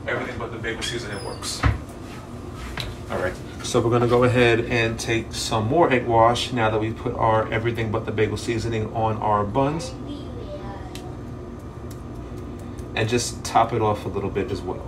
everything 0.07 0.39
but 0.39 0.51
the 0.51 0.57
bagel 0.57 0.81
seasoning 0.81 1.23
works. 1.23 1.61
All 3.11 3.19
right, 3.19 3.33
so 3.61 3.79
we're 3.79 3.91
gonna 3.91 4.07
go 4.07 4.23
ahead 4.23 4.61
and 4.61 4.99
take 4.99 5.33
some 5.33 5.67
more 5.67 5.91
egg 5.91 6.07
wash 6.07 6.51
now 6.51 6.71
that 6.71 6.79
we 6.79 6.93
put 6.93 7.13
our 7.13 7.47
everything 7.51 7.91
but 7.91 8.07
the 8.07 8.11
bagel 8.11 8.37
seasoning 8.37 8.91
on 8.95 9.17
our 9.17 9.43
buns. 9.43 9.93
And 12.99 13.07
just 13.07 13.45
top 13.45 13.71
it 13.71 13.81
off 13.81 14.03
a 14.03 14.09
little 14.09 14.29
bit 14.29 14.51
as 14.51 14.59
well. 14.59 14.85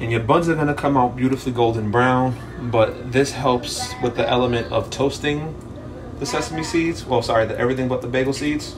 And 0.00 0.10
your 0.10 0.18
buns 0.18 0.48
are 0.48 0.56
gonna 0.56 0.74
come 0.74 0.96
out 0.96 1.14
beautifully 1.14 1.52
golden 1.52 1.92
brown, 1.92 2.34
but 2.72 3.12
this 3.12 3.30
helps 3.30 3.92
with 4.02 4.16
the 4.16 4.28
element 4.28 4.72
of 4.72 4.90
toasting 4.90 5.54
the 6.18 6.26
sesame 6.26 6.64
seeds. 6.64 7.06
Well, 7.06 7.22
sorry, 7.22 7.46
the 7.46 7.56
everything 7.56 7.86
but 7.86 8.02
the 8.02 8.08
bagel 8.08 8.32
seeds. 8.32 8.74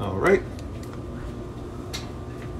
All 0.00 0.16
right. 0.16 0.42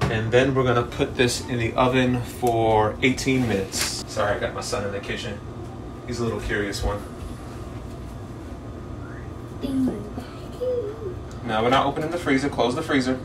And 0.03 0.31
then 0.31 0.55
we're 0.55 0.63
gonna 0.63 0.83
put 0.83 1.17
this 1.17 1.41
in 1.49 1.59
the 1.59 1.73
oven 1.73 2.21
for 2.21 2.95
18 3.01 3.45
minutes. 3.45 3.98
Sorry, 4.19 4.35
I 4.35 4.39
got 4.39 4.53
my 4.53 4.59
son 4.59 4.85
in 4.85 4.91
the 4.91 4.99
kitchen. 4.99 5.39
He's 6.05 6.19
a 6.19 6.25
little 6.25 6.41
curious 6.41 6.83
one. 6.83 7.01
Now 11.45 11.63
we're 11.63 11.69
not 11.69 11.85
opening 11.85 12.11
the 12.11 12.17
freezer. 12.17 12.49
Close 12.49 12.75
the 12.75 12.81
freezer. 12.81 13.17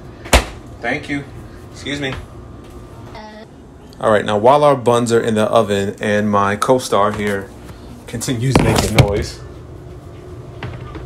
Thank 0.80 1.08
you. 1.08 1.24
Excuse 1.72 2.00
me. 2.00 2.14
All 3.98 4.12
right, 4.12 4.24
now 4.24 4.38
while 4.38 4.62
our 4.62 4.76
buns 4.76 5.10
are 5.10 5.20
in 5.20 5.34
the 5.34 5.46
oven 5.46 5.96
and 6.00 6.30
my 6.30 6.54
co-star 6.54 7.10
here 7.10 7.50
continues 8.06 8.56
making 8.58 8.94
noise, 8.94 9.40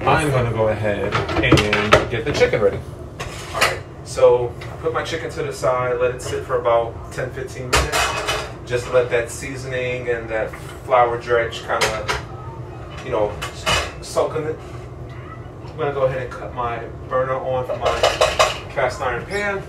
I'm 0.03 0.31
gonna 0.31 0.53
go 0.53 0.69
ahead 0.69 1.15
and 1.43 2.11
get 2.11 2.27
the 2.27 2.33
chicken 2.35 2.61
ready. 2.61 2.79
All 3.55 3.61
right, 3.61 3.81
So 4.05 4.55
I 4.61 4.77
put 4.83 4.93
my 4.93 5.03
chicken 5.03 5.31
to 5.31 5.45
the 5.45 5.53
side, 5.55 5.99
let 5.99 6.15
it 6.15 6.21
sit 6.21 6.45
for 6.45 6.61
about 6.61 7.11
10 7.15 7.31
15 7.31 7.71
minutes, 7.71 8.08
just 8.69 8.93
let 8.93 9.09
that 9.09 9.31
seasoning 9.31 10.11
and 10.11 10.29
that 10.29 10.51
flour 10.85 11.19
dredge 11.19 11.63
kind 11.63 11.83
of, 11.83 13.03
you 13.03 13.11
know, 13.11 13.35
soak 14.03 14.37
in 14.37 14.45
it. 14.45 14.59
I'm 15.65 15.77
gonna 15.79 15.95
go 15.95 16.05
ahead 16.05 16.25
and 16.25 16.31
cut 16.31 16.55
my 16.55 16.85
burner 17.09 17.33
on 17.33 17.67
for 17.67 17.77
my 17.79 17.99
cast 18.69 19.01
iron 19.01 19.25
pan. 19.25 19.63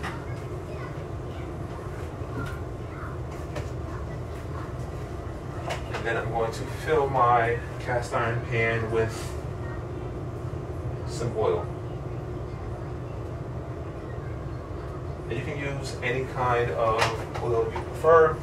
And 5.94 6.06
then 6.06 6.18
I'm 6.18 6.30
going 6.32 6.52
to 6.52 6.62
fill 6.86 7.10
my 7.10 7.58
cast 7.80 8.14
iron 8.14 8.46
pan 8.48 8.92
with 8.92 9.34
some 11.08 11.34
oil. 11.38 11.66
And 15.30 15.40
you 15.40 15.46
can 15.46 15.58
use 15.58 15.96
any 16.04 16.26
kind 16.34 16.70
of 16.72 17.44
oil 17.44 17.72
you 17.74 17.80
prefer. 17.80 18.36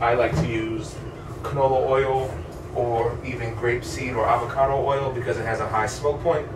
I 0.00 0.14
like 0.14 0.34
to 0.36 0.46
use 0.46 0.94
canola 1.42 1.86
oil 1.86 2.34
or 2.74 3.18
even 3.22 3.54
grapeseed 3.54 4.16
or 4.16 4.26
avocado 4.26 4.82
oil 4.82 5.12
because 5.12 5.36
it 5.36 5.44
has 5.44 5.60
a 5.60 5.68
high 5.68 5.86
smoke 5.86 6.22
point. 6.22 6.48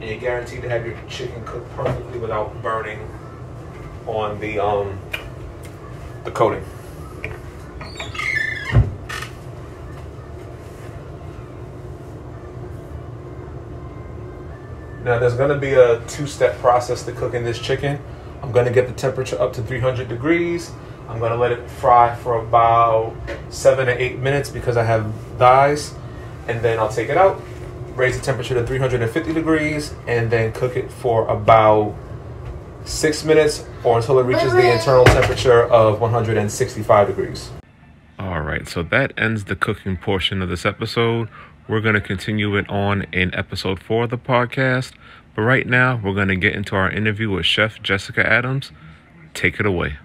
And 0.00 0.10
you're 0.10 0.18
guaranteed 0.18 0.62
to 0.62 0.68
have 0.68 0.84
your 0.84 0.96
chicken 1.08 1.44
cooked 1.44 1.70
perfectly 1.76 2.18
without 2.18 2.60
burning 2.60 3.08
on 4.06 4.40
the 4.40 4.58
um, 4.58 4.98
the 6.24 6.32
coating. 6.32 6.64
Now 15.04 15.20
there's 15.20 15.34
gonna 15.34 15.58
be 15.58 15.74
a 15.74 16.04
two-step 16.08 16.58
process 16.58 17.04
to 17.04 17.12
cooking 17.12 17.44
this 17.44 17.60
chicken. 17.60 18.00
I'm 18.42 18.50
gonna 18.50 18.72
get 18.72 18.88
the 18.88 18.94
temperature 18.94 19.40
up 19.40 19.52
to 19.52 19.62
300 19.62 20.08
degrees. 20.08 20.72
I'm 21.08 21.18
gonna 21.18 21.36
let 21.36 21.52
it 21.52 21.68
fry 21.70 22.14
for 22.14 22.38
about 22.38 23.14
seven 23.50 23.86
to 23.86 24.02
eight 24.02 24.18
minutes 24.18 24.50
because 24.50 24.76
I 24.76 24.84
have 24.84 25.12
thighs, 25.38 25.94
and 26.48 26.62
then 26.62 26.78
I'll 26.78 26.88
take 26.88 27.08
it 27.08 27.16
out, 27.16 27.42
raise 27.94 28.18
the 28.18 28.24
temperature 28.24 28.54
to 28.54 28.66
350 28.66 29.32
degrees, 29.32 29.94
and 30.06 30.30
then 30.30 30.52
cook 30.52 30.76
it 30.76 30.90
for 30.90 31.26
about 31.28 31.94
six 32.84 33.24
minutes 33.24 33.64
or 33.82 33.96
until 33.96 34.18
it 34.18 34.24
reaches 34.24 34.52
the 34.52 34.72
internal 34.72 35.04
temperature 35.04 35.64
of 35.64 36.00
165 36.00 37.06
degrees. 37.06 37.50
All 38.18 38.40
right, 38.40 38.68
so 38.68 38.82
that 38.82 39.12
ends 39.16 39.44
the 39.44 39.56
cooking 39.56 39.96
portion 39.96 40.42
of 40.42 40.48
this 40.48 40.64
episode. 40.64 41.28
We're 41.66 41.80
going 41.80 41.94
to 41.94 42.00
continue 42.00 42.56
it 42.56 42.68
on 42.68 43.02
in 43.12 43.34
episode 43.34 43.82
four 43.82 44.04
of 44.04 44.10
the 44.10 44.18
podcast. 44.18 44.92
But 45.34 45.42
right 45.42 45.66
now, 45.66 46.00
we're 46.02 46.14
going 46.14 46.28
to 46.28 46.36
get 46.36 46.54
into 46.54 46.76
our 46.76 46.90
interview 46.90 47.30
with 47.30 47.46
Chef 47.46 47.82
Jessica 47.82 48.24
Adams. 48.24 48.70
Take 49.32 49.58
it 49.58 49.66
away. 49.66 49.96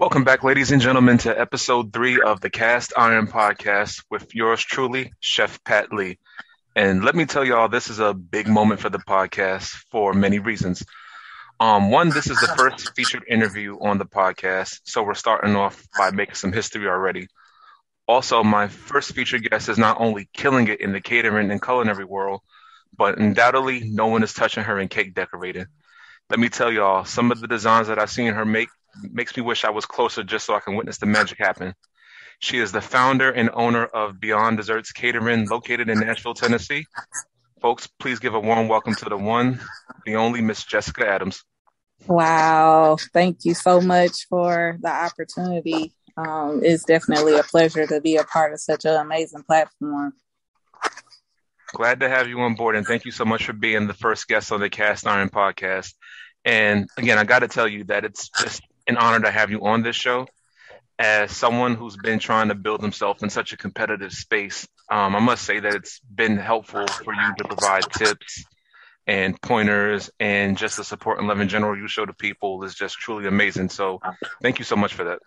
Welcome 0.00 0.24
back, 0.24 0.42
ladies 0.42 0.72
and 0.72 0.80
gentlemen, 0.80 1.18
to 1.18 1.38
episode 1.38 1.92
three 1.92 2.22
of 2.22 2.40
the 2.40 2.48
Cast 2.48 2.94
Iron 2.96 3.26
Podcast 3.26 4.02
with 4.10 4.34
yours 4.34 4.62
truly, 4.62 5.12
Chef 5.20 5.62
Pat 5.62 5.92
Lee. 5.92 6.18
And 6.74 7.04
let 7.04 7.14
me 7.14 7.26
tell 7.26 7.44
y'all, 7.44 7.68
this 7.68 7.90
is 7.90 7.98
a 7.98 8.14
big 8.14 8.48
moment 8.48 8.80
for 8.80 8.88
the 8.88 8.98
podcast 8.98 9.66
for 9.90 10.14
many 10.14 10.38
reasons. 10.38 10.82
Um, 11.60 11.90
one, 11.90 12.08
this 12.08 12.30
is 12.30 12.40
the 12.40 12.54
first 12.56 12.96
featured 12.96 13.24
interview 13.28 13.76
on 13.78 13.98
the 13.98 14.06
podcast, 14.06 14.80
so 14.84 15.02
we're 15.02 15.12
starting 15.12 15.54
off 15.54 15.86
by 15.98 16.10
making 16.12 16.36
some 16.36 16.50
history 16.54 16.88
already. 16.88 17.28
Also, 18.08 18.42
my 18.42 18.68
first 18.68 19.12
featured 19.12 19.50
guest 19.50 19.68
is 19.68 19.76
not 19.76 20.00
only 20.00 20.30
killing 20.32 20.68
it 20.68 20.80
in 20.80 20.92
the 20.92 21.02
catering 21.02 21.50
and 21.50 21.60
culinary 21.60 22.06
world, 22.06 22.40
but 22.96 23.18
undoubtedly 23.18 23.82
no 23.84 24.06
one 24.06 24.22
is 24.22 24.32
touching 24.32 24.64
her 24.64 24.78
in 24.80 24.88
cake 24.88 25.12
decorating. 25.12 25.66
Let 26.30 26.38
me 26.38 26.48
tell 26.48 26.72
y'all, 26.72 27.04
some 27.04 27.32
of 27.32 27.40
the 27.40 27.48
designs 27.48 27.88
that 27.88 27.98
I've 27.98 28.10
seen 28.10 28.32
her 28.32 28.44
make 28.44 28.68
makes 29.02 29.36
me 29.36 29.42
wish 29.42 29.64
I 29.64 29.70
was 29.70 29.84
closer 29.84 30.22
just 30.22 30.46
so 30.46 30.54
I 30.54 30.60
can 30.60 30.76
witness 30.76 30.98
the 30.98 31.06
magic 31.06 31.38
happen. 31.38 31.74
She 32.38 32.58
is 32.58 32.72
the 32.72 32.80
founder 32.80 33.30
and 33.30 33.50
owner 33.52 33.84
of 33.84 34.20
Beyond 34.20 34.56
Desserts 34.56 34.92
Catering, 34.92 35.48
located 35.48 35.90
in 35.90 36.00
Nashville, 36.00 36.34
Tennessee. 36.34 36.86
Folks, 37.60 37.86
please 37.86 38.18
give 38.18 38.34
a 38.34 38.40
warm 38.40 38.68
welcome 38.68 38.94
to 38.94 39.08
the 39.08 39.16
one, 39.16 39.60
the 40.06 40.16
only 40.16 40.40
Miss 40.40 40.64
Jessica 40.64 41.06
Adams. 41.06 41.42
Wow. 42.06 42.96
Thank 43.12 43.44
you 43.44 43.52
so 43.52 43.80
much 43.80 44.26
for 44.30 44.78
the 44.80 44.88
opportunity 44.88 45.92
um, 46.16 46.60
it's 46.62 46.84
definitely 46.84 47.38
a 47.38 47.42
pleasure 47.42 47.86
to 47.86 48.00
be 48.00 48.16
a 48.16 48.24
part 48.24 48.52
of 48.52 48.60
such 48.60 48.84
an 48.84 48.94
amazing 48.94 49.42
platform. 49.42 50.12
Glad 51.72 52.00
to 52.00 52.08
have 52.08 52.28
you 52.28 52.40
on 52.40 52.54
board, 52.54 52.74
and 52.74 52.86
thank 52.86 53.04
you 53.04 53.12
so 53.12 53.24
much 53.24 53.46
for 53.46 53.52
being 53.52 53.86
the 53.86 53.94
first 53.94 54.26
guest 54.26 54.50
on 54.50 54.60
the 54.60 54.68
Cast 54.68 55.06
Iron 55.06 55.28
podcast. 55.28 55.94
And 56.44 56.88
again, 56.96 57.18
I 57.18 57.24
got 57.24 57.40
to 57.40 57.48
tell 57.48 57.68
you 57.68 57.84
that 57.84 58.04
it's 58.04 58.28
just 58.28 58.62
an 58.86 58.96
honor 58.96 59.20
to 59.20 59.30
have 59.30 59.50
you 59.50 59.66
on 59.66 59.82
this 59.82 59.96
show. 59.96 60.26
As 60.98 61.34
someone 61.34 61.76
who's 61.76 61.96
been 61.96 62.18
trying 62.18 62.48
to 62.48 62.54
build 62.54 62.82
himself 62.82 63.22
in 63.22 63.30
such 63.30 63.52
a 63.52 63.56
competitive 63.56 64.12
space, 64.12 64.68
um, 64.90 65.16
I 65.16 65.20
must 65.20 65.44
say 65.44 65.58
that 65.58 65.74
it's 65.74 66.00
been 66.00 66.36
helpful 66.36 66.86
for 66.86 67.14
you 67.14 67.34
to 67.38 67.44
provide 67.44 67.90
tips 67.90 68.44
and 69.06 69.40
pointers 69.40 70.10
and 70.20 70.58
just 70.58 70.76
the 70.76 70.84
support 70.84 71.18
and 71.18 71.26
love 71.26 71.40
in 71.40 71.48
general 71.48 71.76
you 71.76 71.88
show 71.88 72.04
to 72.04 72.12
people 72.12 72.62
is 72.64 72.74
just 72.74 72.98
truly 72.98 73.26
amazing. 73.26 73.70
So, 73.70 74.00
thank 74.42 74.58
you 74.58 74.64
so 74.64 74.76
much 74.76 74.92
for 74.92 75.04
that. 75.04 75.20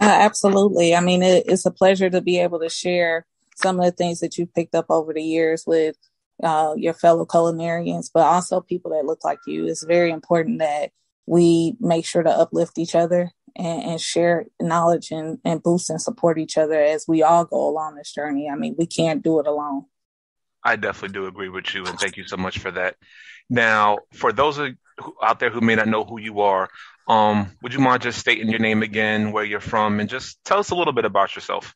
Uh, 0.00 0.04
absolutely. 0.04 0.94
I 0.94 1.00
mean, 1.00 1.22
it, 1.22 1.44
it's 1.46 1.66
a 1.66 1.70
pleasure 1.70 2.10
to 2.10 2.20
be 2.20 2.38
able 2.38 2.60
to 2.60 2.68
share 2.68 3.26
some 3.56 3.78
of 3.78 3.84
the 3.84 3.92
things 3.92 4.20
that 4.20 4.38
you 4.38 4.46
picked 4.46 4.74
up 4.74 4.86
over 4.90 5.12
the 5.12 5.22
years 5.22 5.64
with 5.66 5.96
uh, 6.42 6.74
your 6.76 6.94
fellow 6.94 7.24
culinarians, 7.24 8.10
but 8.12 8.24
also 8.24 8.60
people 8.60 8.90
that 8.92 9.04
look 9.04 9.24
like 9.24 9.38
you. 9.46 9.66
It's 9.66 9.84
very 9.84 10.10
important 10.10 10.58
that 10.58 10.90
we 11.26 11.76
make 11.80 12.04
sure 12.04 12.22
to 12.22 12.30
uplift 12.30 12.78
each 12.78 12.94
other 12.94 13.30
and, 13.56 13.82
and 13.82 14.00
share 14.00 14.46
knowledge 14.60 15.10
and, 15.10 15.38
and 15.44 15.62
boost 15.62 15.90
and 15.90 16.00
support 16.00 16.38
each 16.38 16.58
other 16.58 16.80
as 16.80 17.06
we 17.08 17.22
all 17.22 17.44
go 17.44 17.68
along 17.68 17.94
this 17.94 18.12
journey. 18.12 18.48
I 18.48 18.56
mean, 18.56 18.74
we 18.78 18.86
can't 18.86 19.22
do 19.22 19.40
it 19.40 19.46
alone. 19.46 19.84
I 20.62 20.76
definitely 20.76 21.14
do 21.14 21.26
agree 21.26 21.50
with 21.50 21.74
you, 21.74 21.84
and 21.84 21.98
thank 21.98 22.16
you 22.16 22.24
so 22.26 22.38
much 22.38 22.58
for 22.58 22.70
that. 22.70 22.96
Now, 23.50 23.98
for 24.14 24.32
those 24.32 24.58
out 25.22 25.38
there 25.38 25.50
who 25.50 25.60
may 25.60 25.74
not 25.74 25.88
know 25.88 26.04
who 26.04 26.18
you 26.18 26.40
are, 26.40 26.70
um, 27.06 27.52
would 27.62 27.74
you 27.74 27.80
mind 27.80 28.02
just 28.02 28.18
stating 28.18 28.48
your 28.48 28.60
name 28.60 28.82
again, 28.82 29.32
where 29.32 29.44
you're 29.44 29.60
from, 29.60 30.00
and 30.00 30.08
just 30.08 30.42
tell 30.44 30.58
us 30.58 30.70
a 30.70 30.74
little 30.74 30.94
bit 30.94 31.04
about 31.04 31.36
yourself? 31.36 31.74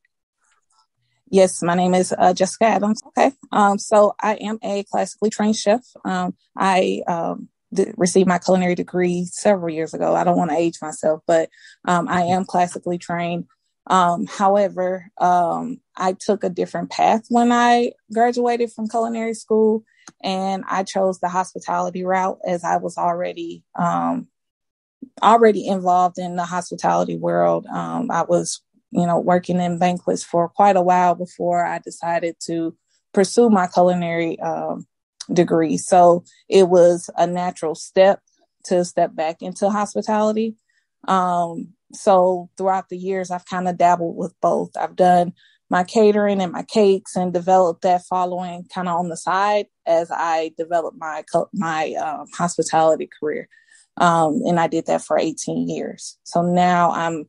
Yes, 1.31 1.63
my 1.63 1.75
name 1.75 1.95
is 1.95 2.15
uh, 2.17 2.33
Jessica 2.33 2.65
Adams. 2.65 3.03
Okay. 3.09 3.33
Um, 3.53 3.79
so 3.79 4.15
I 4.21 4.35
am 4.37 4.59
a 4.63 4.85
classically 4.85 5.31
trained 5.31 5.57
chef. 5.57 5.85
Um, 6.05 6.35
I 6.57 7.03
um, 7.07 7.49
did, 7.73 7.95
received 7.97 8.29
my 8.29 8.39
culinary 8.39 8.75
degree 8.75 9.27
several 9.27 9.73
years 9.73 9.95
ago. 9.95 10.15
I 10.15 10.25
don't 10.25 10.39
want 10.39 10.51
to 10.51 10.57
age 10.57 10.79
myself, 10.81 11.23
but 11.27 11.51
um, 11.85 12.09
I 12.09 12.23
am 12.23 12.45
classically 12.45 12.99
trained. 12.99 13.45
Um, 13.87 14.27
however, 14.27 15.11
um, 15.19 15.81
I 15.97 16.15
took 16.19 16.45
a 16.45 16.51
different 16.51 16.91
path 16.91 17.25
when 17.29 17.53
I 17.53 17.93
graduated 18.13 18.73
from 18.73 18.89
culinary 18.89 19.35
school, 19.35 19.85
and 20.23 20.65
I 20.69 20.85
chose 20.85 21.21
the 21.21 21.29
hospitality 21.29 22.05
route 22.05 22.39
as 22.47 22.65
I 22.65 22.77
was 22.79 22.99
already 22.99 23.65
already 25.23 25.67
involved 25.67 26.19
in 26.19 26.37
the 26.37 26.45
hospitality 26.45 27.17
world. 27.17 27.67
I 27.71 28.25
was, 28.29 28.63
you 28.91 29.07
know, 29.07 29.19
working 29.19 29.61
in 29.61 29.79
banquets 29.79 30.25
for 30.25 30.49
quite 30.49 30.77
a 30.77 30.83
while 30.83 31.15
before 31.15 31.65
I 31.65 31.79
decided 31.79 32.37
to 32.47 32.77
pursue 33.13 33.51
my 33.51 33.67
culinary 33.67 34.39
um, 34.41 34.87
degree. 35.33 35.77
So 35.77 36.25
it 36.49 36.69
was 36.69 37.11
a 37.17 37.27
natural 37.27 37.75
step 37.75 38.21
to 38.65 38.85
step 38.85 39.15
back 39.15 39.43
into 39.43 39.71
hospitality. 39.71 40.57
Um, 41.07 41.75
so 41.93 42.51
throughout 42.57 42.89
the 42.89 42.99
years, 42.99 43.31
I've 43.31 43.47
kind 43.47 43.69
of 43.69 43.79
dabbled 43.79 44.17
with 44.17 44.35
both. 44.41 44.71
I've 44.77 44.97
done 44.97 45.33
my 45.71 45.85
catering 45.85 46.41
and 46.41 46.53
my 46.53 46.63
cakes 46.63 47.15
and 47.15 47.33
developed 47.33 47.83
that 47.83 48.03
following 48.09 48.67
kind 48.75 48.89
of 48.89 48.97
on 48.97 49.09
the 49.09 49.17
side 49.17 49.67
as 49.87 50.11
I 50.11 50.53
developed 50.57 50.97
my 50.99 51.25
my 51.53 51.95
uh, 51.99 52.25
hospitality 52.35 53.09
career. 53.21 53.49
Um, 53.99 54.43
and 54.47 54.61
I 54.61 54.69
did 54.69 54.87
that 54.87 55.03
for 55.03 55.19
18 55.19 55.69
years. 55.69 56.19
So 56.23 56.43
now 56.43 56.91
I'm, 56.93 57.27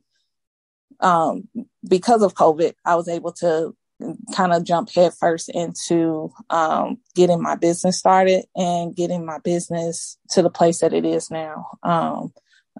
um, 1.00 1.48
because 1.86 2.22
of 2.22 2.34
COVID, 2.34 2.74
I 2.84 2.94
was 2.94 3.08
able 3.08 3.32
to 3.34 3.74
kind 4.34 4.52
of 4.52 4.64
jump 4.64 4.90
headfirst 4.94 5.50
into 5.50 6.32
um, 6.48 6.98
getting 7.14 7.42
my 7.42 7.54
business 7.54 7.98
started 7.98 8.44
and 8.56 8.94
getting 8.94 9.24
my 9.26 9.38
business 9.38 10.18
to 10.30 10.42
the 10.42 10.50
place 10.50 10.80
that 10.80 10.92
it 10.92 11.04
is 11.04 11.30
now. 11.30 11.66
Um, 11.82 12.32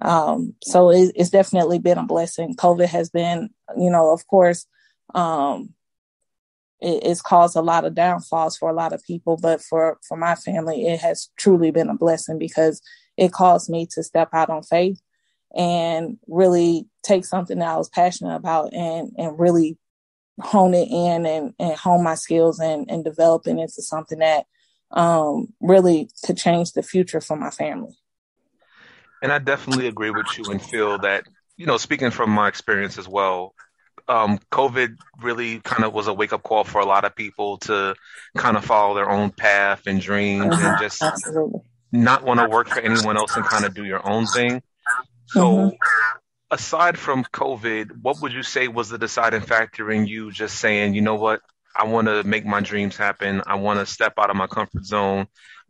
um, 0.02 0.54
so 0.62 0.90
it, 0.90 1.12
it's 1.14 1.30
definitely 1.30 1.78
been 1.78 1.98
a 1.98 2.06
blessing. 2.06 2.56
COVID 2.56 2.86
has 2.86 3.10
been, 3.10 3.50
you 3.76 3.90
know, 3.90 4.12
of 4.12 4.26
course, 4.26 4.66
um, 5.14 5.74
it, 6.80 7.02
it's 7.04 7.20
caused 7.20 7.56
a 7.56 7.62
lot 7.62 7.84
of 7.84 7.94
downfalls 7.94 8.56
for 8.56 8.70
a 8.70 8.74
lot 8.74 8.92
of 8.92 9.04
people, 9.04 9.36
but 9.36 9.60
for 9.60 9.98
for 10.06 10.16
my 10.16 10.34
family, 10.34 10.86
it 10.86 11.00
has 11.00 11.28
truly 11.36 11.70
been 11.70 11.90
a 11.90 11.96
blessing 11.96 12.38
because 12.38 12.80
it 13.16 13.32
caused 13.32 13.68
me 13.68 13.86
to 13.92 14.02
step 14.02 14.30
out 14.32 14.48
on 14.48 14.62
faith 14.62 15.00
and 15.56 16.18
really 16.26 16.86
take 17.02 17.24
something 17.24 17.58
that 17.58 17.68
I 17.68 17.76
was 17.76 17.88
passionate 17.88 18.36
about 18.36 18.72
and 18.72 19.12
and 19.18 19.38
really 19.38 19.78
hone 20.40 20.74
it 20.74 20.88
in 20.90 21.26
and, 21.26 21.54
and 21.58 21.76
hone 21.76 22.02
my 22.02 22.14
skills 22.14 22.60
and, 22.60 22.90
and 22.90 23.04
develop 23.04 23.46
it 23.46 23.50
into 23.50 23.82
something 23.82 24.20
that 24.20 24.46
um, 24.90 25.48
really 25.60 26.10
could 26.24 26.36
change 26.36 26.72
the 26.72 26.82
future 26.82 27.20
for 27.20 27.36
my 27.36 27.50
family. 27.50 27.98
And 29.22 29.32
I 29.32 29.38
definitely 29.38 29.86
agree 29.86 30.10
with 30.10 30.26
you 30.38 30.50
and 30.50 30.62
feel 30.62 30.98
that, 31.00 31.24
you 31.56 31.66
know, 31.66 31.76
speaking 31.76 32.10
from 32.10 32.30
my 32.30 32.48
experience 32.48 32.96
as 32.96 33.06
well, 33.06 33.54
um, 34.08 34.38
COVID 34.50 34.96
really 35.22 35.60
kind 35.60 35.84
of 35.84 35.92
was 35.92 36.06
a 36.06 36.14
wake 36.14 36.32
up 36.32 36.42
call 36.42 36.64
for 36.64 36.80
a 36.80 36.86
lot 36.86 37.04
of 37.04 37.14
people 37.14 37.58
to 37.58 37.94
kind 38.36 38.56
of 38.56 38.64
follow 38.64 38.94
their 38.94 39.10
own 39.10 39.30
path 39.30 39.82
and 39.86 40.00
dreams 40.00 40.44
and 40.44 40.54
uh-huh. 40.54 40.80
just 40.80 41.02
Absolutely. 41.02 41.60
not 41.92 42.24
want 42.24 42.40
to 42.40 42.48
work 42.48 42.68
for 42.68 42.80
anyone 42.80 43.16
else 43.16 43.36
and 43.36 43.44
kind 43.44 43.64
of 43.64 43.74
do 43.74 43.84
your 43.84 44.06
own 44.08 44.26
thing. 44.26 44.62
So, 45.32 45.40
mm-hmm. 45.40 45.76
aside 46.50 46.98
from 46.98 47.24
COVID, 47.24 48.02
what 48.02 48.20
would 48.20 48.32
you 48.32 48.42
say 48.42 48.68
was 48.68 48.88
the 48.88 48.98
deciding 48.98 49.42
factor 49.42 49.90
in 49.90 50.06
you 50.06 50.30
just 50.30 50.58
saying, 50.58 50.94
you 50.94 51.02
know 51.02 51.16
what, 51.16 51.40
I 51.76 51.84
want 51.84 52.08
to 52.08 52.24
make 52.24 52.44
my 52.44 52.60
dreams 52.60 52.96
happen. 52.96 53.42
I 53.46 53.54
want 53.56 53.78
to 53.80 53.86
step 53.86 54.14
out 54.18 54.30
of 54.30 54.36
my 54.36 54.46
comfort 54.46 54.84
zone 54.84 55.28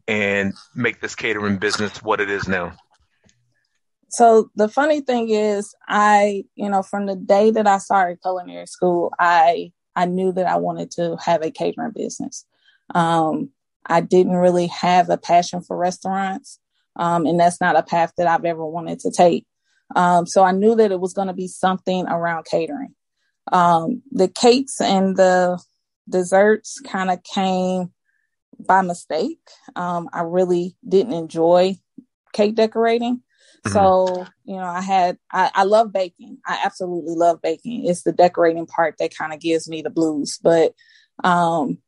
and 0.08 0.54
make 0.74 1.00
this 1.00 1.14
catering 1.14 1.58
business 1.58 2.02
what 2.02 2.20
it 2.20 2.30
is 2.30 2.48
now? 2.48 2.72
So 4.08 4.50
the 4.56 4.68
funny 4.68 5.02
thing 5.02 5.30
is, 5.30 5.74
I, 5.88 6.44
you 6.56 6.68
know, 6.68 6.82
from 6.82 7.06
the 7.06 7.14
day 7.14 7.52
that 7.52 7.66
I 7.66 7.78
started 7.78 8.20
culinary 8.20 8.66
school, 8.66 9.12
I 9.18 9.72
I 9.94 10.06
knew 10.06 10.32
that 10.32 10.46
I 10.46 10.56
wanted 10.56 10.90
to 10.92 11.16
have 11.24 11.42
a 11.42 11.50
catering 11.50 11.92
business. 11.92 12.44
Um, 12.94 13.50
I 13.86 14.00
didn't 14.00 14.32
really 14.32 14.66
have 14.68 15.10
a 15.10 15.16
passion 15.16 15.62
for 15.62 15.76
restaurants, 15.76 16.58
um, 16.96 17.26
and 17.26 17.38
that's 17.38 17.60
not 17.60 17.76
a 17.76 17.82
path 17.82 18.12
that 18.16 18.26
I've 18.26 18.44
ever 18.44 18.66
wanted 18.66 19.00
to 19.00 19.12
take. 19.12 19.46
Um, 19.94 20.26
so 20.26 20.42
I 20.42 20.52
knew 20.52 20.74
that 20.76 20.92
it 20.92 21.00
was 21.00 21.14
going 21.14 21.28
to 21.28 21.34
be 21.34 21.48
something 21.48 22.06
around 22.06 22.46
catering. 22.46 22.94
Um, 23.52 24.02
the 24.12 24.28
cakes 24.28 24.80
and 24.80 25.16
the 25.16 25.60
desserts 26.08 26.80
kind 26.80 27.10
of 27.10 27.22
came 27.22 27.92
by 28.58 28.82
mistake. 28.82 29.40
Um, 29.74 30.08
I 30.12 30.22
really 30.22 30.76
didn't 30.86 31.14
enjoy 31.14 31.76
cake 32.32 32.54
decorating. 32.54 33.22
Mm-hmm. 33.66 33.72
So, 33.72 34.26
you 34.44 34.56
know, 34.56 34.64
I 34.64 34.80
had, 34.80 35.18
I, 35.30 35.50
I 35.54 35.64
love 35.64 35.92
baking. 35.92 36.38
I 36.46 36.62
absolutely 36.64 37.14
love 37.14 37.42
baking. 37.42 37.86
It's 37.86 38.02
the 38.02 38.12
decorating 38.12 38.66
part 38.66 38.96
that 38.98 39.16
kind 39.16 39.32
of 39.32 39.40
gives 39.40 39.68
me 39.68 39.82
the 39.82 39.90
blues, 39.90 40.38
but, 40.42 40.74
um, 41.24 41.78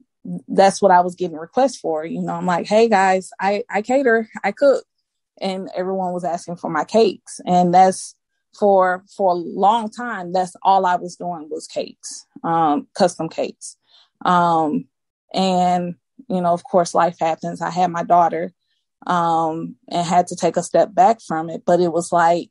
that's 0.46 0.80
what 0.80 0.92
I 0.92 1.00
was 1.00 1.16
getting 1.16 1.36
requests 1.36 1.78
for. 1.78 2.04
You 2.04 2.22
know, 2.22 2.34
I'm 2.34 2.46
like, 2.46 2.66
Hey 2.66 2.88
guys, 2.88 3.30
I, 3.40 3.64
I 3.68 3.82
cater, 3.82 4.28
I 4.44 4.52
cook. 4.52 4.84
And 5.40 5.68
everyone 5.74 6.12
was 6.12 6.24
asking 6.24 6.56
for 6.56 6.70
my 6.70 6.84
cakes. 6.84 7.40
And 7.46 7.72
that's 7.74 8.14
for, 8.58 9.04
for 9.16 9.32
a 9.32 9.34
long 9.34 9.90
time. 9.90 10.32
That's 10.32 10.54
all 10.62 10.86
I 10.86 10.96
was 10.96 11.16
doing 11.16 11.48
was 11.50 11.66
cakes, 11.66 12.26
um, 12.44 12.86
custom 12.94 13.28
cakes. 13.28 13.76
Um, 14.24 14.86
and, 15.34 15.94
you 16.28 16.40
know, 16.40 16.52
of 16.52 16.62
course 16.64 16.94
life 16.94 17.16
happens. 17.18 17.60
I 17.60 17.70
had 17.70 17.90
my 17.90 18.04
daughter 18.04 18.52
um, 19.06 19.76
and 19.88 20.06
had 20.06 20.28
to 20.28 20.36
take 20.36 20.56
a 20.56 20.62
step 20.62 20.94
back 20.94 21.20
from 21.20 21.50
it. 21.50 21.62
But 21.64 21.80
it 21.80 21.92
was 21.92 22.12
like, 22.12 22.50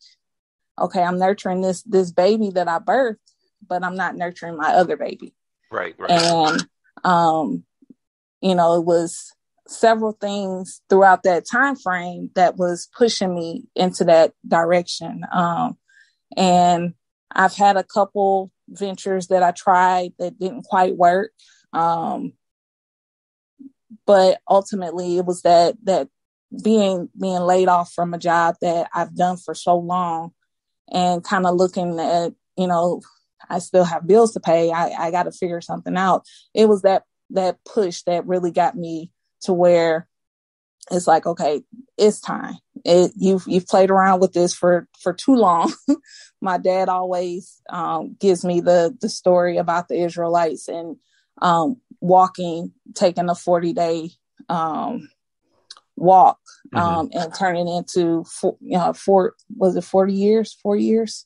okay, 0.80 1.02
I'm 1.02 1.20
nurturing 1.20 1.62
this 1.62 1.84
this 1.84 2.12
baby 2.12 2.50
that 2.52 2.68
I 2.68 2.80
birthed, 2.80 3.18
but 3.66 3.84
I'm 3.84 3.96
not 3.96 4.16
nurturing 4.16 4.58
my 4.58 4.74
other 4.74 4.98
baby. 4.98 5.34
Right. 5.72 5.96
right. 5.98 6.12
And 6.12 6.68
um, 7.04 7.64
you 8.42 8.56
know, 8.56 8.76
it 8.80 8.86
was 8.86 9.34
several 9.72 10.11
things 10.13 10.82
throughout 10.89 11.24
that 11.24 11.45
time 11.49 11.76
frame 11.76 12.30
that 12.36 12.57
was 12.57 12.89
pushing 12.95 13.34
me 13.34 13.65
into 13.76 14.03
that 14.05 14.34
direction. 14.47 15.22
Um, 15.32 15.78
and 16.36 16.93
I've 17.32 17.55
had 17.55 17.78
a 17.78 17.84
couple 17.84 18.51
ventures 18.69 19.28
that 19.28 19.43
I 19.43 19.51
tried 19.51 20.13
that 20.19 20.39
didn't 20.39 20.63
quite 20.63 20.95
work. 20.95 21.32
Um, 21.74 22.34
but 24.05 24.39
ultimately 24.49 25.17
it 25.17 25.26
was 25.26 25.41
that 25.43 25.76
that 25.84 26.09
being 26.63 27.09
being 27.19 27.41
laid 27.41 27.67
off 27.67 27.93
from 27.93 28.13
a 28.13 28.17
job 28.17 28.55
that 28.61 28.89
I've 28.93 29.15
done 29.15 29.38
for 29.38 29.53
so 29.53 29.78
long 29.78 30.34
and 30.91 31.24
kind 31.24 31.45
of 31.45 31.55
looking 31.55 31.99
at, 31.99 32.34
you 32.57 32.67
know, 32.67 33.01
I 33.49 33.59
still 33.59 33.86
have 33.86 34.07
bills 34.07 34.34
to 34.34 34.39
pay. 34.39 34.72
I, 34.72 35.07
I 35.07 35.11
got 35.11 35.24
to 35.24 35.32
figure 35.32 35.61
something 35.61 35.95
out. 35.95 36.26
It 36.53 36.67
was 36.67 36.82
that 36.82 37.03
that 37.32 37.57
push 37.63 38.03
that 38.03 38.28
really 38.28 38.51
got 38.51 38.76
me 38.76 39.11
to 39.42 39.54
where 39.54 40.08
it's 40.89 41.08
like, 41.08 41.26
okay, 41.26 41.64
it's 41.98 42.20
time. 42.20 42.56
It, 42.84 43.12
you've 43.16 43.44
you've 43.48 43.68
played 43.68 43.92
around 43.92 44.20
with 44.20 44.34
this 44.34 44.54
for 44.54 44.88
for 45.00 45.14
too 45.14 45.36
long. 45.36 45.74
My 46.42 46.58
dad 46.58 46.89
always 46.89 47.62
um, 47.70 48.16
gives 48.20 48.44
me 48.44 48.62
the 48.62 48.96
the 49.00 49.10
story 49.10 49.58
about 49.58 49.88
the 49.88 50.02
Israelites 50.02 50.68
and 50.68 50.98
um, 51.42 51.78
walking, 52.00 52.74
taking 52.96 53.30
a 53.30 53.36
forty 53.36 53.74
day 53.74 54.12
um, 54.50 55.08
walk 56.02 56.39
mm-hmm. 56.74 56.78
um, 56.78 57.10
and 57.14 57.34
turn 57.34 57.56
it 57.56 57.68
into 57.68 58.24
four, 58.24 58.58
you 58.60 58.78
know, 58.78 58.94
four 58.94 59.36
was 59.56 59.76
it 59.76 59.84
40 59.84 60.14
years 60.14 60.58
four 60.62 60.76
years 60.76 61.26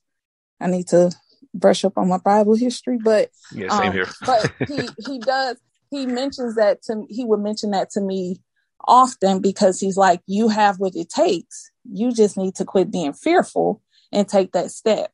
i 0.60 0.68
need 0.68 0.88
to 0.88 1.12
brush 1.54 1.86
up 1.86 1.98
on 1.98 2.10
my 2.10 2.18
bible 2.18 2.56
history 2.56 3.00
but 3.02 3.30
yeah 3.54 3.70
same 3.70 3.88
um, 3.88 3.94
here 3.94 4.08
but 4.26 4.52
he 4.68 4.90
he 5.08 5.20
does 5.20 5.58
he 5.98 6.06
mentions 6.06 6.56
that 6.56 6.82
to 6.84 7.06
he 7.10 7.24
would 7.26 7.40
mention 7.40 7.72
that 7.72 7.90
to 7.90 8.02
me 8.02 8.42
often 8.88 9.40
because 9.40 9.80
he's 9.80 9.98
like 9.98 10.22
you 10.28 10.48
have 10.48 10.80
what 10.80 10.96
it 10.96 11.10
takes 11.10 11.72
you 11.92 12.12
just 12.12 12.38
need 12.38 12.54
to 12.56 12.66
quit 12.66 12.92
being 12.92 13.14
fearful 13.14 13.82
and 14.12 14.28
take 14.28 14.52
that 14.52 14.70
step 14.70 15.12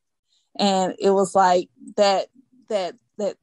and 0.60 0.96
it 1.00 1.12
was 1.12 1.34
like 1.36 1.70
that 1.96 2.28
that 2.70 2.96
that 3.18 3.38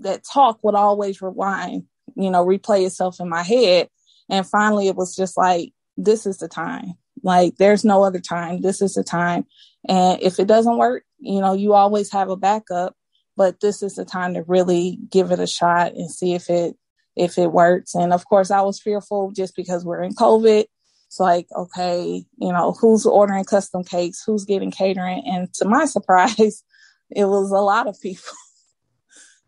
that 0.00 0.22
talk 0.30 0.58
would 0.62 0.74
always 0.74 1.22
rewind 1.22 1.84
you 2.16 2.30
know 2.30 2.44
replay 2.44 2.84
itself 2.84 3.20
in 3.20 3.28
my 3.28 3.42
head 3.42 3.88
and 4.32 4.46
finally, 4.46 4.88
it 4.88 4.96
was 4.96 5.14
just 5.14 5.36
like, 5.36 5.74
this 5.98 6.24
is 6.24 6.38
the 6.38 6.48
time. 6.48 6.94
Like, 7.22 7.56
there's 7.56 7.84
no 7.84 8.02
other 8.02 8.18
time. 8.18 8.62
This 8.62 8.80
is 8.80 8.94
the 8.94 9.04
time. 9.04 9.44
And 9.86 10.20
if 10.22 10.38
it 10.38 10.46
doesn't 10.46 10.78
work, 10.78 11.04
you 11.18 11.40
know, 11.40 11.52
you 11.52 11.74
always 11.74 12.10
have 12.12 12.30
a 12.30 12.36
backup, 12.36 12.96
but 13.36 13.60
this 13.60 13.82
is 13.82 13.94
the 13.94 14.04
time 14.04 14.34
to 14.34 14.42
really 14.42 14.98
give 15.10 15.30
it 15.30 15.40
a 15.40 15.46
shot 15.46 15.92
and 15.94 16.10
see 16.10 16.34
if 16.34 16.50
it, 16.50 16.76
if 17.16 17.38
it 17.38 17.52
works. 17.52 17.94
And 17.94 18.12
of 18.12 18.26
course, 18.26 18.50
I 18.50 18.62
was 18.62 18.80
fearful 18.80 19.32
just 19.32 19.56
because 19.56 19.84
we're 19.84 20.02
in 20.02 20.14
COVID. 20.14 20.64
It's 21.06 21.20
like, 21.20 21.46
okay, 21.54 22.24
you 22.38 22.52
know, 22.52 22.72
who's 22.72 23.04
ordering 23.04 23.44
custom 23.44 23.84
cakes? 23.84 24.22
Who's 24.24 24.44
getting 24.44 24.70
catering? 24.70 25.22
And 25.26 25.52
to 25.54 25.66
my 25.66 25.84
surprise, 25.86 26.64
it 27.10 27.24
was 27.24 27.50
a 27.50 27.56
lot 27.56 27.86
of 27.86 28.00
people. 28.00 28.34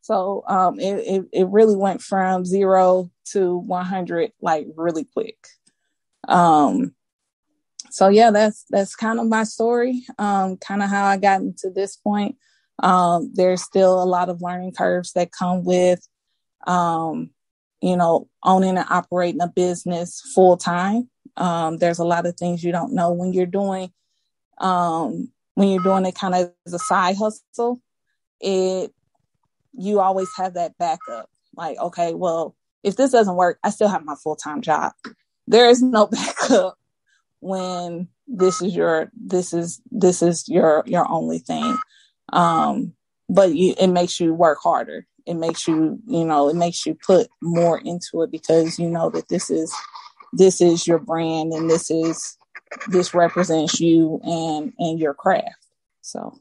So 0.04 0.44
um, 0.46 0.78
it, 0.78 0.96
it, 0.98 1.24
it 1.32 1.48
really 1.48 1.76
went 1.76 2.02
from 2.02 2.44
zero 2.44 3.10
to 3.30 3.56
100 3.56 4.32
like 4.42 4.66
really 4.76 5.04
quick. 5.04 5.38
Um, 6.28 6.94
so 7.90 8.08
yeah, 8.08 8.30
that's 8.30 8.66
that's 8.68 8.96
kind 8.96 9.18
of 9.18 9.28
my 9.28 9.44
story. 9.44 10.04
Um, 10.18 10.58
kind 10.58 10.82
of 10.82 10.90
how 10.90 11.06
I 11.06 11.16
got 11.16 11.40
into 11.40 11.70
this 11.70 11.96
point. 11.96 12.36
Um, 12.82 13.30
there's 13.34 13.62
still 13.62 14.02
a 14.02 14.04
lot 14.04 14.28
of 14.28 14.42
learning 14.42 14.72
curves 14.72 15.12
that 15.12 15.32
come 15.32 15.64
with, 15.64 16.06
um, 16.66 17.30
you 17.80 17.96
know, 17.96 18.28
owning 18.42 18.76
and 18.76 18.86
operating 18.90 19.40
a 19.40 19.48
business 19.48 20.20
full 20.34 20.56
time. 20.56 21.08
Um, 21.36 21.78
there's 21.78 21.98
a 21.98 22.04
lot 22.04 22.26
of 22.26 22.36
things 22.36 22.62
you 22.62 22.72
don't 22.72 22.94
know 22.94 23.12
when 23.12 23.32
you're 23.32 23.46
doing 23.46 23.92
um, 24.58 25.30
when 25.54 25.68
you're 25.68 25.82
doing 25.82 26.06
it 26.06 26.14
kind 26.14 26.34
of 26.34 26.52
as 26.66 26.74
a 26.74 26.78
side 26.78 27.16
hustle. 27.16 27.80
It 28.40 28.92
you 29.76 30.00
always 30.00 30.28
have 30.36 30.54
that 30.54 30.76
backup. 30.78 31.28
Like, 31.56 31.78
okay, 31.78 32.14
well, 32.14 32.54
if 32.82 32.96
this 32.96 33.12
doesn't 33.12 33.36
work, 33.36 33.58
I 33.62 33.70
still 33.70 33.88
have 33.88 34.04
my 34.04 34.14
full 34.22 34.36
time 34.36 34.62
job. 34.62 34.92
There 35.46 35.68
is 35.68 35.82
no 35.82 36.06
backup 36.48 36.78
when 37.40 38.08
this 38.26 38.62
is 38.62 38.74
your 38.74 39.10
this 39.14 39.52
is 39.52 39.80
this 39.90 40.22
is 40.22 40.48
your 40.48 40.82
your 40.86 41.08
only 41.10 41.38
thing. 41.38 41.76
Um, 42.34 42.94
but 43.28 43.54
you 43.54 43.74
it 43.78 43.86
makes 43.86 44.20
you 44.20 44.34
work 44.34 44.58
harder. 44.62 45.06
It 45.26 45.34
makes 45.34 45.66
you, 45.66 45.98
you 46.06 46.24
know, 46.24 46.50
it 46.50 46.56
makes 46.56 46.84
you 46.84 46.94
put 46.94 47.28
more 47.40 47.78
into 47.78 48.22
it 48.22 48.30
because 48.30 48.78
you 48.78 48.90
know 48.90 49.08
that 49.10 49.28
this 49.28 49.50
is 49.50 49.74
this 50.32 50.60
is 50.60 50.86
your 50.86 50.98
brand 50.98 51.52
and 51.52 51.70
this 51.70 51.90
is 51.90 52.36
this 52.88 53.14
represents 53.14 53.80
you 53.80 54.20
and 54.24 54.72
and 54.78 54.98
your 54.98 55.14
craft. 55.14 55.66
So 56.02 56.38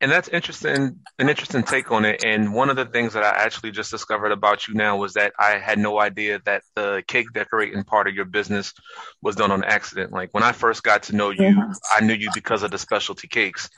and 0.00 0.12
that's 0.12 0.28
interesting, 0.28 0.98
an 1.18 1.28
interesting 1.30 1.62
take 1.62 1.90
on 1.90 2.04
it. 2.04 2.24
And 2.24 2.52
one 2.52 2.68
of 2.68 2.76
the 2.76 2.84
things 2.84 3.14
that 3.14 3.22
I 3.22 3.42
actually 3.42 3.70
just 3.70 3.90
discovered 3.90 4.32
about 4.32 4.68
you 4.68 4.74
now 4.74 4.98
was 4.98 5.14
that 5.14 5.32
I 5.38 5.56
had 5.56 5.78
no 5.78 5.98
idea 5.98 6.40
that 6.44 6.62
the 6.74 7.02
cake 7.06 7.28
decorating 7.32 7.84
part 7.84 8.06
of 8.06 8.14
your 8.14 8.26
business 8.26 8.74
was 9.22 9.36
done 9.36 9.50
on 9.50 9.64
accident. 9.64 10.12
Like 10.12 10.28
when 10.32 10.42
I 10.42 10.52
first 10.52 10.82
got 10.82 11.04
to 11.04 11.16
know 11.16 11.30
you, 11.30 11.40
mm-hmm. 11.40 11.72
I 11.90 12.00
knew 12.00 12.12
you 12.12 12.28
because 12.34 12.62
of 12.62 12.70
the 12.70 12.76
specialty 12.76 13.28
cakes. 13.28 13.70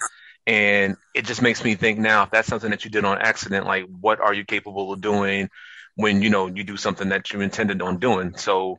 And 0.47 0.97
it 1.15 1.25
just 1.27 1.43
makes 1.43 1.65
me 1.65 1.75
think 1.75 1.99
now, 1.99 2.23
if 2.25 2.31
that's 2.31 2.49
something 2.49 2.71
that 2.71 2.85
you 2.85 2.91
did 2.91 3.05
on 3.05 3.19
accident, 3.19 3.67
like 3.67 3.85
what 4.01 4.21
are 4.21 4.35
you 4.35 4.45
capable 4.45 4.93
of 4.93 5.01
doing 5.01 5.51
when, 5.97 6.23
you 6.23 6.31
know, 6.31 6.47
you 6.47 6.65
do 6.65 6.77
something 6.77 7.11
that 7.11 7.33
you 7.33 7.41
intended 7.41 7.83
on 7.83 7.99
doing? 7.99 8.37
So 8.37 8.79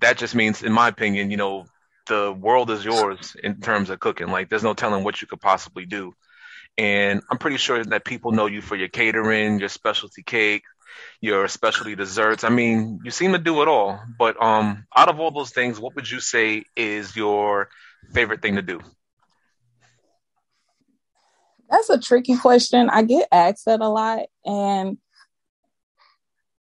that 0.00 0.18
just 0.18 0.34
means, 0.34 0.62
in 0.62 0.72
my 0.72 0.88
opinion, 0.88 1.30
you 1.30 1.36
know, 1.36 1.66
the 2.08 2.32
world 2.32 2.70
is 2.70 2.84
yours 2.84 3.36
in 3.42 3.60
terms 3.60 3.90
of 3.90 4.00
cooking. 4.00 4.28
Like 4.28 4.48
there's 4.48 4.62
no 4.64 4.74
telling 4.74 5.04
what 5.04 5.20
you 5.22 5.28
could 5.28 5.40
possibly 5.40 5.86
do. 5.86 6.14
and 6.78 7.22
I'm 7.30 7.38
pretty 7.38 7.58
sure 7.58 7.84
that 7.84 8.04
people 8.04 8.32
know 8.32 8.46
you 8.46 8.62
for 8.62 8.76
your 8.76 8.88
catering, 8.88 9.60
your 9.60 9.68
specialty 9.68 10.22
cake, 10.22 10.64
your 11.20 11.48
specialty 11.48 11.94
desserts. 11.96 12.44
I 12.44 12.48
mean, 12.50 13.00
you 13.04 13.10
seem 13.10 13.32
to 13.32 13.38
do 13.38 13.62
it 13.62 13.68
all. 13.68 14.00
But 14.18 14.42
um, 14.42 14.86
out 14.96 15.08
of 15.08 15.20
all 15.20 15.30
those 15.30 15.50
things, 15.50 15.78
what 15.80 15.94
would 15.96 16.10
you 16.10 16.20
say 16.20 16.64
is 16.76 17.14
your 17.16 17.68
favorite 18.12 18.42
thing 18.42 18.56
to 18.56 18.62
do? 18.62 18.80
That's 21.70 21.90
a 21.90 21.98
tricky 21.98 22.36
question. 22.36 22.90
I 22.90 23.02
get 23.02 23.28
asked 23.30 23.66
that 23.66 23.80
a 23.80 23.88
lot, 23.88 24.26
and 24.44 24.98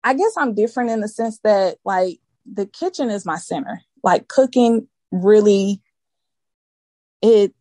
I 0.03 0.13
guess 0.13 0.33
I'm 0.37 0.55
different 0.55 0.89
in 0.89 1.01
the 1.01 1.07
sense 1.07 1.39
that 1.43 1.77
like 1.85 2.19
the 2.51 2.65
kitchen 2.65 3.09
is 3.09 3.25
my 3.25 3.37
center. 3.37 3.81
Like 4.03 4.27
cooking 4.27 4.87
really 5.11 5.81
it 7.21 7.53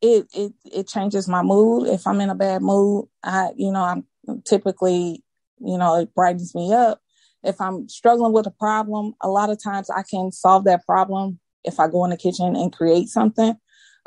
it 0.00 0.26
it 0.32 0.52
it 0.64 0.88
changes 0.88 1.28
my 1.28 1.42
mood. 1.42 1.88
If 1.88 2.06
I'm 2.06 2.20
in 2.20 2.30
a 2.30 2.34
bad 2.34 2.62
mood, 2.62 3.08
I 3.22 3.50
you 3.56 3.72
know, 3.72 3.82
I'm 3.82 4.42
typically, 4.44 5.22
you 5.60 5.78
know, 5.78 6.00
it 6.00 6.14
brightens 6.14 6.54
me 6.54 6.72
up. 6.72 7.00
If 7.42 7.60
I'm 7.60 7.88
struggling 7.88 8.32
with 8.32 8.46
a 8.46 8.52
problem, 8.52 9.14
a 9.20 9.28
lot 9.28 9.50
of 9.50 9.62
times 9.62 9.90
I 9.90 10.02
can 10.02 10.32
solve 10.32 10.64
that 10.64 10.84
problem 10.84 11.38
if 11.64 11.78
I 11.80 11.88
go 11.88 12.04
in 12.04 12.10
the 12.10 12.16
kitchen 12.16 12.56
and 12.56 12.72
create 12.72 13.08
something. 13.08 13.56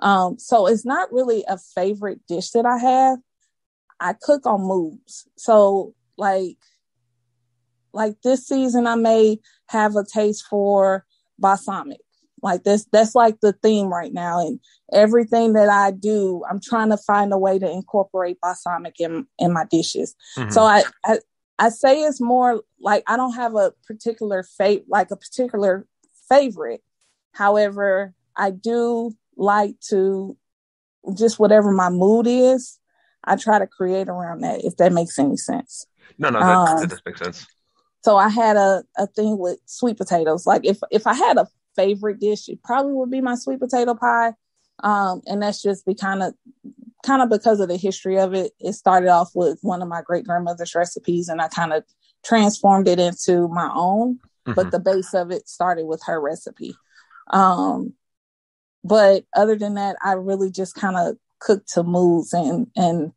Um, 0.02 0.40
so 0.40 0.68
it's 0.68 0.86
not 0.86 1.12
really 1.12 1.44
a 1.48 1.58
favorite 1.58 2.22
dish 2.28 2.52
that 2.52 2.66
I 2.66 2.78
have. 2.78 3.20
I 4.00 4.14
cook 4.20 4.46
on 4.46 4.62
moves. 4.62 5.28
So 5.38 5.94
like 6.18 6.58
like 7.94 8.22
this 8.24 8.48
season 8.48 8.88
I 8.88 8.96
may 8.96 9.40
have 9.68 9.96
a 9.96 10.06
taste 10.06 10.46
for 10.50 11.06
balsamic. 11.38 12.00
Like 12.44 12.64
this, 12.64 12.86
that's 12.92 13.14
like 13.14 13.40
the 13.42 13.54
theme 13.54 13.88
right 13.88 14.12
now. 14.14 14.46
And 14.46 14.60
everything 14.92 15.54
that 15.54 15.70
I 15.70 15.92
do, 15.92 16.44
I'm 16.50 16.60
trying 16.60 16.90
to 16.90 16.98
find 16.98 17.32
a 17.34 17.38
way 17.38 17.60
to 17.60 17.70
incorporate 17.70 18.42
balsamic 18.42 18.96
in, 19.00 19.28
in 19.38 19.54
my 19.54 19.66
dishes. 19.70 20.16
Mm-hmm. 20.38 20.50
So 20.50 20.64
I, 20.64 20.84
I, 21.06 21.20
I 21.60 21.70
say 21.70 22.02
it's 22.02 22.20
more 22.20 22.64
like 22.80 23.04
I 23.06 23.16
don't 23.16 23.36
have 23.36 23.56
a 23.56 23.74
particular 23.86 24.42
fate, 24.42 24.86
like 24.90 25.12
a 25.12 25.16
particular 25.16 25.86
favorite. 26.28 26.82
However, 27.34 28.16
I 28.36 28.50
do 28.50 29.16
like 29.42 29.80
to 29.90 30.38
just 31.16 31.40
whatever 31.40 31.72
my 31.72 31.90
mood 31.90 32.28
is, 32.28 32.80
I 33.24 33.36
try 33.36 33.60
to 33.60 33.68
create 33.68 34.08
around 34.08 34.42
that, 34.42 34.64
if 34.64 34.78
that 34.78 34.94
makes 34.94 35.18
any 35.20 35.38
sense. 35.38 35.86
No, 36.18 36.30
no, 36.30 36.40
that, 36.40 36.48
um, 36.48 36.80
that 36.80 36.90
does 36.90 37.02
make 37.06 37.18
sense. 37.18 37.48
So 38.04 38.18
I 38.18 38.30
had 38.30 38.56
a, 38.56 38.84
a 38.98 39.08
thing 39.08 39.38
with 39.38 39.60
sweet 39.66 39.98
potatoes. 39.98 40.46
Like 40.46 40.66
if 40.66 40.80
if 40.92 41.08
I 41.08 41.14
had 41.14 41.38
a 41.38 41.48
favorite 41.76 42.20
dish, 42.20 42.50
it 42.50 42.64
probably 42.64 42.94
would 42.94 43.12
be 43.12 43.22
my 43.22 43.36
sweet 43.36 43.60
potato 43.60 43.96
pie. 43.96 44.34
Um, 44.84 45.22
and 45.28 45.42
that's 45.42 45.62
just 45.62 45.86
be 45.86 45.94
kind 45.94 46.24
of 46.24 46.34
kind 47.06 47.22
of 47.22 47.30
because 47.30 47.60
of 47.60 47.68
the 47.68 47.78
history 47.78 48.20
of 48.20 48.34
it. 48.34 48.54
It 48.60 48.74
started 48.74 49.10
off 49.10 49.30
with 49.36 49.60
one 49.62 49.82
of 49.82 49.88
my 49.88 50.02
great 50.02 50.26
grandmother's 50.26 50.76
recipes, 50.76 51.30
and 51.30 51.42
I 51.42 51.48
kind 51.48 51.74
of 51.74 51.84
transformed 52.24 52.88
it 52.88 53.00
into 53.00 53.48
my 53.48 53.72
own. 53.74 54.16
Mm-hmm. 54.16 54.54
But 54.54 54.72
the 54.72 54.80
base 54.80 55.14
of 55.14 55.32
it 55.32 55.48
started 55.48 55.86
with 55.86 56.02
her 56.06 56.20
recipe. 56.20 56.76
Um, 57.30 57.94
but 58.84 59.24
other 59.36 59.56
than 59.56 59.76
that, 59.76 59.96
I 60.04 60.14
really 60.14 60.52
just 60.52 60.76
kind 60.76 60.98
of 60.98 61.18
cook 61.40 61.66
to 61.74 61.84
moods 61.84 62.34
and 62.34 62.68
and 62.76 63.14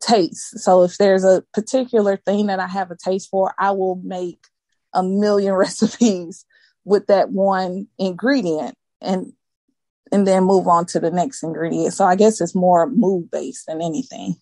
taste. 0.00 0.58
So 0.58 0.82
if 0.82 0.98
there's 0.98 1.24
a 1.24 1.44
particular 1.54 2.16
thing 2.16 2.46
that 2.46 2.60
I 2.60 2.66
have 2.66 2.90
a 2.90 2.96
taste 2.96 3.30
for, 3.30 3.54
I 3.58 3.70
will 3.70 3.96
make 3.96 4.46
a 4.92 5.02
million 5.02 5.54
recipes 5.54 6.44
with 6.84 7.06
that 7.06 7.30
one 7.30 7.86
ingredient 7.98 8.76
and 9.00 9.32
and 10.10 10.26
then 10.26 10.44
move 10.44 10.68
on 10.68 10.84
to 10.86 11.00
the 11.00 11.10
next 11.10 11.42
ingredient. 11.42 11.94
So 11.94 12.04
I 12.04 12.16
guess 12.16 12.40
it's 12.40 12.54
more 12.54 12.86
mood 12.86 13.30
based 13.30 13.66
than 13.66 13.80
anything. 13.80 14.36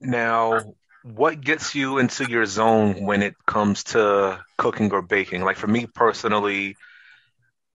Now, 0.00 0.74
what 1.04 1.40
gets 1.40 1.74
you 1.74 1.98
into 1.98 2.28
your 2.28 2.44
zone 2.44 3.04
when 3.04 3.22
it 3.22 3.34
comes 3.46 3.84
to 3.84 4.42
cooking 4.58 4.90
or 4.92 5.00
baking? 5.00 5.44
Like 5.44 5.56
for 5.56 5.68
me 5.68 5.86
personally, 5.86 6.76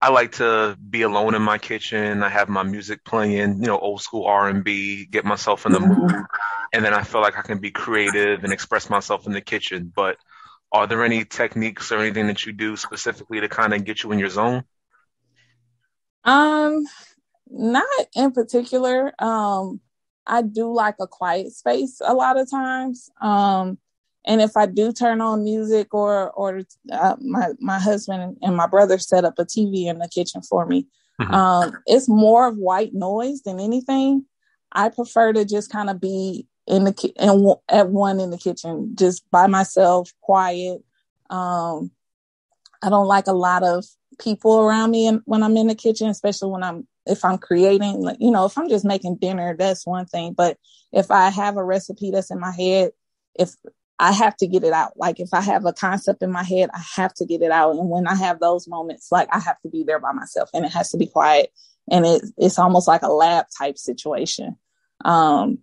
I 0.05 0.11
like 0.11 0.32
to 0.32 0.76
be 0.90 1.00
alone 1.00 1.34
in 1.34 1.40
my 1.40 1.57
kitchen. 1.57 2.22
I 2.22 2.28
have 2.28 2.50
my 2.50 2.62
music 2.62 3.07
playing, 3.07 3.62
you 3.62 3.68
know, 3.68 3.78
old 3.78 4.02
school 4.02 4.26
R 4.26 4.50
and 4.50 4.62
B, 4.62 5.07
get 5.07 5.24
myself 5.24 5.64
in 5.64 5.72
the 5.72 5.80
mood, 5.80 6.12
and 6.74 6.84
then 6.84 6.92
I 6.92 7.02
feel 7.02 7.22
like 7.22 7.38
I 7.38 7.40
can 7.40 7.57
be 7.57 7.70
creative 7.70 8.44
and 8.44 8.52
express 8.52 8.90
myself 8.90 9.26
in 9.26 9.32
the 9.32 9.40
kitchen. 9.40 9.90
But 9.96 10.18
are 10.70 10.86
there 10.86 11.02
any 11.05 11.24
techniques 11.24 11.90
or 11.90 12.00
anything 12.00 12.26
that 12.26 12.44
you 12.44 12.52
do 12.52 12.76
specifically 12.76 13.40
to 13.40 13.48
kind 13.48 13.72
of 13.72 13.86
get 13.86 14.02
you 14.02 14.12
in 14.12 14.18
your 14.18 14.28
zone? 14.28 14.64
Um, 16.22 16.84
not 17.50 17.86
in 18.14 18.32
particular. 18.32 19.14
Um, 19.18 19.80
I 20.26 20.42
do 20.42 20.70
like 20.70 20.96
a 21.00 21.07
quiet 21.07 21.50
space 21.55 22.02
a 22.05 22.12
lot 22.12 22.38
of 22.38 22.50
times. 22.50 23.09
Um, 23.22 23.78
and 24.27 24.41
if 24.41 24.57
I 24.57 24.66
do 24.66 24.93
turn 24.93 25.20
on 25.20 25.45
music 25.45 25.93
or 25.93 26.31
or 26.31 26.62
uh, 26.91 27.16
my 27.20 27.49
my 27.61 27.79
husband 27.79 28.39
and 28.43 28.57
my 28.57 28.66
brother 28.66 28.99
set 28.99 29.25
up 29.25 29.39
a 29.39 29.45
TV 29.45 29.87
in 29.87 29.99
the 29.99 30.09
kitchen 30.09 30.43
for 30.43 30.66
me, 30.66 30.87
mm-hmm. 31.20 31.35
um, 31.35 31.72
it's 31.87 32.09
more 32.09 32.49
of 32.49 32.57
white 32.57 32.95
noise 32.95 33.43
than 33.43 33.61
anything. 33.61 34.25
I 34.72 34.89
prefer 34.89 35.33
to 35.33 35.45
just 35.45 35.70
kind 35.70 35.91
of 35.91 36.01
be 36.01 36.47
in 36.66 36.85
the 36.85 36.93
ki- 36.93 37.12
and 37.16 37.47
at 37.68 37.89
one 37.89 38.20
in 38.20 38.31
the 38.31 38.39
kitchen, 38.39 38.93
just 38.95 39.29
by 39.31 39.47
myself, 39.47 40.12
quiet. 40.20 40.83
Um, 41.31 41.91
I 42.83 42.91
don't 42.91 43.07
like 43.07 43.27
a 43.27 43.33
lot 43.33 43.62
of 43.62 43.85
people 44.18 44.61
around 44.61 44.91
me 44.91 45.07
and 45.07 45.20
when 45.25 45.43
I'm 45.43 45.57
in 45.57 45.66
the 45.66 45.75
kitchen, 45.75 46.09
especially 46.09 46.51
when 46.51 46.62
I'm 46.62 46.87
if 47.07 47.25
I'm 47.25 47.37
creating, 47.39 48.01
like 48.01 48.16
you 48.20 48.31
know, 48.31 48.47
if 48.47 48.57
I'm 48.57 48.68
just 48.68 48.85
making 48.85 49.16
dinner, 49.16 49.55
that's 49.57 49.87
one 49.87 50.07
thing. 50.07 50.33
But 50.33 50.57
if 50.93 51.11
I 51.11 51.29
have 51.31 51.57
a 51.57 51.64
recipe 51.64 52.11
that's 52.11 52.31
in 52.31 52.41
my 52.41 52.53
head, 52.53 52.93
if 53.39 53.51
I 53.99 54.12
have 54.12 54.36
to 54.38 54.47
get 54.47 54.64
it 54.64 54.72
out. 54.72 54.92
Like 54.97 55.20
if 55.20 55.28
I 55.32 55.40
have 55.40 55.64
a 55.64 55.72
concept 55.72 56.22
in 56.22 56.32
my 56.32 56.42
head, 56.42 56.70
I 56.74 56.82
have 56.97 57.14
to 57.14 57.26
get 57.26 57.42
it 57.42 57.51
out. 57.51 57.76
And 57.76 57.88
when 57.88 58.07
I 58.07 58.14
have 58.16 58.40
those 58.40 58.66
moments, 58.66 59.12
like 59.12 59.28
I 59.32 59.38
have 59.38 59.61
to 59.61 59.68
be 59.68 59.84
there 59.84 60.01
by 60.01 60.12
myself 60.12 60.51
and 60.53 60.64
it 60.64 60.72
has 60.72 60.90
to 60.90 60.97
be 60.97 61.07
quiet. 61.07 61.51
And 61.90 62.05
it, 62.05 62.22
it's 62.36 62.59
almost 62.59 62.88
like 62.88 63.03
a 63.03 63.12
lab 63.12 63.47
type 63.57 63.78
situation. 63.78 64.57
Um, 65.05 65.59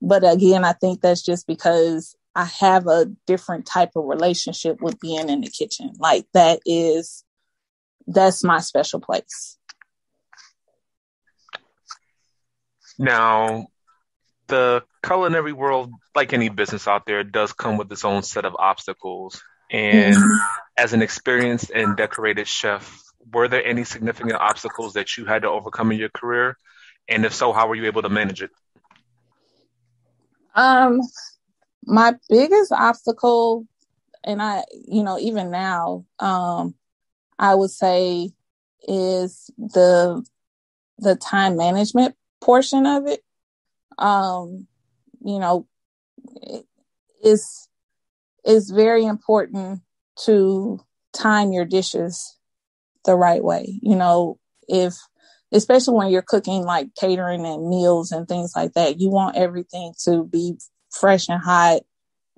but 0.00 0.28
again, 0.30 0.64
I 0.64 0.72
think 0.72 1.00
that's 1.00 1.22
just 1.22 1.46
because 1.46 2.16
I 2.34 2.44
have 2.44 2.86
a 2.86 3.06
different 3.26 3.66
type 3.66 3.90
of 3.96 4.04
relationship 4.04 4.80
with 4.80 5.00
being 5.00 5.28
in 5.28 5.40
the 5.40 5.50
kitchen. 5.50 5.92
Like 5.98 6.26
that 6.34 6.60
is, 6.64 7.24
that's 8.06 8.44
my 8.44 8.60
special 8.60 9.00
place. 9.00 9.58
Now, 12.98 13.66
the 14.48 14.82
culinary 15.04 15.52
world, 15.52 15.92
like 16.14 16.32
any 16.32 16.48
business 16.48 16.88
out 16.88 17.06
there, 17.06 17.22
does 17.22 17.52
come 17.52 17.76
with 17.76 17.90
its 17.92 18.04
own 18.04 18.22
set 18.22 18.44
of 18.44 18.56
obstacles. 18.58 19.42
And 19.70 20.16
as 20.76 20.92
an 20.92 21.02
experienced 21.02 21.70
and 21.70 21.96
decorated 21.96 22.48
chef, 22.48 23.02
were 23.32 23.48
there 23.48 23.64
any 23.64 23.84
significant 23.84 24.34
obstacles 24.34 24.94
that 24.94 25.16
you 25.16 25.26
had 25.26 25.42
to 25.42 25.48
overcome 25.48 25.92
in 25.92 25.98
your 25.98 26.08
career? 26.08 26.56
And 27.08 27.24
if 27.24 27.34
so, 27.34 27.52
how 27.52 27.68
were 27.68 27.74
you 27.74 27.86
able 27.86 28.02
to 28.02 28.08
manage 28.08 28.42
it? 28.42 28.50
Um, 30.54 31.00
my 31.84 32.14
biggest 32.28 32.72
obstacle, 32.72 33.66
and 34.24 34.42
I, 34.42 34.64
you 34.86 35.02
know, 35.02 35.18
even 35.18 35.50
now, 35.50 36.04
um, 36.18 36.74
I 37.38 37.54
would 37.54 37.70
say 37.70 38.30
is 38.86 39.50
the 39.58 40.24
the 40.98 41.14
time 41.14 41.56
management 41.56 42.16
portion 42.40 42.86
of 42.86 43.06
it 43.06 43.22
um, 43.98 44.66
you 45.20 45.38
know, 45.38 45.66
is 47.22 47.68
is 48.44 48.70
very 48.70 49.04
important 49.04 49.80
to 50.24 50.80
time 51.12 51.52
your 51.52 51.64
dishes 51.64 52.38
the 53.04 53.14
right 53.14 53.42
way. 53.42 53.78
You 53.82 53.96
know, 53.96 54.38
if 54.68 54.94
especially 55.52 55.94
when 55.94 56.10
you're 56.10 56.22
cooking 56.22 56.62
like 56.64 56.88
catering 56.98 57.44
and 57.46 57.68
meals 57.68 58.12
and 58.12 58.28
things 58.28 58.52
like 58.54 58.72
that, 58.74 59.00
you 59.00 59.10
want 59.10 59.36
everything 59.36 59.94
to 60.04 60.24
be 60.24 60.54
fresh 60.90 61.28
and 61.28 61.42
hot 61.42 61.80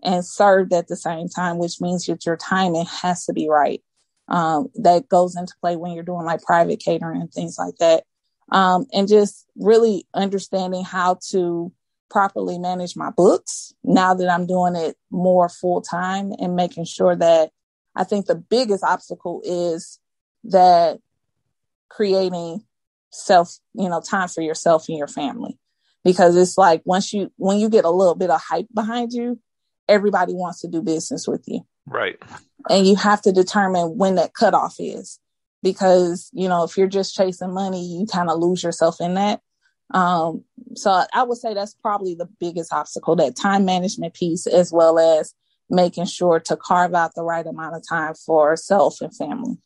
and 0.03 0.25
served 0.25 0.73
at 0.73 0.89
the 0.89 0.97
same 0.97 1.29
time, 1.29 1.59
which 1.59 1.81
means 1.81 2.07
that 2.07 2.25
your 2.25 2.37
timing 2.37 2.87
has 2.87 3.25
to 3.27 3.33
be 3.33 3.49
right. 3.49 3.83
Um, 4.29 4.69
that 4.77 5.09
goes 5.09 5.37
into 5.37 5.55
play 5.61 5.75
when 5.75 5.91
you're 5.91 6.05
doing 6.05 6.25
like 6.25 6.43
private 6.43 6.79
catering 6.79 7.21
and 7.21 7.33
things 7.33 7.57
like 7.59 7.75
that 7.81 8.05
um, 8.51 8.87
and 8.93 9.09
just 9.09 9.47
really 9.57 10.07
understanding 10.15 10.85
how 10.85 11.19
to 11.31 11.73
properly 12.11 12.59
manage 12.59 12.97
my 12.97 13.11
books 13.11 13.73
now 13.85 14.15
that 14.15 14.29
I'm 14.29 14.47
doing 14.47 14.75
it 14.75 14.97
more 15.11 15.49
full 15.49 15.81
time 15.81 16.33
and 16.39 16.57
making 16.57 16.85
sure 16.85 17.15
that 17.15 17.51
I 17.95 18.05
think 18.05 18.27
the 18.27 18.35
biggest 18.35 18.83
obstacle 18.83 19.41
is 19.45 19.99
that 20.45 20.99
creating 21.89 22.65
self, 23.11 23.57
you 23.75 23.89
know, 23.89 24.01
time 24.01 24.29
for 24.29 24.41
yourself 24.41 24.89
and 24.89 24.99
your 24.99 25.09
family. 25.09 25.59
Because 26.03 26.35
it's 26.37 26.57
like 26.57 26.83
once 26.85 27.13
you, 27.13 27.31
when 27.37 27.59
you 27.59 27.69
get 27.69 27.85
a 27.85 27.91
little 27.91 28.15
bit 28.15 28.31
of 28.31 28.41
hype 28.41 28.69
behind 28.75 29.13
you, 29.13 29.39
everybody 29.89 30.33
wants 30.33 30.63
to 30.63 30.69
do 30.69 30.83
business 30.83 31.29
with 31.29 31.45
you. 31.47 31.61
Right. 31.87 32.17
And 32.71 32.87
you 32.87 32.97
have 32.97 33.21
to 33.23 33.33
determine 33.33 33.99
when 33.99 34.15
that 34.15 34.33
cutoff 34.33 34.77
is 34.79 35.19
because 35.63 36.31
you 36.33 36.49
know 36.49 36.65
if 36.65 36.77
you're 36.77 36.87
just 36.87 37.15
chasing 37.15 37.53
money 37.53 37.85
you 37.99 38.07
kind 38.07 38.31
of 38.31 38.39
lose 38.39 38.63
yourself 38.63 39.01
in 39.01 39.15
that 39.15 39.41
Um, 39.93 40.45
so 40.77 41.05
I 41.13 41.23
would 41.25 41.39
say 41.39 41.55
that's 41.55 41.75
probably 41.75 42.15
the 42.15 42.29
biggest 42.39 42.73
obstacle, 42.73 43.17
that 43.17 43.37
time 43.37 43.65
management 43.65 44.15
piece, 44.15 44.47
as 44.47 44.73
well 44.73 44.99
as 44.99 45.35
making 45.69 46.07
sure 46.07 46.41
to 46.41 46.57
carve 46.57 46.95
out 46.95 47.15
the 47.15 47.25
right 47.25 47.47
amount 47.47 47.77
of 47.77 47.83
time 47.89 48.15
for 48.15 48.57
self 48.57 49.01
and 49.01 49.15
family. 49.17 49.59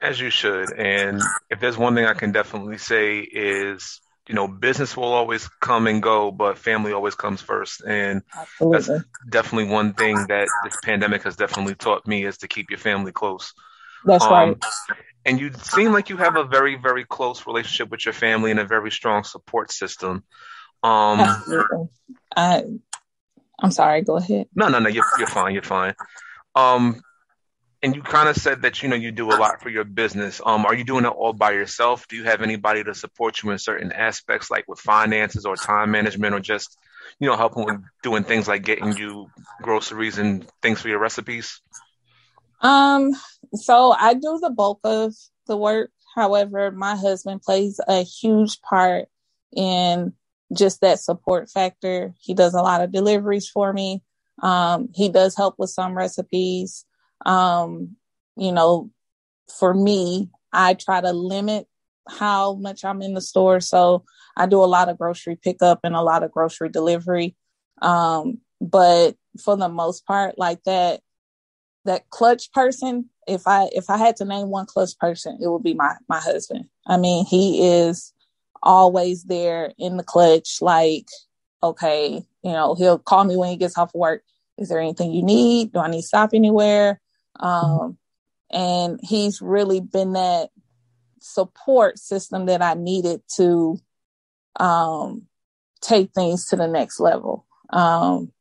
As 0.00 0.18
you 0.20 0.30
should. 0.30 0.72
And 0.72 1.34
if 1.48 1.60
there's 1.60 1.78
one 1.78 1.94
thing 1.94 2.06
I 2.06 2.14
can 2.14 2.32
definitely 2.32 2.78
say 2.78 3.20
is, 3.20 4.00
you 4.28 4.34
know, 4.34 4.48
business 4.48 4.96
will 4.96 5.12
always 5.12 5.48
come 5.60 5.86
and 5.86 6.02
go, 6.02 6.32
but 6.32 6.58
family 6.58 6.92
always 6.92 7.14
comes 7.14 7.40
first. 7.40 7.82
And 7.86 8.22
Absolutely. 8.36 8.96
that's 8.96 9.04
definitely 9.28 9.70
one 9.72 9.94
thing 9.94 10.26
that 10.26 10.50
this 10.60 10.76
pandemic 10.76 11.22
has 11.22 11.36
definitely 11.36 11.76
taught 11.76 12.06
me 12.06 12.24
is 12.24 12.38
to 12.38 12.48
keep 12.48 12.70
your 12.70 12.78
family 12.78 13.12
close. 13.12 13.54
That's 14.04 14.24
um, 14.24 14.32
right. 14.32 14.56
And 15.26 15.40
you 15.40 15.52
seem 15.54 15.92
like 15.92 16.10
you 16.10 16.16
have 16.18 16.36
a 16.36 16.44
very, 16.44 16.76
very 16.76 17.04
close 17.04 17.46
relationship 17.46 17.90
with 17.90 18.04
your 18.04 18.12
family 18.12 18.50
and 18.50 18.60
a 18.60 18.66
very 18.66 18.90
strong 18.90 19.24
support 19.24 19.72
system. 19.72 20.24
Um, 20.82 21.20
Absolutely. 21.20 21.88
I, 22.36 22.64
I'm 23.58 23.70
sorry. 23.70 24.02
Go 24.02 24.16
ahead. 24.16 24.48
No, 24.54 24.68
no, 24.68 24.78
no. 24.78 24.88
You're 24.88 25.06
you're 25.18 25.26
fine. 25.26 25.54
You're 25.54 25.62
fine. 25.62 25.94
Um, 26.54 27.02
and 27.82 27.94
you 27.94 28.02
kind 28.02 28.30
of 28.30 28.36
said 28.36 28.62
that 28.62 28.82
you 28.82 28.88
know 28.88 28.96
you 28.96 29.12
do 29.12 29.28
a 29.28 29.36
lot 29.36 29.62
for 29.62 29.68
your 29.68 29.84
business. 29.84 30.40
Um, 30.44 30.64
are 30.64 30.74
you 30.74 30.84
doing 30.84 31.04
it 31.04 31.08
all 31.08 31.32
by 31.32 31.52
yourself? 31.52 32.08
Do 32.08 32.16
you 32.16 32.24
have 32.24 32.40
anybody 32.40 32.82
to 32.82 32.94
support 32.94 33.42
you 33.42 33.50
in 33.50 33.58
certain 33.58 33.92
aspects, 33.92 34.50
like 34.50 34.64
with 34.66 34.80
finances 34.80 35.44
or 35.44 35.56
time 35.56 35.90
management, 35.90 36.34
or 36.34 36.40
just 36.40 36.78
you 37.20 37.28
know 37.28 37.36
helping 37.36 37.64
with 37.64 37.82
doing 38.02 38.24
things 38.24 38.48
like 38.48 38.64
getting 38.64 38.96
you 38.96 39.30
groceries 39.62 40.18
and 40.18 40.46
things 40.62 40.80
for 40.80 40.88
your 40.88 40.98
recipes? 40.98 41.60
Um, 42.60 43.12
so 43.56 43.92
I 43.92 44.14
do 44.14 44.38
the 44.40 44.50
bulk 44.50 44.80
of 44.84 45.14
the 45.46 45.56
work. 45.56 45.90
However, 46.14 46.70
my 46.70 46.96
husband 46.96 47.42
plays 47.42 47.80
a 47.88 48.02
huge 48.02 48.60
part 48.62 49.08
in 49.54 50.12
just 50.56 50.80
that 50.80 51.00
support 51.00 51.50
factor. 51.50 52.14
He 52.20 52.34
does 52.34 52.54
a 52.54 52.62
lot 52.62 52.82
of 52.82 52.92
deliveries 52.92 53.48
for 53.48 53.72
me. 53.72 54.02
Um, 54.42 54.88
he 54.94 55.08
does 55.08 55.36
help 55.36 55.56
with 55.58 55.70
some 55.70 55.96
recipes. 55.96 56.84
Um, 57.26 57.96
you 58.36 58.52
know, 58.52 58.90
for 59.58 59.74
me, 59.74 60.30
I 60.52 60.74
try 60.74 61.00
to 61.00 61.12
limit 61.12 61.66
how 62.08 62.54
much 62.54 62.84
I'm 62.84 63.02
in 63.02 63.14
the 63.14 63.20
store. 63.20 63.60
So 63.60 64.04
I 64.36 64.46
do 64.46 64.62
a 64.62 64.66
lot 64.66 64.88
of 64.88 64.98
grocery 64.98 65.36
pickup 65.36 65.80
and 65.84 65.94
a 65.94 66.02
lot 66.02 66.22
of 66.22 66.32
grocery 66.32 66.68
delivery. 66.68 67.36
Um, 67.82 68.38
but 68.60 69.16
for 69.42 69.56
the 69.56 69.68
most 69.68 70.06
part, 70.06 70.38
like 70.38 70.62
that, 70.64 71.00
that 71.84 72.08
clutch 72.10 72.50
person 72.52 73.08
if 73.26 73.46
i 73.46 73.68
if 73.72 73.90
i 73.90 73.96
had 73.96 74.16
to 74.16 74.24
name 74.24 74.48
one 74.48 74.66
clutch 74.66 74.98
person 74.98 75.38
it 75.40 75.48
would 75.48 75.62
be 75.62 75.74
my 75.74 75.94
my 76.08 76.18
husband. 76.18 76.66
I 76.86 76.96
mean 76.96 77.24
he 77.24 77.66
is 77.68 78.12
always 78.62 79.24
there 79.24 79.72
in 79.78 79.96
the 79.96 80.02
clutch 80.02 80.58
like 80.62 81.06
okay 81.62 82.24
you 82.42 82.52
know 82.52 82.74
he'll 82.74 82.98
call 82.98 83.24
me 83.24 83.36
when 83.36 83.50
he 83.50 83.56
gets 83.56 83.78
off 83.78 83.94
work. 83.94 84.22
Is 84.56 84.68
there 84.68 84.80
anything 84.80 85.12
you 85.12 85.22
need? 85.22 85.72
Do 85.72 85.80
i 85.80 85.88
need 85.88 86.02
to 86.02 86.06
stop 86.06 86.30
anywhere? 86.32 87.00
Um 87.40 87.98
and 88.50 89.00
he's 89.02 89.40
really 89.40 89.80
been 89.80 90.12
that 90.12 90.50
support 91.20 91.98
system 91.98 92.46
that 92.46 92.62
i 92.62 92.74
needed 92.74 93.22
to 93.36 93.78
um 94.56 95.22
take 95.80 96.12
things 96.12 96.46
to 96.48 96.56
the 96.56 96.66
next 96.66 97.00
level. 97.00 97.46
Um 97.70 98.32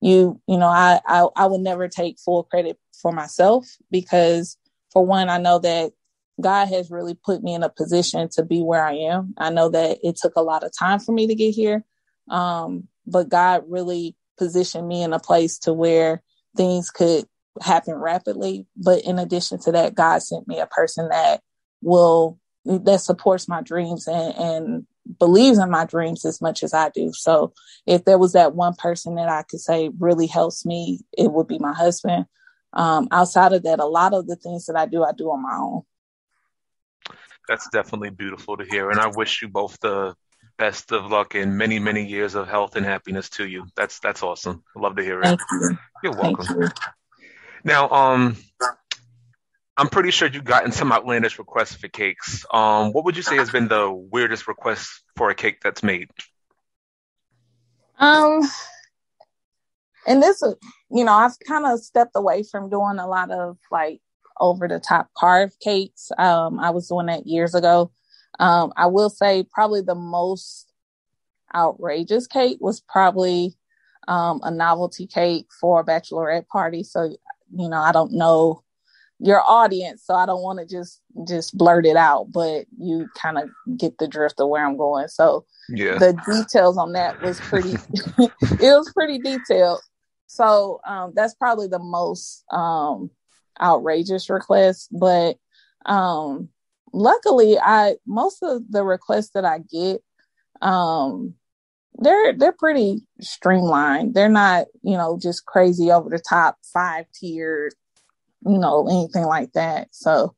you 0.00 0.40
you 0.46 0.58
know 0.58 0.66
I, 0.68 1.00
I 1.06 1.26
i 1.36 1.46
would 1.46 1.60
never 1.60 1.88
take 1.88 2.18
full 2.18 2.44
credit 2.44 2.78
for 3.00 3.12
myself 3.12 3.66
because 3.90 4.56
for 4.92 5.04
one 5.04 5.28
i 5.28 5.38
know 5.38 5.58
that 5.58 5.92
god 6.40 6.68
has 6.68 6.90
really 6.90 7.14
put 7.14 7.42
me 7.42 7.54
in 7.54 7.62
a 7.62 7.68
position 7.68 8.28
to 8.32 8.44
be 8.44 8.62
where 8.62 8.84
i 8.84 8.94
am. 8.94 9.34
I 9.38 9.50
know 9.50 9.68
that 9.70 9.98
it 10.02 10.16
took 10.16 10.34
a 10.36 10.42
lot 10.42 10.64
of 10.64 10.72
time 10.76 11.00
for 11.00 11.12
me 11.12 11.26
to 11.26 11.34
get 11.34 11.54
here 11.54 11.84
um, 12.30 12.88
but 13.06 13.28
god 13.28 13.64
really 13.68 14.16
positioned 14.38 14.88
me 14.88 15.02
in 15.02 15.12
a 15.12 15.20
place 15.20 15.58
to 15.58 15.72
where 15.72 16.22
things 16.56 16.90
could 16.90 17.26
happen 17.60 17.94
rapidly. 17.94 18.66
But 18.76 19.04
in 19.04 19.18
addition 19.18 19.58
to 19.60 19.72
that 19.72 19.94
god 19.94 20.22
sent 20.22 20.48
me 20.48 20.58
a 20.58 20.66
person 20.66 21.08
that 21.10 21.40
will 21.82 22.38
that 22.64 23.00
supports 23.00 23.48
my 23.48 23.62
dreams 23.62 24.06
and, 24.06 24.34
and 24.34 24.86
believes 25.18 25.58
in 25.58 25.70
my 25.70 25.84
dreams 25.84 26.24
as 26.24 26.40
much 26.40 26.62
as 26.62 26.74
I 26.74 26.90
do. 26.90 27.12
So 27.12 27.52
if 27.86 28.04
there 28.04 28.18
was 28.18 28.32
that 28.32 28.54
one 28.54 28.74
person 28.74 29.16
that 29.16 29.28
I 29.28 29.42
could 29.42 29.60
say 29.60 29.90
really 29.98 30.26
helps 30.26 30.64
me, 30.64 31.00
it 31.16 31.32
would 31.32 31.48
be 31.48 31.58
my 31.58 31.72
husband. 31.72 32.26
Um, 32.72 33.08
outside 33.10 33.52
of 33.52 33.64
that, 33.64 33.80
a 33.80 33.86
lot 33.86 34.14
of 34.14 34.26
the 34.26 34.36
things 34.36 34.66
that 34.66 34.76
I 34.76 34.86
do, 34.86 35.02
I 35.02 35.12
do 35.12 35.30
on 35.30 35.42
my 35.42 35.56
own. 35.56 35.82
That's 37.48 37.68
definitely 37.70 38.10
beautiful 38.10 38.56
to 38.56 38.64
hear. 38.64 38.90
And 38.90 39.00
I 39.00 39.08
wish 39.08 39.42
you 39.42 39.48
both 39.48 39.78
the 39.80 40.14
best 40.56 40.92
of 40.92 41.10
luck 41.10 41.34
and 41.34 41.56
many, 41.56 41.78
many 41.78 42.06
years 42.06 42.34
of 42.34 42.46
health 42.46 42.76
and 42.76 42.86
happiness 42.86 43.28
to 43.30 43.48
you. 43.48 43.66
That's 43.76 43.98
that's 43.98 44.22
awesome. 44.22 44.62
I 44.76 44.80
love 44.80 44.96
to 44.96 45.02
hear 45.02 45.20
it. 45.20 45.24
Thank 45.24 45.40
you. 45.50 45.78
You're 46.04 46.12
welcome. 46.12 46.46
You. 46.48 46.68
Now, 47.64 47.88
um, 47.90 48.36
I'm 49.80 49.88
pretty 49.88 50.10
sure 50.10 50.28
you've 50.28 50.44
gotten 50.44 50.72
some 50.72 50.92
outlandish 50.92 51.38
requests 51.38 51.74
for 51.74 51.88
cakes. 51.88 52.44
Um, 52.52 52.92
what 52.92 53.06
would 53.06 53.16
you 53.16 53.22
say 53.22 53.36
has 53.36 53.48
been 53.48 53.66
the 53.66 53.90
weirdest 53.90 54.46
request 54.46 54.90
for 55.16 55.30
a 55.30 55.34
cake 55.34 55.62
that's 55.62 55.82
made? 55.82 56.10
Um, 57.98 58.42
and 60.06 60.22
this, 60.22 60.42
you 60.90 61.02
know, 61.02 61.14
I've 61.14 61.32
kind 61.48 61.64
of 61.64 61.80
stepped 61.80 62.12
away 62.14 62.42
from 62.42 62.68
doing 62.68 62.98
a 62.98 63.06
lot 63.06 63.30
of 63.30 63.56
like 63.70 64.02
over 64.38 64.68
the 64.68 64.80
top 64.80 65.08
carved 65.16 65.58
cakes. 65.60 66.12
Um, 66.18 66.60
I 66.60 66.68
was 66.68 66.88
doing 66.88 67.06
that 67.06 67.26
years 67.26 67.54
ago. 67.54 67.90
Um, 68.38 68.74
I 68.76 68.84
will 68.84 69.08
say 69.08 69.46
probably 69.50 69.80
the 69.80 69.94
most 69.94 70.70
outrageous 71.54 72.26
cake 72.26 72.58
was 72.60 72.82
probably 72.82 73.56
um, 74.08 74.40
a 74.42 74.50
novelty 74.50 75.06
cake 75.06 75.46
for 75.58 75.80
a 75.80 75.84
bachelorette 75.84 76.48
party. 76.48 76.82
So, 76.82 77.16
you 77.56 77.68
know, 77.70 77.80
I 77.80 77.92
don't 77.92 78.12
know 78.12 78.62
your 79.22 79.42
audience 79.46 80.02
so 80.04 80.14
i 80.14 80.24
don't 80.24 80.42
want 80.42 80.58
to 80.58 80.66
just 80.66 81.00
just 81.26 81.56
blurt 81.56 81.84
it 81.84 81.96
out 81.96 82.26
but 82.32 82.64
you 82.78 83.06
kind 83.14 83.38
of 83.38 83.48
get 83.76 83.98
the 83.98 84.08
drift 84.08 84.40
of 84.40 84.48
where 84.48 84.64
i'm 84.64 84.76
going. 84.76 85.08
So 85.08 85.44
yeah. 85.68 85.98
the 85.98 86.12
details 86.26 86.76
on 86.78 86.92
that 86.92 87.20
was 87.20 87.38
pretty 87.40 87.72
it 88.18 88.30
was 88.60 88.92
pretty 88.92 89.18
detailed. 89.18 89.80
So 90.26 90.80
um 90.86 91.12
that's 91.14 91.34
probably 91.34 91.68
the 91.68 91.78
most 91.78 92.44
um 92.52 93.10
outrageous 93.60 94.30
request 94.30 94.88
but 94.90 95.36
um 95.84 96.48
luckily 96.92 97.58
i 97.58 97.96
most 98.06 98.42
of 98.42 98.62
the 98.70 98.82
requests 98.82 99.30
that 99.34 99.44
i 99.44 99.58
get 99.58 100.02
um 100.62 101.34
they're 102.00 102.32
they're 102.32 102.52
pretty 102.52 103.02
streamlined. 103.20 104.14
They're 104.14 104.28
not 104.28 104.66
you 104.82 104.96
know 104.96 105.18
just 105.20 105.44
crazy 105.44 105.90
over 105.90 106.08
the 106.08 106.22
top 106.26 106.56
five 106.72 107.06
tiered 107.12 107.74
you 108.46 108.58
know, 108.58 108.86
anything 108.88 109.24
like 109.24 109.52
that. 109.52 109.88
So 109.92 110.34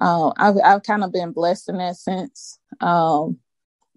um, 0.00 0.32
I've, 0.36 0.56
I've 0.64 0.82
kind 0.82 1.04
of 1.04 1.12
been 1.12 1.32
blessed 1.32 1.68
in 1.68 1.78
that 1.78 1.96
sense. 1.96 2.58
Um, 2.80 3.38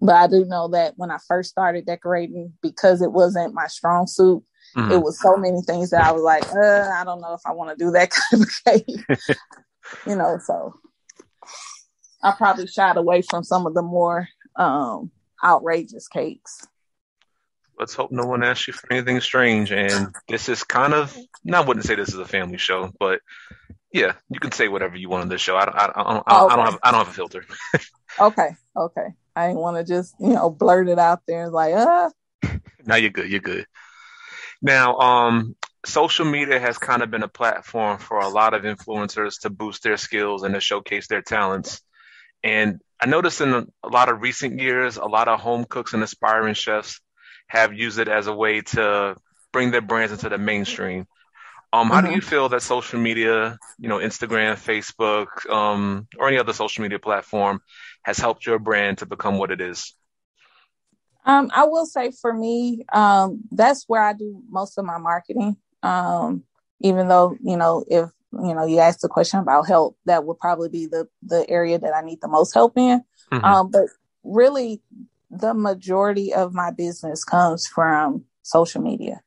but 0.00 0.14
I 0.14 0.26
do 0.28 0.44
know 0.44 0.68
that 0.68 0.94
when 0.96 1.10
I 1.10 1.18
first 1.26 1.50
started 1.50 1.86
decorating, 1.86 2.52
because 2.62 3.02
it 3.02 3.12
wasn't 3.12 3.54
my 3.54 3.66
strong 3.66 4.06
suit, 4.06 4.42
mm-hmm. 4.76 4.92
it 4.92 5.02
was 5.02 5.20
so 5.20 5.36
many 5.36 5.60
things 5.62 5.90
that 5.90 6.04
I 6.04 6.12
was 6.12 6.22
like, 6.22 6.44
uh, 6.54 6.90
I 6.94 7.02
don't 7.04 7.20
know 7.20 7.34
if 7.34 7.40
I 7.44 7.52
want 7.52 7.76
to 7.76 7.84
do 7.84 7.90
that 7.92 8.10
kind 8.30 8.42
of 8.42 8.64
cake. 8.64 9.36
you 10.06 10.14
know, 10.14 10.38
so 10.44 10.74
I 12.22 12.32
probably 12.32 12.66
shied 12.68 12.96
away 12.96 13.22
from 13.22 13.42
some 13.42 13.66
of 13.66 13.74
the 13.74 13.82
more 13.82 14.28
um, 14.56 15.10
outrageous 15.44 16.06
cakes 16.06 16.66
let's 17.78 17.94
hope 17.94 18.10
no 18.10 18.26
one 18.26 18.42
asks 18.42 18.66
you 18.66 18.72
for 18.72 18.92
anything 18.92 19.20
strange. 19.20 19.70
And 19.70 20.14
this 20.28 20.48
is 20.48 20.64
kind 20.64 20.94
of, 20.94 21.16
I 21.52 21.60
wouldn't 21.60 21.86
say 21.86 21.94
this 21.94 22.08
is 22.08 22.18
a 22.18 22.24
family 22.24 22.58
show, 22.58 22.90
but 22.98 23.20
yeah, 23.92 24.14
you 24.28 24.40
can 24.40 24.52
say 24.52 24.68
whatever 24.68 24.96
you 24.96 25.08
want 25.08 25.22
on 25.22 25.28
this 25.28 25.40
show. 25.40 25.56
I 25.56 25.64
don't, 25.64 25.76
I, 25.76 25.84
I, 25.84 26.02
I, 26.02 26.16
okay. 26.16 26.24
I 26.26 26.56
don't 26.56 26.64
have, 26.66 26.78
I 26.82 26.90
don't 26.90 26.98
have 26.98 27.08
a 27.08 27.12
filter. 27.12 27.44
okay, 28.20 28.48
okay. 28.76 29.06
I 29.34 29.46
didn't 29.46 29.60
want 29.60 29.76
to 29.76 29.84
just, 29.84 30.14
you 30.18 30.30
know, 30.30 30.50
blurt 30.50 30.88
it 30.88 30.98
out 30.98 31.20
there 31.26 31.44
and 31.44 31.52
like, 31.52 31.74
ah. 31.76 32.10
now 32.84 32.96
you're 32.96 33.10
good. 33.10 33.30
You're 33.30 33.40
good. 33.40 33.66
Now, 34.60 34.96
um, 34.96 35.56
social 35.86 36.24
media 36.24 36.58
has 36.58 36.76
kind 36.76 37.02
of 37.02 37.10
been 37.10 37.22
a 37.22 37.28
platform 37.28 37.98
for 37.98 38.18
a 38.18 38.28
lot 38.28 38.54
of 38.54 38.62
influencers 38.62 39.40
to 39.42 39.50
boost 39.50 39.84
their 39.84 39.96
skills 39.96 40.42
and 40.42 40.54
to 40.54 40.60
showcase 40.60 41.06
their 41.06 41.22
talents. 41.22 41.80
And 42.42 42.80
I 43.00 43.06
noticed 43.06 43.40
in 43.40 43.52
a 43.54 43.88
lot 43.88 44.08
of 44.08 44.20
recent 44.20 44.60
years, 44.60 44.96
a 44.96 45.04
lot 45.04 45.28
of 45.28 45.40
home 45.40 45.64
cooks 45.64 45.94
and 45.94 46.02
aspiring 46.02 46.54
chefs 46.54 47.00
have 47.48 47.72
used 47.72 47.98
it 47.98 48.08
as 48.08 48.26
a 48.26 48.34
way 48.34 48.60
to 48.60 49.16
bring 49.52 49.70
their 49.70 49.80
brands 49.80 50.12
into 50.12 50.28
the 50.28 50.38
mainstream. 50.38 51.06
Um, 51.72 51.88
how 51.88 52.00
mm-hmm. 52.00 52.08
do 52.08 52.14
you 52.14 52.20
feel 52.20 52.48
that 52.50 52.62
social 52.62 52.98
media, 52.98 53.58
you 53.78 53.88
know, 53.88 53.98
Instagram, 53.98 54.54
Facebook, 54.54 55.48
um, 55.50 56.06
or 56.18 56.28
any 56.28 56.38
other 56.38 56.52
social 56.52 56.82
media 56.82 56.98
platform 56.98 57.60
has 58.02 58.18
helped 58.18 58.46
your 58.46 58.58
brand 58.58 58.98
to 58.98 59.06
become 59.06 59.36
what 59.36 59.50
it 59.50 59.60
is? 59.60 59.94
Um, 61.26 61.50
I 61.54 61.64
will 61.64 61.84
say 61.84 62.10
for 62.10 62.32
me, 62.32 62.86
um, 62.90 63.42
that's 63.50 63.84
where 63.86 64.02
I 64.02 64.14
do 64.14 64.42
most 64.48 64.78
of 64.78 64.86
my 64.86 64.96
marketing. 64.96 65.56
Um, 65.82 66.44
even 66.80 67.08
though, 67.08 67.36
you 67.42 67.56
know, 67.58 67.84
if, 67.86 68.08
you 68.32 68.54
know, 68.54 68.64
you 68.64 68.78
asked 68.78 69.02
the 69.02 69.08
question 69.08 69.40
about 69.40 69.66
help, 69.66 69.96
that 70.06 70.24
would 70.24 70.38
probably 70.38 70.70
be 70.70 70.86
the, 70.86 71.06
the 71.22 71.48
area 71.50 71.78
that 71.78 71.94
I 71.94 72.00
need 72.00 72.20
the 72.22 72.28
most 72.28 72.54
help 72.54 72.78
in. 72.78 73.04
Mm-hmm. 73.30 73.44
Um, 73.44 73.70
but 73.70 73.88
really 74.24 74.80
the 75.30 75.54
majority 75.54 76.32
of 76.32 76.54
my 76.54 76.70
business 76.70 77.24
comes 77.24 77.66
from 77.66 78.24
social 78.42 78.82
media. 78.82 79.20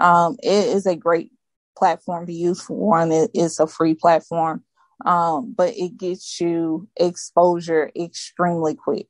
Um, 0.00 0.36
it 0.42 0.68
is 0.68 0.86
a 0.86 0.96
great 0.96 1.30
platform 1.76 2.26
to 2.26 2.32
use 2.32 2.60
for 2.60 2.76
one. 2.76 3.12
It 3.12 3.30
is 3.34 3.60
a 3.60 3.66
free 3.66 3.94
platform, 3.94 4.64
um, 5.04 5.54
but 5.56 5.74
it 5.76 5.96
gets 5.96 6.40
you 6.40 6.88
exposure 6.96 7.90
extremely 7.96 8.74
quick. 8.74 9.08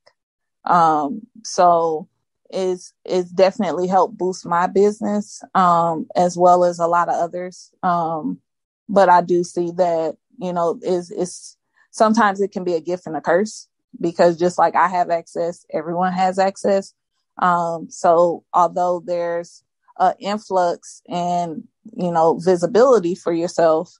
Um, 0.64 1.22
so 1.44 2.08
it's 2.50 2.92
it's 3.04 3.30
definitely 3.30 3.86
helped 3.86 4.16
boost 4.16 4.46
my 4.46 4.66
business 4.66 5.42
um, 5.54 6.06
as 6.14 6.36
well 6.36 6.64
as 6.64 6.78
a 6.78 6.86
lot 6.86 7.08
of 7.08 7.14
others. 7.14 7.72
Um, 7.82 8.38
but 8.88 9.08
I 9.08 9.22
do 9.22 9.44
see 9.44 9.70
that 9.72 10.16
you 10.38 10.52
know 10.52 10.78
is 10.82 11.10
is 11.10 11.56
sometimes 11.90 12.40
it 12.40 12.52
can 12.52 12.64
be 12.64 12.74
a 12.74 12.80
gift 12.80 13.06
and 13.06 13.16
a 13.16 13.20
curse 13.20 13.68
because 14.00 14.38
just 14.38 14.58
like 14.58 14.74
I 14.74 14.88
have 14.88 15.10
access, 15.10 15.64
everyone 15.72 16.12
has 16.12 16.38
access. 16.38 16.92
Um, 17.38 17.88
so 17.90 18.44
although 18.52 19.02
there's 19.04 19.62
an 19.98 20.14
influx 20.18 21.02
and 21.08 21.64
you 21.96 22.10
know 22.10 22.38
visibility 22.38 23.14
for 23.14 23.32
yourself, 23.32 23.92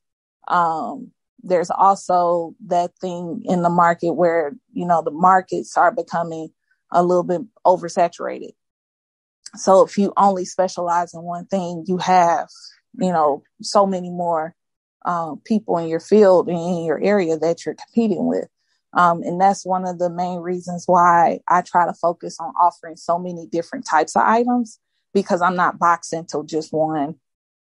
um, 0.49 1.11
there's 1.43 1.71
also 1.71 2.55
that 2.67 2.93
thing 3.01 3.43
in 3.45 3.63
the 3.63 3.71
market 3.71 4.13
where 4.13 4.55
you 4.73 4.87
know 4.87 5.03
the 5.03 5.11
markets 5.11 5.77
are 5.77 5.93
becoming 5.93 6.49
a 6.91 7.03
little 7.03 7.25
bit 7.25 7.43
oversaturated. 7.67 8.53
So 9.57 9.83
if 9.85 9.99
you 9.99 10.13
only 10.17 10.45
specialize 10.45 11.15
in 11.15 11.23
one 11.23 11.47
thing, 11.47 11.85
you 11.87 11.99
have 11.99 12.49
you 12.99 13.13
know 13.13 13.43
so 13.63 13.87
many 13.87 14.11
more 14.11 14.55
um, 15.05 15.41
people 15.45 15.79
in 15.79 15.89
your 15.89 16.01
field 16.01 16.49
and 16.49 16.59
in 16.59 16.85
your 16.85 17.03
area 17.03 17.37
that 17.39 17.65
you're 17.65 17.75
competing 17.75 18.27
with. 18.27 18.49
Um, 18.95 19.23
and 19.23 19.41
that's 19.41 19.67
one 19.67 19.87
of 19.87 19.99
the 19.99 20.11
main 20.11 20.41
reasons 20.41 20.85
why 20.87 21.41
I 21.49 21.63
try 21.63 21.87
to 21.87 21.93
focus 21.93 22.37
on 22.39 22.53
offering 22.61 22.97
so 22.97 23.19
many 23.19 23.47
different 23.47 23.87
types 23.87 24.15
of 24.17 24.23
items 24.23 24.79
because 25.13 25.43
I'm 25.43 25.57
not 25.57 25.79
boxed 25.79 26.13
into 26.13 26.45
just 26.45 26.73
one 26.73 27.17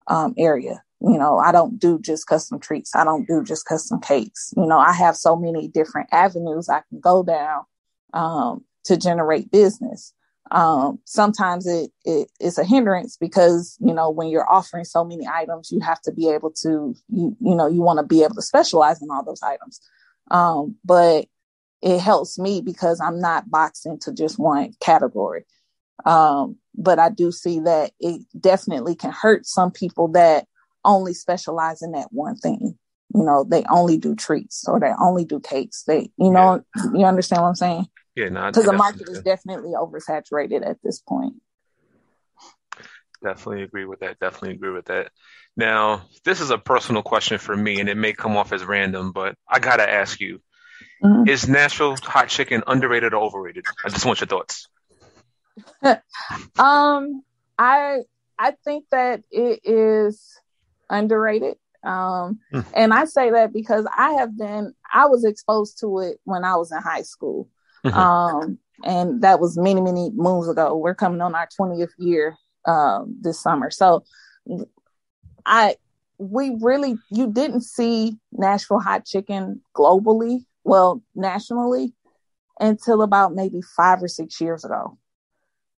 um, 0.08 0.34
area. 0.36 0.82
You 1.00 1.18
know, 1.18 1.38
I 1.38 1.52
don't 1.52 1.78
do 1.78 1.98
just 1.98 2.26
custom 2.26 2.60
treats. 2.60 2.94
I 2.94 3.04
don't 3.04 3.26
do 3.26 3.42
just 3.42 3.64
custom 3.64 4.00
cakes. 4.00 4.52
You 4.56 4.66
know, 4.66 4.78
I 4.78 4.92
have 4.92 5.16
so 5.16 5.36
many 5.36 5.68
different 5.68 6.08
avenues 6.12 6.68
I 6.68 6.82
can 6.88 7.00
go 7.00 7.22
down 7.22 7.64
um, 8.12 8.64
to 8.84 8.96
generate 8.96 9.50
business. 9.50 10.12
Um, 10.50 10.98
sometimes 11.04 11.66
it, 11.66 11.92
it 12.04 12.28
is 12.40 12.58
a 12.58 12.64
hindrance 12.64 13.16
because 13.16 13.78
you 13.80 13.94
know 13.94 14.10
when 14.10 14.28
you're 14.28 14.50
offering 14.50 14.84
so 14.84 15.04
many 15.04 15.26
items, 15.26 15.70
you 15.70 15.80
have 15.80 16.00
to 16.02 16.12
be 16.12 16.28
able 16.28 16.50
to 16.62 16.94
you 17.08 17.36
you 17.40 17.54
know 17.54 17.68
you 17.68 17.82
want 17.82 17.98
to 17.98 18.06
be 18.06 18.24
able 18.24 18.34
to 18.34 18.42
specialize 18.42 19.00
in 19.00 19.10
all 19.10 19.24
those 19.24 19.42
items. 19.42 19.80
Um, 20.30 20.76
but 20.84 21.26
it 21.82 21.98
helps 21.98 22.38
me 22.38 22.60
because 22.60 23.00
I'm 23.00 23.20
not 23.20 23.50
boxed 23.50 23.86
into 23.86 24.12
just 24.12 24.38
one 24.38 24.72
category. 24.80 25.44
Um, 26.04 26.56
but 26.74 26.98
I 26.98 27.10
do 27.10 27.32
see 27.32 27.60
that 27.60 27.92
it 28.00 28.22
definitely 28.38 28.94
can 28.94 29.12
hurt 29.12 29.46
some 29.46 29.70
people 29.70 30.08
that 30.08 30.46
only 30.84 31.14
specialize 31.14 31.82
in 31.82 31.92
that 31.92 32.08
one 32.10 32.36
thing. 32.36 32.78
You 33.14 33.24
know, 33.24 33.44
they 33.44 33.64
only 33.70 33.98
do 33.98 34.14
treats 34.14 34.66
or 34.68 34.78
they 34.78 34.92
only 35.00 35.24
do 35.24 35.40
cakes. 35.40 35.82
They, 35.82 36.10
you 36.16 36.30
know, 36.30 36.62
yeah. 36.76 36.84
you 36.94 37.04
understand 37.04 37.42
what 37.42 37.48
I'm 37.48 37.54
saying? 37.54 37.86
Yeah, 38.14 38.28
no, 38.28 38.46
because 38.46 38.64
the 38.64 38.72
market 38.72 39.08
is 39.08 39.22
definitely 39.22 39.70
oversaturated 39.70 40.66
at 40.66 40.78
this 40.82 41.00
point. 41.00 41.34
Definitely 43.22 43.62
agree 43.62 43.84
with 43.84 44.00
that. 44.00 44.18
Definitely 44.18 44.52
agree 44.52 44.72
with 44.72 44.86
that. 44.86 45.10
Now, 45.56 46.02
this 46.24 46.40
is 46.40 46.50
a 46.50 46.58
personal 46.58 47.02
question 47.02 47.38
for 47.38 47.56
me, 47.56 47.80
and 47.80 47.88
it 47.88 47.96
may 47.96 48.12
come 48.12 48.36
off 48.36 48.52
as 48.52 48.64
random, 48.64 49.12
but 49.12 49.34
I 49.48 49.58
gotta 49.58 49.88
ask 49.88 50.20
you: 50.20 50.40
mm-hmm. 51.02 51.28
Is 51.28 51.48
Nashville 51.48 51.96
hot 51.96 52.28
chicken 52.28 52.62
underrated 52.66 53.14
or 53.14 53.22
overrated? 53.22 53.64
I 53.84 53.88
just 53.88 54.06
want 54.06 54.20
your 54.20 54.28
thoughts. 54.28 54.68
um, 56.58 57.22
I 57.58 58.00
I 58.38 58.52
think 58.64 58.86
that 58.90 59.22
it 59.30 59.60
is 59.64 60.38
underrated. 60.88 61.56
Um, 61.82 62.40
mm. 62.52 62.64
and 62.74 62.92
I 62.92 63.06
say 63.06 63.30
that 63.30 63.54
because 63.54 63.86
I 63.96 64.12
have 64.12 64.36
been 64.36 64.74
I 64.92 65.06
was 65.06 65.24
exposed 65.24 65.80
to 65.80 66.00
it 66.00 66.20
when 66.24 66.44
I 66.44 66.56
was 66.56 66.72
in 66.72 66.78
high 66.78 67.02
school. 67.02 67.48
Mm-hmm. 67.84 67.98
Um, 67.98 68.58
and 68.84 69.22
that 69.22 69.40
was 69.40 69.58
many, 69.58 69.80
many 69.80 70.10
moons 70.14 70.48
ago. 70.48 70.76
We're 70.76 70.94
coming 70.94 71.20
on 71.20 71.34
our 71.34 71.48
20th 71.58 71.92
year 71.98 72.36
um, 72.66 73.16
this 73.20 73.40
summer. 73.40 73.70
So 73.70 74.04
I 75.50 75.74
we 76.18 76.56
really 76.60 76.96
you 77.10 77.30
didn't 77.30 77.62
see 77.62 78.16
Nashville 78.32 78.78
hot 78.78 79.04
chicken 79.04 79.60
globally, 79.74 80.46
well, 80.64 81.02
nationally, 81.14 81.92
until 82.60 83.02
about 83.02 83.34
maybe 83.34 83.60
five 83.60 84.02
or 84.02 84.08
six 84.08 84.40
years 84.40 84.64
ago. 84.64 84.96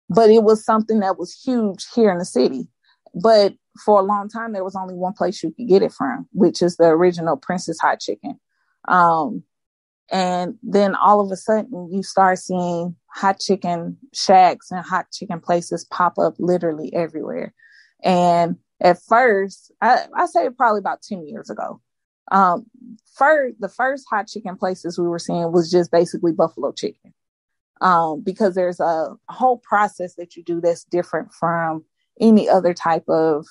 But 0.08 0.30
it 0.30 0.42
was 0.42 0.64
something 0.64 1.00
that 1.00 1.18
was 1.18 1.40
huge 1.40 1.86
here 1.94 2.10
in 2.10 2.18
the 2.18 2.24
city. 2.24 2.68
But 3.14 3.54
for 3.84 4.00
a 4.00 4.04
long 4.04 4.28
time, 4.28 4.52
there 4.52 4.64
was 4.64 4.74
only 4.74 4.94
one 4.94 5.12
place 5.12 5.42
you 5.42 5.52
could 5.52 5.68
get 5.68 5.82
it 5.82 5.92
from, 5.92 6.26
which 6.32 6.62
is 6.62 6.76
the 6.76 6.86
original 6.86 7.36
Prince's 7.36 7.78
Hot 7.80 8.00
Chicken. 8.00 8.40
Um, 8.88 9.44
and 10.10 10.56
then 10.64 10.96
all 10.96 11.20
of 11.20 11.30
a 11.30 11.36
sudden, 11.36 11.90
you 11.92 12.02
start 12.02 12.38
seeing 12.40 12.96
hot 13.06 13.38
chicken 13.38 13.98
shacks 14.12 14.72
and 14.72 14.84
hot 14.84 15.06
chicken 15.12 15.38
places 15.38 15.84
pop 15.84 16.18
up 16.18 16.34
literally 16.38 16.92
everywhere. 16.92 17.54
And 18.02 18.56
at 18.80 19.02
first, 19.02 19.72
I, 19.80 20.06
I 20.14 20.26
say 20.26 20.48
probably 20.50 20.78
about 20.78 21.02
10 21.02 21.26
years 21.26 21.50
ago, 21.50 21.80
um, 22.30 22.66
first, 23.14 23.60
the 23.60 23.68
first 23.68 24.06
hot 24.08 24.28
chicken 24.28 24.56
places 24.56 24.98
we 24.98 25.08
were 25.08 25.18
seeing 25.18 25.52
was 25.52 25.70
just 25.70 25.90
basically 25.90 26.32
buffalo 26.32 26.72
chicken. 26.72 27.12
Um, 27.80 28.20
because 28.20 28.54
there's 28.54 28.78
a 28.78 29.16
whole 29.28 29.56
process 29.56 30.14
that 30.16 30.36
you 30.36 30.44
do 30.44 30.60
that's 30.60 30.84
different 30.84 31.32
from 31.32 31.84
any 32.20 32.48
other 32.48 32.74
type 32.74 33.08
of 33.08 33.46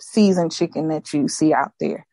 seasoned 0.00 0.52
chicken 0.52 0.88
that 0.88 1.12
you 1.12 1.26
see 1.28 1.52
out 1.52 1.72
there. 1.80 2.06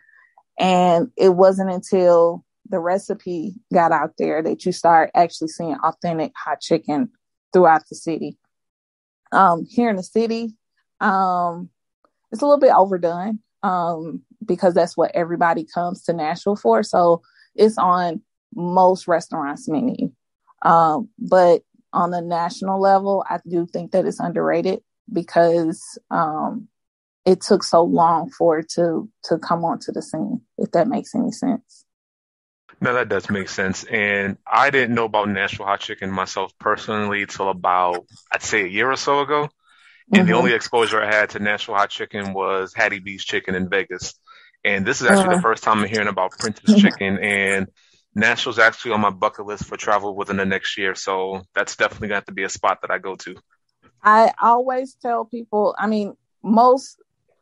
And 0.60 1.12
it 1.18 1.30
wasn't 1.30 1.70
until 1.70 2.44
the 2.68 2.80
recipe 2.80 3.56
got 3.72 3.92
out 3.92 4.14
there 4.18 4.42
that 4.42 4.66
you 4.66 4.72
start 4.72 5.12
actually 5.14 5.50
seeing 5.50 5.76
authentic 5.84 6.32
hot 6.36 6.60
chicken 6.60 7.12
throughout 7.54 7.84
the 7.90 7.96
city. 7.96 8.38
Um, 9.32 9.66
here 9.70 9.90
in 9.90 9.96
the 9.98 10.04
city, 10.04 10.56
um, 11.00 11.70
it's 12.32 12.42
a 12.42 12.46
little 12.46 12.60
bit 12.60 12.74
overdone 12.74 13.40
um, 13.64 14.22
because 14.46 14.74
that's 14.74 14.98
what 14.98 15.12
everybody 15.14 15.66
comes 15.66 16.04
to 16.04 16.14
Nashville 16.14 16.56
for. 16.56 16.84
So 16.84 17.22
it's 17.56 17.78
on 17.78 18.22
most 18.56 19.08
restaurants' 19.08 19.68
menu. 19.68 20.12
Um, 20.64 21.10
but 21.18 21.64
on 21.94 22.12
the 22.12 22.22
national 22.22 22.80
level, 22.80 23.26
I 23.30 23.40
do 23.48 23.66
think 23.66 23.92
that 23.92 24.06
it's 24.06 24.20
underrated 24.20 24.82
because 25.12 26.00
um, 26.10 26.68
it 27.26 27.42
took 27.42 27.64
so 27.64 27.84
long 27.84 28.30
for 28.30 28.60
it 28.60 28.70
to 28.76 29.10
to 29.26 29.38
come 29.38 29.66
onto 29.66 29.92
the 29.92 30.02
scene. 30.02 30.42
If 30.58 30.72
that 30.72 30.88
makes 30.88 31.14
any 31.16 31.32
sense. 31.32 31.86
No, 32.80 32.96
that 32.96 33.10
does 33.10 33.30
make 33.30 33.48
sense. 33.48 33.84
And 33.84 34.38
I 34.52 34.72
didn't 34.72 34.96
know 34.96 35.06
about 35.06 35.30
Nashville 35.30 35.68
hot 35.68 35.82
chicken 35.82 36.10
myself 36.10 36.52
personally 36.58 37.28
till 37.28 37.50
about, 37.50 38.06
I'd 38.34 38.42
say, 38.42 38.64
a 38.64 38.68
year 38.68 38.90
or 38.90 38.96
so 38.96 39.20
ago. 39.20 39.50
And 40.12 40.24
mm-hmm. 40.24 40.28
the 40.28 40.38
only 40.38 40.54
exposure 40.54 41.02
I 41.02 41.14
had 41.14 41.32
to 41.32 41.40
Nashville 41.40 41.76
hot 41.76 41.90
chicken 41.90 42.34
was 42.34 42.74
Hattie 42.74 43.00
B's 43.00 43.24
chicken 43.24 43.56
in 43.56 43.70
Vegas. 43.70 44.14
And 44.64 44.86
this 44.86 45.02
is 45.02 45.08
actually 45.08 45.28
uh-huh. 45.28 45.36
the 45.38 45.42
first 45.42 45.64
time 45.64 45.80
I'm 45.80 45.88
hearing 45.88 46.08
about 46.08 46.32
Prince's 46.38 46.82
chicken. 46.82 47.18
And 47.20 47.68
Nashville's 48.14 48.60
actually 48.60 48.92
on 48.92 49.02
my 49.02 49.10
bucket 49.10 49.46
list 49.46 49.66
for 49.66 49.78
travel 49.78 50.16
within 50.16 50.38
the 50.38 50.46
next 50.46 50.78
year. 50.78 50.96
So 50.96 51.44
that's 51.56 51.78
definitely 51.78 52.10
going 52.10 52.16
to 52.16 52.22
have 52.22 52.26
to 52.26 52.34
be 52.34 52.44
a 52.44 52.50
spot 52.50 52.80
that 52.82 52.92
I 52.92 52.98
go 52.98 53.16
to. 53.16 53.36
I 54.04 54.34
always 54.42 54.96
tell 54.96 55.26
people, 55.26 55.76
I 55.78 55.88
mean, 55.88 56.16
most 56.44 57.00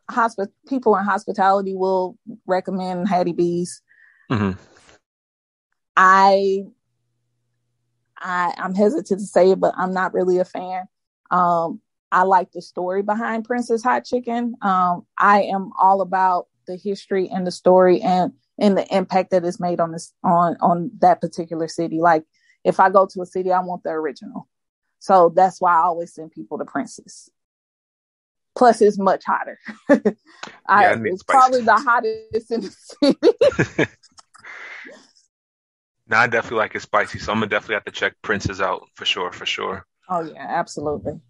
hospi- 0.10 0.52
people 0.68 0.96
in 0.96 1.06
hospitality 1.06 1.76
will 1.76 2.18
recommend 2.46 3.08
Hattie 3.08 3.34
B's. 3.34 3.82
Mm-hmm. 4.32 4.60
I, 5.96 6.66
I 8.18 8.54
I'm 8.58 8.76
hesitant 8.76 9.20
to 9.20 9.26
say 9.26 9.52
it, 9.52 9.60
but 9.60 9.74
I'm 9.78 9.94
not 9.94 10.14
really 10.14 10.40
a 10.40 10.46
fan. 10.46 10.86
Um, 11.32 11.82
I 12.12 12.24
like 12.24 12.52
the 12.52 12.62
story 12.62 13.02
behind 13.04 13.46
Prince's 13.46 13.84
Hot 13.84 14.06
Chicken. 14.06 14.56
Um, 14.62 15.06
I 15.18 15.44
am 15.44 15.72
all 15.80 16.02
about 16.02 16.48
the 16.68 16.76
history 16.76 17.30
and 17.30 17.46
the 17.46 17.52
story 17.52 18.02
and 18.02 18.34
and 18.60 18.78
the 18.78 18.96
impact 18.96 19.32
that 19.32 19.46
it's 19.46 19.60
made 19.60 19.80
on 19.80 19.92
this 19.92 20.14
on 20.24 20.58
on 20.62 20.92
that 21.00 21.22
particular 21.22 21.68
city. 21.68 22.00
Like 22.00 22.24
if 22.64 22.80
I 22.80 22.90
go 22.90 23.08
to 23.08 23.22
a 23.22 23.26
city, 23.26 23.52
I 23.52 23.60
want 23.62 23.84
the 23.84 23.92
original. 23.92 24.48
So 25.00 25.32
that's 25.36 25.62
why 25.62 25.74
I 25.76 25.84
always 25.84 26.14
send 26.14 26.32
people 26.32 26.58
to 26.58 26.66
Prince's. 26.66 27.30
Plus, 28.58 28.82
it's 28.82 29.00
much 29.00 29.24
hotter. 29.26 29.58
I, 30.68 30.82
yeah, 30.82 30.96
it's 31.06 31.24
probably 31.24 31.62
the 31.62 31.76
hottest 31.76 32.52
in 32.52 32.62
the 32.62 32.72
city. 33.88 33.92
Now 36.08 36.22
I 36.22 36.28
definitely 36.28 36.58
like 36.58 36.76
it 36.76 36.82
spicy, 36.82 37.20
so 37.20 37.32
I'm 37.32 37.38
gonna 37.38 37.48
definitely 37.48 37.76
have 37.76 37.86
to 37.86 37.92
check 37.92 38.16
Prince's 38.24 38.60
out 38.60 38.82
for 38.96 39.06
sure, 39.06 39.32
for 39.32 39.46
sure. 39.46 39.86
Oh 40.10 40.22
yeah, 40.22 40.44
absolutely. 40.44 41.22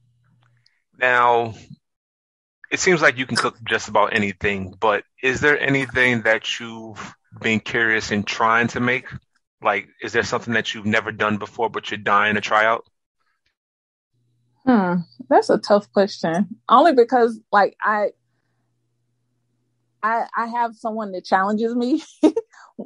Now, 0.99 1.53
it 2.71 2.79
seems 2.79 3.01
like 3.01 3.17
you 3.17 3.25
can 3.25 3.37
cook 3.37 3.57
just 3.67 3.87
about 3.87 4.13
anything, 4.13 4.73
but 4.79 5.03
is 5.23 5.41
there 5.41 5.59
anything 5.59 6.21
that 6.23 6.59
you've 6.59 7.15
been 7.41 7.59
curious 7.59 8.11
in 8.11 8.23
trying 8.23 8.67
to 8.69 8.79
make 8.79 9.05
Like, 9.63 9.89
is 10.01 10.13
there 10.13 10.23
something 10.23 10.55
that 10.55 10.73
you've 10.73 10.87
never 10.87 11.11
done 11.13 11.37
before 11.39 11.69
but 11.69 11.91
you're 11.91 11.99
dying 11.99 12.35
to 12.35 12.41
try 12.41 12.65
out? 12.65 12.85
Hmm, 14.65 14.95
that's 15.29 15.49
a 15.49 15.57
tough 15.57 15.91
question. 15.91 16.57
Only 16.69 16.93
because 16.93 17.39
like 17.51 17.75
I 17.83 18.11
I 20.03 20.25
I 20.35 20.47
have 20.47 20.75
someone 20.75 21.11
that 21.11 21.25
challenges 21.25 21.75
me. 21.75 22.03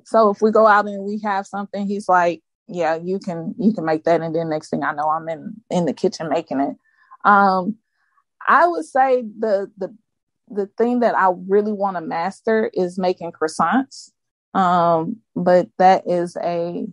so 0.06 0.30
if 0.31 0.41
we 0.41 0.52
go 0.52 0.68
out 0.68 0.88
and 0.88 1.03
we 1.03 1.19
have 1.23 1.45
something, 1.48 1.88
he's 1.88 2.10
like, 2.10 2.41
Yeah, 2.68 2.95
you 2.95 3.19
can 3.19 3.56
you 3.60 3.73
can 3.73 3.85
make 3.85 4.03
that 4.06 4.22
and 4.22 4.35
then 4.35 4.49
next 4.49 4.69
thing 4.69 4.84
I 4.84 4.94
know 4.94 5.10
I'm 5.10 5.27
in 5.30 5.56
in 5.69 5.85
the 5.85 5.94
kitchen 5.94 6.30
making 6.30 6.60
it. 6.61 6.76
Um 7.26 7.77
I 8.48 8.68
would 8.68 8.86
say 8.86 9.24
the 9.40 9.72
the 9.78 9.95
the 10.49 10.68
thing 10.78 10.99
that 10.99 11.15
I 11.15 11.32
really 11.48 11.72
want 11.72 11.98
to 11.98 12.02
master 12.02 12.70
is 12.74 12.99
making 12.99 13.32
croissants. 13.32 14.11
Um, 14.53 15.18
but 15.36 15.68
that 15.80 16.03
is 16.06 16.38
a 16.41 16.86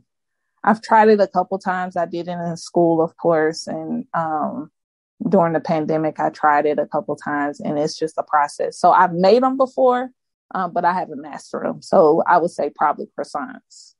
I've 0.62 0.82
tried 0.82 1.08
it 1.08 1.20
a 1.20 1.26
couple 1.26 1.58
times. 1.58 1.96
I 1.96 2.06
did 2.06 2.28
it 2.28 2.32
in 2.32 2.56
school, 2.56 3.02
of 3.02 3.16
course, 3.16 3.66
and 3.66 4.06
um, 4.12 4.70
during 5.28 5.54
the 5.54 5.60
pandemic, 5.60 6.20
I 6.20 6.30
tried 6.30 6.66
it 6.66 6.78
a 6.78 6.86
couple 6.86 7.16
times, 7.16 7.60
and 7.60 7.78
it's 7.78 7.98
just 7.98 8.18
a 8.18 8.22
process. 8.22 8.78
So 8.78 8.92
I've 8.92 9.12
made 9.12 9.42
them 9.42 9.56
before, 9.56 10.10
um, 10.54 10.72
but 10.72 10.84
I 10.84 10.92
haven't 10.92 11.22
mastered 11.22 11.64
them. 11.64 11.80
So 11.80 12.22
I 12.26 12.38
would 12.38 12.50
say 12.50 12.70
probably 12.74 13.08
croissants. 13.18 13.94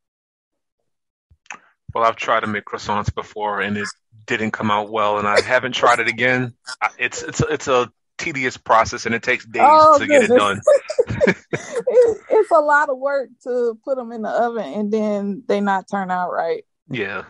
Well, 1.95 2.05
I've 2.05 2.17
tried 2.17 2.41
to 2.41 2.47
make 2.47 2.65
croissants 2.67 3.13
before, 3.15 3.61
and 3.61 3.77
it 3.77 3.89
didn't 4.27 4.53
come 4.53 4.71
out 4.71 4.91
well, 4.91 5.19
and 5.19 5.27
I 5.27 5.41
haven't 5.41 5.73
tried 5.73 6.01
it 6.01 6.09
again. 6.09 6.55
It's 6.99 7.23
it's 7.23 7.41
it's 7.41 7.69
a 7.69 7.91
tedious 8.19 8.57
process, 8.57 9.07
and 9.07 9.15
it 9.15 9.23
takes 9.23 9.45
days 9.45 9.63
oh, 9.65 9.99
to 9.99 10.07
goodness. 10.07 10.29
get 10.29 10.37
it 10.37 10.39
done. 10.39 10.61
it, 11.09 12.19
it's 12.31 12.51
a 12.51 12.61
lot 12.61 12.91
of 12.91 12.99
work 12.99 13.31
to 13.45 13.79
put 13.85 13.97
them 13.97 14.13
in 14.13 14.23
the 14.23 14.29
oven, 14.29 14.73
and 14.75 14.93
then 14.93 15.43
they 15.47 15.61
not 15.61 15.89
turn 15.91 16.11
out 16.11 16.31
right. 16.31 16.65
Yeah. 16.89 17.25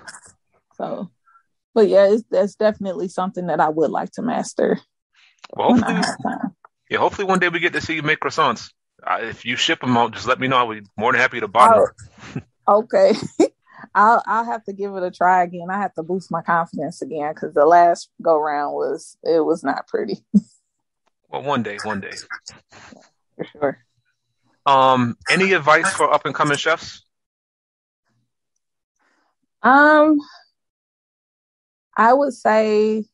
So, 0.77 1.11
but 1.75 1.89
yeah, 1.89 2.11
it's 2.11 2.25
that's 2.31 2.57
definitely 2.57 3.09
something 3.09 3.47
that 3.47 3.61
I 3.61 3.69
would 3.69 3.91
like 3.91 4.11
to 4.13 4.23
master. 4.23 4.81
Well, 5.55 5.75
hopefully, 5.75 6.31
yeah, 6.91 6.99
hopefully 6.99 7.27
one 7.27 7.39
day 7.39 7.49
we 7.49 7.61
get 7.61 7.73
to 7.73 7.81
see 7.81 7.95
you 7.95 8.03
make 8.03 8.21
croissants. 8.21 8.73
Uh, 9.03 9.19
if 9.23 9.45
you 9.45 9.57
ship 9.57 9.81
them 9.81 9.97
out, 9.97 10.13
just 10.13 10.27
let 10.27 10.39
me 10.39 10.49
know. 10.49 10.59
I'll 10.59 10.71
be 10.71 10.83
more 10.97 11.13
than 11.13 11.21
happy 11.21 11.41
to 11.41 11.49
buy 11.49 11.69
them. 12.35 12.45
Oh, 12.67 12.79
okay. 12.81 13.15
I'll 13.95 14.23
I'll 14.27 14.45
have 14.45 14.65
to 14.65 14.73
give 14.73 14.95
it 14.95 15.03
a 15.03 15.11
try 15.11 15.43
again. 15.43 15.69
I 15.71 15.79
have 15.79 15.95
to 15.95 16.03
boost 16.03 16.31
my 16.31 16.43
confidence 16.43 17.03
again 17.03 17.33
because 17.35 17.55
the 17.55 17.67
last 17.67 18.09
go 18.23 18.39
round 18.39 18.75
was 18.75 19.17
it 19.23 19.45
was 19.45 19.65
not 19.65 19.89
pretty. 19.89 20.25
well, 21.29 21.43
one 21.43 21.63
day, 21.63 21.79
one 21.83 22.01
day. 22.01 22.13
For 23.37 23.45
sure. 23.45 23.85
Um, 24.67 25.17
any 25.29 25.53
advice 25.53 25.93
for 25.93 26.13
up 26.13 26.27
and 26.27 26.35
coming 26.35 26.57
chefs? 26.57 27.03
Um, 29.63 30.19
I 31.97 32.13
would 32.13 32.33
say 32.33 33.05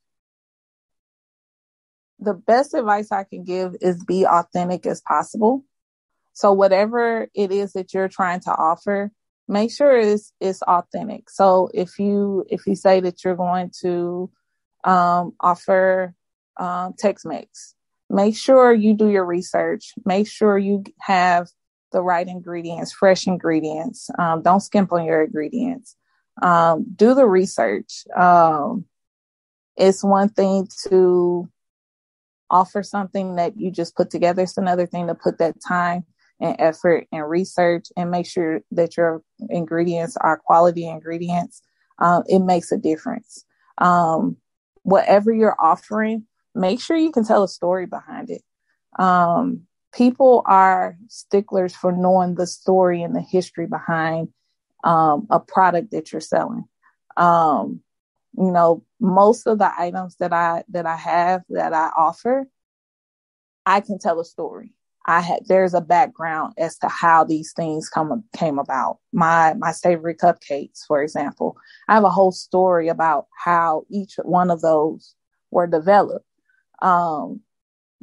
the 2.18 2.34
best 2.34 2.74
advice 2.74 3.12
I 3.12 3.24
can 3.24 3.44
give 3.44 3.76
is 3.80 4.04
be 4.04 4.26
authentic 4.26 4.86
as 4.86 5.00
possible. 5.00 5.64
So 6.32 6.52
whatever 6.52 7.28
it 7.34 7.50
is 7.50 7.72
that 7.72 7.94
you're 7.94 8.08
trying 8.08 8.40
to 8.40 8.50
offer, 8.50 9.10
make 9.48 9.70
sure 9.72 9.96
it's 9.96 10.32
it's 10.40 10.62
authentic. 10.62 11.30
So 11.30 11.70
if 11.72 11.98
you 11.98 12.44
if 12.48 12.66
you 12.66 12.74
say 12.74 13.00
that 13.00 13.24
you're 13.24 13.36
going 13.36 13.70
to 13.82 14.30
um, 14.84 15.34
offer 15.40 16.14
um, 16.56 16.94
Tex-Mex, 16.98 17.74
make 18.08 18.36
sure 18.36 18.72
you 18.72 18.94
do 18.94 19.08
your 19.08 19.24
research. 19.24 19.92
Make 20.04 20.28
sure 20.28 20.56
you 20.58 20.84
have 21.00 21.48
the 21.92 22.02
right 22.02 22.26
ingredients, 22.26 22.92
fresh 22.92 23.26
ingredients. 23.26 24.10
Um, 24.18 24.42
don't 24.42 24.60
skimp 24.60 24.92
on 24.92 25.04
your 25.04 25.24
ingredients. 25.24 25.96
Um, 26.42 26.86
do 26.94 27.14
the 27.14 27.26
research. 27.26 28.04
Um, 28.14 28.84
it's 29.76 30.02
one 30.02 30.28
thing 30.28 30.68
to 30.88 31.48
offer 32.50 32.82
something 32.82 33.36
that 33.36 33.58
you 33.58 33.70
just 33.70 33.96
put 33.96 34.10
together. 34.10 34.42
It's 34.42 34.58
another 34.58 34.86
thing 34.86 35.08
to 35.08 35.14
put 35.14 35.38
that 35.38 35.56
time 35.66 36.04
and 36.40 36.56
effort 36.58 37.06
and 37.12 37.28
research 37.28 37.86
and 37.96 38.10
make 38.10 38.26
sure 38.26 38.60
that 38.72 38.96
your 38.96 39.22
ingredients 39.48 40.16
are 40.18 40.38
quality 40.38 40.86
ingredients. 40.86 41.62
Um, 41.98 42.24
it 42.26 42.40
makes 42.40 42.72
a 42.72 42.76
difference. 42.76 43.44
Um, 43.78 44.36
whatever 44.82 45.32
you're 45.32 45.56
offering, 45.58 46.26
make 46.54 46.80
sure 46.80 46.96
you 46.96 47.12
can 47.12 47.24
tell 47.24 47.42
a 47.42 47.48
story 47.48 47.86
behind 47.86 48.30
it. 48.30 48.42
Um, 48.98 49.62
people 49.94 50.42
are 50.46 50.96
sticklers 51.08 51.74
for 51.74 51.92
knowing 51.92 52.34
the 52.34 52.46
story 52.46 53.02
and 53.02 53.14
the 53.14 53.20
history 53.20 53.66
behind 53.66 54.28
um, 54.84 55.26
a 55.30 55.40
product 55.40 55.90
that 55.90 56.12
you're 56.12 56.20
selling. 56.20 56.64
Um, 57.16 57.80
you 58.36 58.50
know, 58.50 58.84
most 59.00 59.46
of 59.46 59.58
the 59.58 59.72
items 59.76 60.16
that 60.16 60.32
I 60.32 60.64
that 60.68 60.84
I 60.86 60.96
have 60.96 61.42
that 61.48 61.72
I 61.72 61.90
offer, 61.96 62.46
I 63.64 63.80
can 63.80 63.98
tell 63.98 64.20
a 64.20 64.24
story. 64.24 64.75
I 65.06 65.20
had 65.20 65.46
there's 65.46 65.74
a 65.74 65.80
background 65.80 66.54
as 66.58 66.76
to 66.78 66.88
how 66.88 67.24
these 67.24 67.52
things 67.52 67.88
come 67.88 68.24
came 68.36 68.58
about. 68.58 68.98
My 69.12 69.54
my 69.54 69.72
savory 69.72 70.14
cupcakes, 70.14 70.84
for 70.86 71.02
example, 71.02 71.56
I 71.88 71.94
have 71.94 72.04
a 72.04 72.10
whole 72.10 72.32
story 72.32 72.88
about 72.88 73.26
how 73.44 73.84
each 73.88 74.16
one 74.22 74.50
of 74.50 74.60
those 74.60 75.14
were 75.50 75.68
developed. 75.68 76.26
Um, 76.82 77.40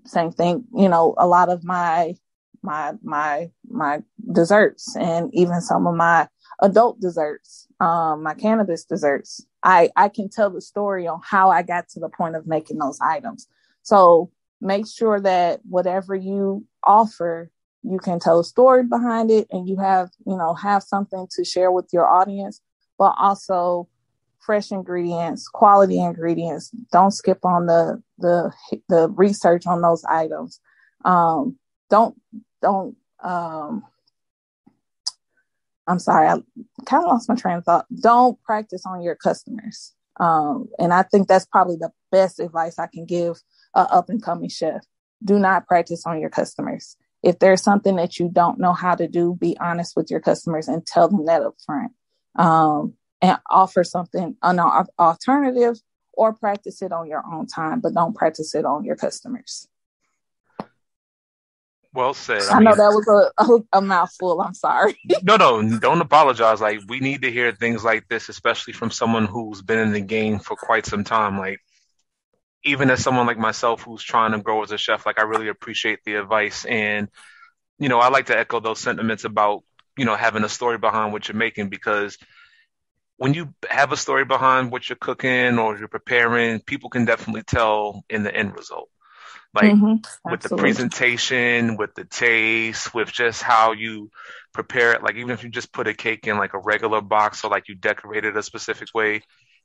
same 0.06 0.32
thing, 0.32 0.66
you 0.76 0.90
know, 0.90 1.14
a 1.18 1.28
lot 1.28 1.50
of 1.50 1.64
my 1.64 2.16
my 2.62 2.94
my 3.04 3.52
my 3.70 4.02
desserts 4.32 4.96
and 4.96 5.30
even 5.34 5.60
some 5.60 5.86
of 5.86 5.96
my 5.96 6.28
adult 6.62 7.02
desserts, 7.02 7.68
um, 7.82 8.24
my 8.24 8.34
cannabis 8.34 8.86
desserts. 8.86 9.46
I 9.62 9.92
I 9.98 10.08
can 10.08 10.30
tell 10.30 10.50
the 10.50 10.62
story 10.62 11.06
on 11.08 11.20
how 11.24 11.50
I 11.50 11.64
got 11.64 11.90
to 11.90 12.00
the 12.00 12.10
point 12.10 12.38
of 12.38 12.48
making 12.48 12.78
those 12.78 13.00
items. 13.02 13.48
So 13.82 14.32
make 14.62 14.88
sure 14.88 15.20
that 15.20 15.60
whatever 15.66 16.16
you 16.16 16.66
offer, 16.86 17.50
you 17.84 18.00
can 18.00 18.20
tell 18.20 18.40
a 18.40 18.44
story 18.44 18.84
behind 18.84 19.30
it 19.32 19.48
and 19.52 19.68
you 19.68 19.78
have, 19.78 20.10
you 20.26 20.38
know, 20.38 20.54
have 20.54 20.84
something 20.84 21.28
to 21.36 21.44
share 21.44 21.72
with 21.72 21.90
your 21.92 22.08
audience, 22.08 22.62
but 22.98 23.14
also 23.18 23.88
fresh 24.40 24.72
ingredients, 24.72 25.48
quality 25.48 26.00
ingredients. 26.00 26.72
Don't 26.92 27.12
skip 27.12 27.44
on 27.44 27.66
the 27.66 28.02
the 28.20 28.52
the 28.90 29.10
research 29.10 29.66
on 29.68 29.82
those 29.82 30.04
items. 30.06 30.60
Um, 31.06 31.58
don't 31.90 32.20
don't 32.62 32.96
um, 33.22 33.84
I'm 35.88 36.00
sorry, 36.00 36.28
I 36.28 36.36
kind 36.86 37.04
of 37.04 37.10
lost 37.10 37.30
my 37.30 37.36
train 37.36 37.58
of 37.58 37.66
thought. 37.66 37.86
Don't 38.02 38.42
practice 38.44 38.86
on 38.86 39.02
your 39.02 39.16
customers. 39.16 39.94
Um, 40.20 40.70
and 40.80 40.94
I 40.94 41.04
think 41.04 41.28
that's 41.28 41.46
probably 41.46 41.76
the 41.76 41.92
best 42.12 42.40
advice 42.40 42.80
I 42.80 42.88
can 42.88 43.06
give 43.06 43.42
a 43.76 43.80
up 43.80 44.10
and 44.10 44.22
coming 44.22 44.50
chef. 44.50 44.86
Do 45.24 45.40
not 45.40 45.68
practice 45.68 46.06
on 46.06 46.20
your 46.20 46.30
customers. 46.30 46.98
If 47.22 47.40
there's 47.40 47.64
something 47.64 47.96
that 47.96 48.20
you 48.20 48.30
don't 48.30 48.60
know 48.60 48.74
how 48.74 48.96
to 48.96 49.08
do, 49.08 49.36
be 49.36 49.58
honest 49.60 49.96
with 49.96 50.12
your 50.12 50.20
customers 50.20 50.68
and 50.68 50.86
tell 50.86 51.08
them 51.08 51.26
that 51.26 51.42
up 51.42 51.56
front. 51.66 51.94
Um, 52.36 52.96
and 53.22 53.38
offer 53.50 53.86
something 53.86 54.36
an 54.44 54.60
alternative 55.00 55.78
or 56.12 56.34
practice 56.34 56.82
it 56.82 56.92
on 56.92 57.08
your 57.08 57.24
own 57.26 57.48
time, 57.48 57.80
but 57.80 57.94
don't 57.94 58.16
practice 58.16 58.54
it 58.54 58.66
on 58.66 58.84
your 58.84 58.98
customers. 58.98 59.68
Well 61.94 62.14
said. 62.14 62.42
I, 62.50 62.56
I 62.56 62.56
mean, 62.56 62.66
know 62.66 62.76
that 62.76 62.90
was 62.90 63.32
a, 63.38 63.78
a, 63.78 63.82
mouthful. 63.82 64.42
I'm 64.42 64.56
sorry. 64.56 64.98
no, 65.24 65.38
no, 65.38 65.80
don't 65.80 66.02
apologize. 66.02 66.60
Like 66.60 66.82
we 66.88 67.00
need 67.00 67.22
to 67.22 67.32
hear 67.32 67.52
things 67.52 67.84
like 67.84 68.08
this, 68.10 68.30
especially 68.30 68.74
from 68.74 68.90
someone 68.90 69.26
who's 69.26 69.62
been 69.62 69.80
in 69.80 69.94
the 69.94 70.02
game 70.02 70.40
for 70.40 70.56
quite 70.56 70.86
some 70.86 71.04
time. 71.04 71.38
Like 71.38 71.62
even 72.64 72.90
as 72.90 73.04
someone 73.04 73.28
like 73.28 73.38
myself 73.38 73.84
who's 73.84 74.04
trying 74.04 74.32
to 74.32 74.40
grow 74.40 74.64
as 74.64 74.72
a 74.72 74.78
chef, 74.78 75.06
like 75.06 75.20
I 75.20 75.24
really 75.24 75.50
appreciate 75.50 76.00
the 76.06 76.16
advice. 76.16 76.66
And, 76.66 77.10
you 77.80 77.90
know, 77.90 78.00
I 78.00 78.10
like 78.10 78.28
to 78.28 78.38
echo 78.38 78.60
those 78.60 78.80
sentiments 78.80 79.26
about, 79.26 79.64
you 79.98 80.06
know, 80.06 80.16
having 80.16 80.44
a 80.44 80.50
story 80.50 80.78
behind 80.78 81.12
what 81.12 81.28
you're 81.28 81.38
making 81.38 81.70
because 81.70 82.18
when 83.18 83.34
you 83.34 83.54
have 83.70 83.92
a 83.92 83.98
story 83.98 84.26
behind 84.26 84.72
what 84.72 84.90
you're 84.90 84.96
cooking 84.96 85.60
or 85.60 85.78
you're 85.78 85.88
preparing, 85.88 86.60
people 86.60 86.90
can 86.90 87.06
definitely 87.06 87.44
tell 87.44 88.04
in 88.10 88.24
the 88.24 88.34
end 88.34 88.56
result. 88.56 88.90
Like 89.54 89.72
mm-hmm. 89.72 90.32
with 90.32 90.42
the 90.42 90.58
presentation, 90.58 91.78
with 91.78 91.94
the 91.94 92.06
taste, 92.06 92.94
with 92.94 93.12
just 93.12 93.44
how 93.44 93.74
you 93.74 94.10
prepare 94.52 94.94
it. 94.94 95.04
Like 95.04 95.16
even 95.16 95.30
if 95.30 95.44
you 95.44 95.50
just 95.50 95.72
put 95.72 95.88
a 95.88 95.94
cake 95.94 96.26
in 96.26 96.38
like 96.38 96.56
a 96.56 96.60
regular 96.60 97.02
box 97.02 97.44
or 97.44 97.52
like 97.52 97.68
you 97.68 97.76
decorate 97.76 98.26
it 98.26 98.36
a 98.36 98.42
specific 98.42 98.88
way, 98.96 99.22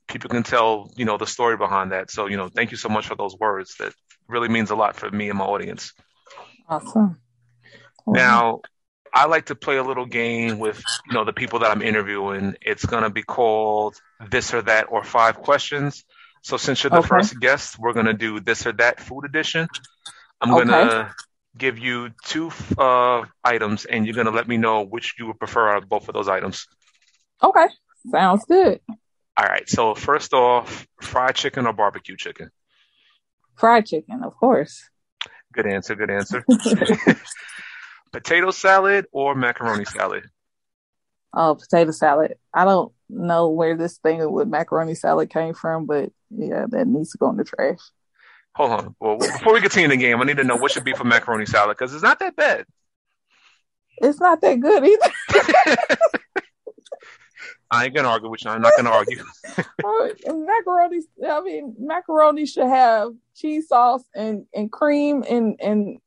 people 0.09 0.29
can 0.29 0.43
tell, 0.43 0.91
you 0.95 1.05
know, 1.05 1.17
the 1.17 1.27
story 1.27 1.55
behind 1.55 1.91
that. 1.91 2.11
So, 2.11 2.27
you 2.27 2.35
know, 2.35 2.49
thank 2.49 2.71
you 2.71 2.77
so 2.77 2.89
much 2.89 3.07
for 3.07 3.15
those 3.15 3.37
words. 3.37 3.75
That 3.79 3.93
really 4.27 4.49
means 4.49 4.71
a 4.71 4.75
lot 4.75 4.95
for 4.95 5.09
me 5.09 5.29
and 5.29 5.37
my 5.37 5.45
audience. 5.45 5.93
Awesome. 6.67 7.19
Now, 8.05 8.61
I 9.13 9.25
like 9.27 9.47
to 9.47 9.55
play 9.55 9.77
a 9.77 9.83
little 9.83 10.05
game 10.05 10.59
with, 10.59 10.81
you 11.07 11.13
know, 11.13 11.23
the 11.23 11.33
people 11.33 11.59
that 11.59 11.71
I'm 11.71 11.81
interviewing. 11.81 12.55
It's 12.61 12.85
going 12.85 13.03
to 13.03 13.09
be 13.09 13.23
called 13.23 13.95
this 14.29 14.53
or 14.53 14.61
that 14.63 14.87
or 14.89 15.03
five 15.03 15.37
questions. 15.37 16.03
So 16.41 16.57
since 16.57 16.83
you're 16.83 16.91
the 16.91 16.99
okay. 16.99 17.07
first 17.07 17.39
guest, 17.39 17.77
we're 17.79 17.93
going 17.93 18.05
to 18.05 18.13
do 18.13 18.39
this 18.39 18.65
or 18.65 18.71
that 18.73 18.99
food 18.99 19.25
edition. 19.25 19.67
I'm 20.41 20.51
going 20.51 20.67
to 20.69 21.13
give 21.57 21.77
you 21.77 22.11
two 22.23 22.51
uh, 22.77 23.23
items 23.43 23.85
and 23.85 24.05
you're 24.05 24.15
going 24.15 24.27
to 24.27 24.31
let 24.31 24.47
me 24.47 24.57
know 24.57 24.83
which 24.83 25.15
you 25.19 25.27
would 25.27 25.39
prefer 25.39 25.69
out 25.69 25.83
of 25.83 25.89
both 25.89 26.07
of 26.07 26.13
those 26.13 26.29
items. 26.29 26.65
Okay, 27.43 27.67
sounds 28.11 28.45
good. 28.45 28.79
All 29.39 29.45
right. 29.45 29.69
So 29.69 29.95
first 29.95 30.33
off, 30.33 30.85
fried 31.01 31.35
chicken 31.35 31.65
or 31.65 31.71
barbecue 31.71 32.17
chicken? 32.17 32.51
Fried 33.55 33.85
chicken, 33.85 34.21
of 34.21 34.35
course. 34.35 34.89
Good 35.53 35.65
answer. 35.65 35.95
Good 35.95 36.11
answer. 36.11 36.43
potato 38.11 38.51
salad 38.51 39.05
or 39.13 39.35
macaroni 39.35 39.85
salad? 39.85 40.25
Oh, 41.33 41.55
potato 41.55 41.91
salad. 41.91 42.35
I 42.53 42.65
don't 42.65 42.91
know 43.07 43.47
where 43.47 43.77
this 43.77 43.97
thing 43.99 44.29
with 44.29 44.49
macaroni 44.49 44.93
salad 44.93 45.29
came 45.29 45.53
from, 45.53 45.85
but 45.85 46.11
yeah, 46.29 46.65
that 46.67 46.87
needs 46.87 47.11
to 47.11 47.17
go 47.17 47.29
in 47.29 47.37
the 47.37 47.45
trash. 47.45 47.79
Hold 48.55 48.71
on. 48.71 48.95
Well, 48.99 49.19
before 49.19 49.53
we 49.53 49.61
continue 49.61 49.87
the 49.87 49.95
game, 49.95 50.19
I 50.19 50.25
need 50.25 50.37
to 50.37 50.43
know 50.43 50.57
what 50.57 50.71
should 50.71 50.83
be 50.83 50.93
for 50.93 51.05
macaroni 51.05 51.45
salad 51.45 51.77
because 51.77 51.93
it's 51.93 52.03
not 52.03 52.19
that 52.19 52.35
bad. 52.35 52.65
It's 53.99 54.19
not 54.19 54.41
that 54.41 54.59
good 54.59 54.85
either. 54.85 55.97
I 57.71 57.85
ain't 57.85 57.95
gonna 57.95 58.07
argue 58.07 58.29
with 58.29 58.43
you. 58.43 58.51
I'm 58.51 58.61
not 58.61 58.75
gonna 58.75 58.91
argue. 58.91 59.23
macaroni. 60.27 61.01
I 61.27 61.41
mean, 61.41 61.75
macaroni 61.79 62.45
should 62.45 62.67
have 62.67 63.13
cheese 63.35 63.67
sauce 63.67 64.03
and 64.15 64.45
and 64.53 64.71
cream 64.71 65.23
and 65.29 65.55
and 65.61 65.99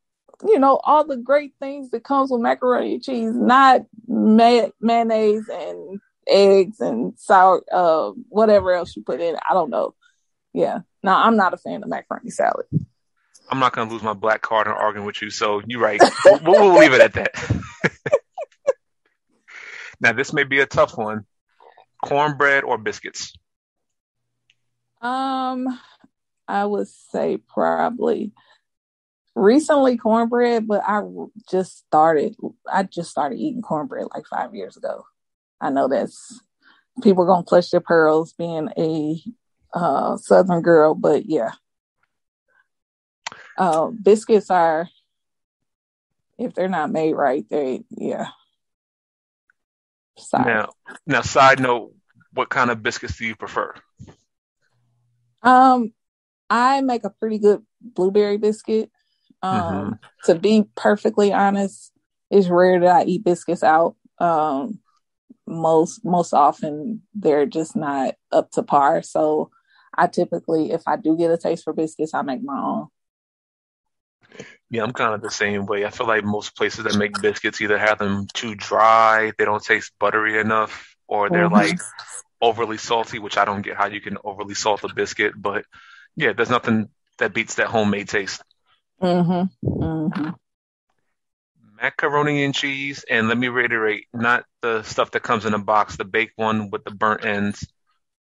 you 0.45 0.59
know 0.59 0.81
all 0.85 1.07
the 1.07 1.17
great 1.17 1.53
things 1.61 1.91
that 1.91 2.05
comes 2.05 2.31
with 2.31 2.41
macaroni 2.41 2.95
and 2.95 3.03
cheese, 3.03 3.35
not 3.35 3.83
may- 4.07 4.73
mayonnaise 4.81 5.49
and 5.49 6.01
eggs 6.29 6.81
and 6.81 7.19
sour 7.19 7.63
uh 7.73 8.13
whatever 8.29 8.73
else 8.73 8.97
you 8.97 9.03
put 9.03 9.21
in. 9.21 9.37
I 9.49 9.55
don't 9.55 9.71
know. 9.71 9.95
Yeah, 10.53 10.81
no, 11.03 11.13
I'm 11.15 11.37
not 11.37 11.55
a 11.55 11.59
fan 11.59 11.83
of 11.83 11.89
macaroni 11.89 12.31
salad. 12.31 12.67
I'm 13.51 13.59
not 13.59 13.73
gonna 13.73 13.91
lose 13.91 14.03
my 14.03 14.15
black 14.15 14.43
card 14.43 14.67
in 14.67 14.73
arguing 14.73 15.07
with 15.07 15.21
you, 15.23 15.31
so 15.31 15.63
you're 15.67 15.81
right. 15.81 16.01
we'll, 16.25 16.41
we'll 16.43 16.79
leave 16.79 16.93
it 16.93 17.01
at 17.01 17.13
that. 17.15 17.63
now, 20.01 20.13
this 20.13 20.33
may 20.33 20.45
be 20.45 20.61
a 20.61 20.67
tough 20.67 20.97
one: 20.97 21.25
cornbread 22.03 22.65
or 22.65 22.79
biscuits. 22.79 23.33
Um, 25.01 25.67
I 26.47 26.65
would 26.65 26.89
say 26.89 27.39
probably 27.39 28.33
recently 29.35 29.97
cornbread, 29.97 30.67
but 30.67 30.83
I 30.87 31.03
just 31.51 31.79
started. 31.79 32.37
I 32.71 32.83
just 32.85 33.11
started 33.11 33.39
eating 33.39 33.63
cornbread 33.63 34.07
like 34.15 34.27
five 34.27 34.55
years 34.55 34.77
ago. 34.77 35.05
I 35.61 35.71
know 35.71 35.89
that's 35.89 36.41
people 37.03 37.25
are 37.25 37.27
gonna 37.27 37.45
clutch 37.45 37.71
their 37.71 37.81
pearls 37.81 38.33
being 38.35 38.69
a 38.77 39.23
uh, 39.75 40.17
Southern 40.19 40.63
girl, 40.63 40.95
but 40.95 41.27
yeah. 41.27 41.53
Uh, 43.57 43.89
biscuits 43.89 44.51
are, 44.51 44.89
if 46.39 46.55
they're 46.55 46.69
not 46.69 46.91
made 46.91 47.15
right, 47.15 47.45
they 47.51 47.85
yeah. 47.91 48.29
Sorry. 50.19 50.53
Now, 50.53 50.69
now, 51.07 51.23
side 51.23 51.61
note, 51.61 51.95
what 52.33 52.49
kind 52.49 52.71
of 52.71 52.83
biscuits 52.83 53.19
do 53.19 53.27
you 53.27 53.37
prefer? 53.37 53.75
Um, 55.43 55.93
I 56.49 56.81
make 56.81 57.05
a 57.05 57.11
pretty 57.11 57.39
good 57.39 57.63
blueberry 57.81 58.37
biscuit. 58.37 58.91
Um, 59.43 59.61
mm-hmm. 59.63 59.93
to 60.27 60.39
be 60.39 60.65
perfectly 60.77 61.33
honest, 61.33 61.93
it's 62.31 62.49
rare 62.49 62.81
that 62.81 62.97
I 62.97 63.05
eat 63.05 63.25
biscuits 63.25 63.63
out. 63.63 63.97
Um, 64.19 64.79
most 65.47 66.05
most 66.05 66.33
often 66.33 67.03
they're 67.15 67.47
just 67.47 67.75
not 67.75 68.15
up 68.31 68.51
to 68.53 68.63
par. 68.63 69.03
So 69.03 69.51
I 69.97 70.07
typically, 70.07 70.71
if 70.71 70.83
I 70.87 70.97
do 70.97 71.17
get 71.17 71.31
a 71.31 71.37
taste 71.37 71.65
for 71.65 71.73
biscuits, 71.73 72.15
I 72.15 72.23
make 72.23 72.43
my 72.43 72.59
own. 72.59 72.87
Yeah, 74.73 74.85
I'm 74.85 74.95
kind 74.95 75.15
of 75.15 75.21
the 75.21 75.31
same 75.31 75.67
way. 75.67 75.85
I 75.85 75.91
feel 75.91 76.07
like 76.07 76.25
most 76.25 76.57
places 76.57 76.85
that 76.85 76.97
make 76.97 77.21
biscuits 77.21 77.61
either 77.61 77.79
have 77.79 77.99
them 77.99 78.27
too 78.33 78.55
dry, 78.55 79.31
they 79.37 79.45
don't 79.45 79.63
taste 79.63 79.93
buttery 80.01 80.41
enough, 80.41 80.97
or 81.07 81.29
they're 81.29 81.45
mm-hmm. 81.45 81.55
like 81.55 81.79
overly 82.41 82.79
salty, 82.79 83.19
which 83.19 83.37
I 83.37 83.45
don't 83.45 83.61
get 83.61 83.77
how 83.77 83.89
you 83.89 84.01
can 84.01 84.17
overly 84.25 84.55
salt 84.55 84.83
a 84.83 84.89
biscuit. 84.95 85.35
But 85.37 85.67
yeah, 86.17 86.33
there's 86.33 86.49
nothing 86.49 86.89
that 87.19 87.35
beats 87.35 87.57
that 87.57 87.67
homemade 87.67 88.09
taste. 88.09 88.43
Mm-hmm. 89.03 89.69
Mm-hmm. 89.69 90.31
Macaroni 91.83 92.43
and 92.43 92.55
cheese, 92.55 93.05
and 93.11 93.29
let 93.29 93.37
me 93.37 93.49
reiterate, 93.49 94.07
not 94.15 94.47
the 94.63 94.85
stuff 94.85 95.11
that 95.11 95.23
comes 95.23 95.45
in 95.45 95.53
a 95.53 95.59
box, 95.59 95.99
the 95.99 96.07
baked 96.07 96.39
one 96.39 96.71
with 96.71 96.85
the 96.85 96.93
burnt 96.93 97.27
ends 97.27 97.71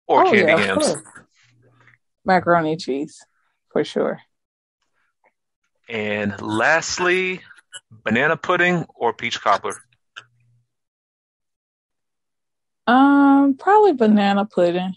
or 0.05 0.27
oh, 0.27 0.31
candy 0.31 0.51
yeah, 0.51 0.65
yams. 0.65 0.95
Macaroni 2.25 2.73
and 2.73 2.81
cheese, 2.81 3.25
for 3.71 3.85
sure. 3.85 4.19
And 5.87 6.41
lastly, 6.41 7.41
banana 8.03 8.37
pudding 8.37 8.85
or 8.95 9.13
peach 9.13 9.41
cobbler? 9.41 9.75
Um, 12.87 13.55
probably 13.57 13.93
banana 13.93 14.45
pudding. 14.45 14.95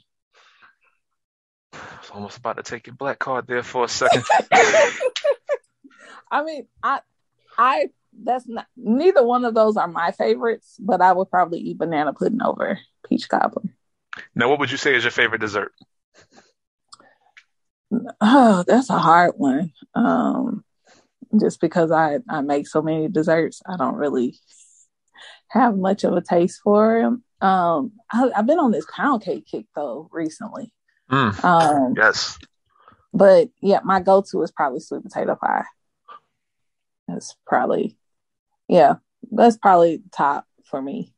I 1.72 1.78
was 2.00 2.10
almost 2.14 2.38
about 2.38 2.56
to 2.56 2.62
take 2.62 2.86
your 2.86 2.96
black 2.96 3.18
card 3.18 3.46
there 3.46 3.62
for 3.62 3.84
a 3.84 3.88
second. 3.88 4.24
I 6.30 6.42
mean, 6.42 6.66
I, 6.82 7.00
I, 7.56 7.88
that's 8.22 8.46
not 8.46 8.66
neither 8.76 9.24
one 9.24 9.44
of 9.44 9.54
those 9.54 9.76
are 9.76 9.88
my 9.88 10.10
favorites, 10.12 10.76
but 10.78 11.00
I 11.00 11.12
would 11.12 11.30
probably 11.30 11.60
eat 11.60 11.78
banana 11.78 12.12
pudding 12.12 12.42
over 12.42 12.78
peach 13.08 13.28
cobbler. 13.28 13.70
Now, 14.34 14.48
what 14.48 14.58
would 14.60 14.70
you 14.70 14.76
say 14.76 14.94
is 14.94 15.04
your 15.04 15.10
favorite 15.10 15.40
dessert? 15.40 15.72
Oh, 18.20 18.64
that's 18.66 18.90
a 18.90 18.98
hard 18.98 19.32
one. 19.38 19.72
Um, 19.94 20.62
just 21.40 21.60
because 21.60 21.90
I 21.90 22.18
I 22.28 22.40
make 22.40 22.66
so 22.66 22.82
many 22.82 23.08
desserts, 23.08 23.62
I 23.66 23.76
don't 23.76 23.96
really 23.96 24.38
have 25.48 25.76
much 25.76 26.04
of 26.04 26.14
a 26.14 26.20
taste 26.20 26.60
for 26.62 27.00
them. 27.00 27.24
Um, 27.40 27.92
I, 28.12 28.30
have 28.34 28.46
been 28.46 28.58
on 28.58 28.72
this 28.72 28.86
pound 28.94 29.22
cake 29.22 29.46
kick 29.46 29.66
though 29.74 30.08
recently. 30.12 30.72
Mm, 31.10 31.44
um, 31.44 31.94
yes. 31.96 32.38
But 33.12 33.48
yeah, 33.60 33.80
my 33.84 34.00
go-to 34.00 34.42
is 34.42 34.50
probably 34.50 34.80
sweet 34.80 35.02
potato 35.02 35.34
pie. 35.36 35.64
That's 37.06 37.34
probably, 37.46 37.96
yeah, 38.68 38.96
that's 39.30 39.56
probably 39.56 40.02
top 40.12 40.46
for 40.64 40.82
me. 40.82 41.14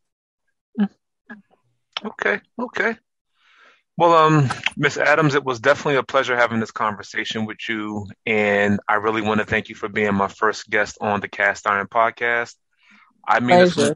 Okay, 2.03 2.41
okay. 2.59 2.97
Well, 4.01 4.15
um, 4.15 4.49
Miss 4.79 4.97
Adams, 4.97 5.35
it 5.35 5.45
was 5.45 5.61
definitely 5.61 5.97
a 5.97 6.03
pleasure 6.03 6.35
having 6.35 6.59
this 6.59 6.71
conversation 6.71 7.45
with 7.45 7.59
you, 7.69 8.07
and 8.25 8.81
I 8.89 8.95
really 8.95 9.21
want 9.21 9.41
to 9.41 9.47
thank 9.47 9.69
you 9.69 9.75
for 9.75 9.91
being 9.91 10.15
my 10.15 10.29
first 10.29 10.71
guest 10.71 10.97
on 11.03 11.21
the 11.21 11.29
Cast 11.29 11.67
Iron 11.67 11.87
Podcast. 11.87 12.55
I 13.29 13.41
mean, 13.41 13.59
this 13.59 13.95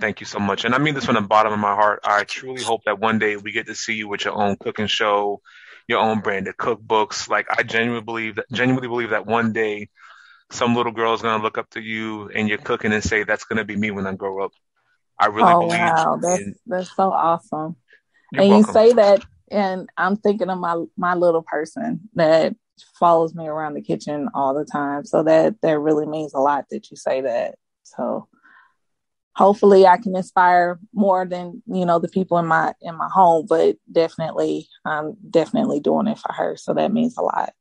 thank 0.00 0.18
you 0.18 0.26
so 0.26 0.40
much, 0.40 0.64
and 0.64 0.74
I 0.74 0.78
mean 0.78 0.94
this 0.94 1.04
from 1.04 1.14
the 1.14 1.20
bottom 1.20 1.52
of 1.52 1.60
my 1.60 1.72
heart. 1.72 2.00
I 2.02 2.24
truly 2.24 2.64
hope 2.64 2.82
that 2.86 2.98
one 2.98 3.20
day 3.20 3.36
we 3.36 3.52
get 3.52 3.68
to 3.68 3.76
see 3.76 3.94
you 3.94 4.08
with 4.08 4.24
your 4.24 4.34
own 4.34 4.56
cooking 4.56 4.88
show, 4.88 5.40
your 5.86 6.00
own 6.00 6.18
branded 6.18 6.56
cookbooks. 6.56 7.28
Like 7.28 7.46
I 7.48 7.62
genuinely 7.62 8.02
believe 8.02 8.34
that, 8.34 8.46
genuinely 8.50 8.88
believe 8.88 9.10
that 9.10 9.26
one 9.26 9.52
day 9.52 9.88
some 10.50 10.74
little 10.74 10.90
girl 10.90 11.14
is 11.14 11.22
going 11.22 11.38
to 11.38 11.44
look 11.44 11.58
up 11.58 11.70
to 11.70 11.80
you 11.80 12.28
and 12.30 12.48
you're 12.48 12.58
cooking 12.58 12.92
and 12.92 13.04
say, 13.04 13.22
"That's 13.22 13.44
going 13.44 13.58
to 13.58 13.64
be 13.64 13.76
me 13.76 13.92
when 13.92 14.08
I 14.08 14.14
grow 14.14 14.44
up." 14.44 14.50
I 15.16 15.26
really 15.26 15.52
oh, 15.52 15.60
believe. 15.60 15.78
Wow, 15.78 16.18
that's 16.20 16.40
in, 16.40 16.54
that's 16.66 16.96
so 16.96 17.12
awesome. 17.12 17.76
You're 18.32 18.42
and 18.42 18.50
welcome. 18.50 18.68
you 18.68 18.72
say 18.72 18.92
that, 18.94 19.24
and 19.50 19.88
I'm 19.96 20.16
thinking 20.16 20.50
of 20.50 20.58
my 20.58 20.84
my 20.96 21.14
little 21.14 21.42
person 21.42 22.00
that 22.14 22.54
follows 22.98 23.34
me 23.34 23.46
around 23.46 23.74
the 23.74 23.82
kitchen 23.82 24.28
all 24.34 24.54
the 24.54 24.64
time. 24.64 25.04
So 25.04 25.22
that 25.22 25.60
that 25.62 25.78
really 25.78 26.06
means 26.06 26.34
a 26.34 26.40
lot 26.40 26.66
that 26.70 26.90
you 26.90 26.96
say 26.96 27.20
that. 27.22 27.56
So 27.82 28.28
hopefully 29.34 29.86
I 29.86 29.96
can 29.96 30.16
inspire 30.16 30.78
more 30.92 31.24
than 31.24 31.62
you 31.66 31.86
know 31.86 31.98
the 31.98 32.08
people 32.08 32.38
in 32.38 32.46
my 32.46 32.74
in 32.80 32.96
my 32.96 33.08
home, 33.08 33.46
but 33.48 33.76
definitely 33.90 34.68
I'm 34.84 35.16
definitely 35.30 35.80
doing 35.80 36.08
it 36.08 36.18
for 36.18 36.32
her. 36.32 36.56
So 36.56 36.74
that 36.74 36.92
means 36.92 37.16
a 37.16 37.22
lot. 37.22 37.52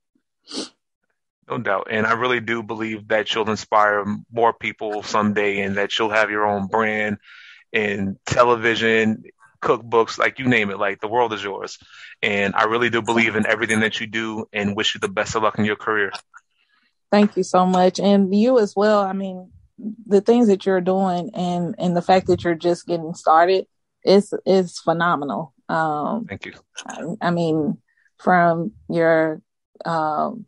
No 1.50 1.58
doubt. 1.58 1.88
And 1.90 2.06
I 2.06 2.14
really 2.14 2.42
do 2.42 2.62
believe 2.62 3.08
that 3.08 3.34
you'll 3.34 3.50
inspire 3.50 4.04
more 4.32 4.52
people 4.52 5.02
someday 5.04 5.62
and 5.62 5.78
that 5.78 5.98
you'll 5.98 6.10
have 6.10 6.30
your 6.30 6.46
own 6.46 6.68
brand 6.68 7.20
in 7.72 8.18
television, 8.26 9.24
cookbooks, 9.62 10.18
like 10.18 10.40
you 10.40 10.48
name 10.48 10.70
it, 10.70 10.80
like 10.80 11.02
the 11.02 11.08
world 11.08 11.34
is 11.34 11.44
yours. 11.44 11.78
And 12.22 12.56
I 12.56 12.66
really 12.66 12.90
do 12.90 13.02
believe 13.02 13.36
in 13.36 13.46
everything 13.46 13.82
that 13.82 14.00
you 14.00 14.08
do 14.08 14.48
and 14.54 14.76
wish 14.76 14.96
you 14.96 15.00
the 15.00 15.10
best 15.10 15.36
of 15.36 15.44
luck 15.44 15.60
in 15.60 15.66
your 15.66 15.76
career. 15.76 16.12
Thank 17.12 17.38
you 17.38 17.44
so 17.44 17.66
much. 17.66 18.00
And 18.00 18.34
you 18.36 18.60
as 18.60 18.76
well. 18.76 19.02
I 19.02 19.14
mean, 19.14 19.52
the 20.08 20.22
things 20.22 20.48
that 20.48 20.66
you're 20.66 20.82
doing 20.82 21.32
and 21.34 21.76
and 21.78 21.96
the 21.96 22.02
fact 22.02 22.28
that 22.28 22.44
you're 22.44 22.56
just 22.56 22.88
getting 22.88 23.14
started 23.14 23.66
is 24.04 24.34
is 24.46 24.80
phenomenal. 24.80 25.54
Um 25.70 26.26
Thank 26.28 26.46
you. 26.46 26.54
I, 26.86 27.04
I 27.22 27.32
mean, 27.32 27.78
from 28.18 28.72
your 28.90 29.42
um 29.86 30.46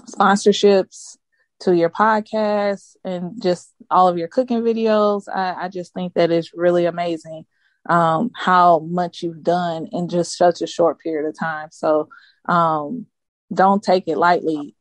sponsorships 0.00 1.18
to 1.60 1.76
your 1.76 1.90
podcast 1.90 2.96
and 3.04 3.40
just 3.40 3.72
all 3.90 4.08
of 4.08 4.18
your 4.18 4.28
cooking 4.28 4.62
videos. 4.62 5.28
I, 5.32 5.64
I 5.64 5.68
just 5.68 5.94
think 5.94 6.14
that 6.14 6.30
is 6.30 6.52
really 6.54 6.86
amazing 6.86 7.44
um, 7.88 8.30
how 8.34 8.80
much 8.80 9.22
you've 9.22 9.42
done 9.42 9.88
in 9.92 10.08
just 10.08 10.36
such 10.36 10.62
a 10.62 10.66
short 10.66 11.00
period 11.00 11.28
of 11.28 11.38
time. 11.38 11.68
So 11.72 12.08
um, 12.48 13.06
don't 13.52 13.82
take 13.82 14.04
it 14.06 14.18
lightly. 14.18 14.76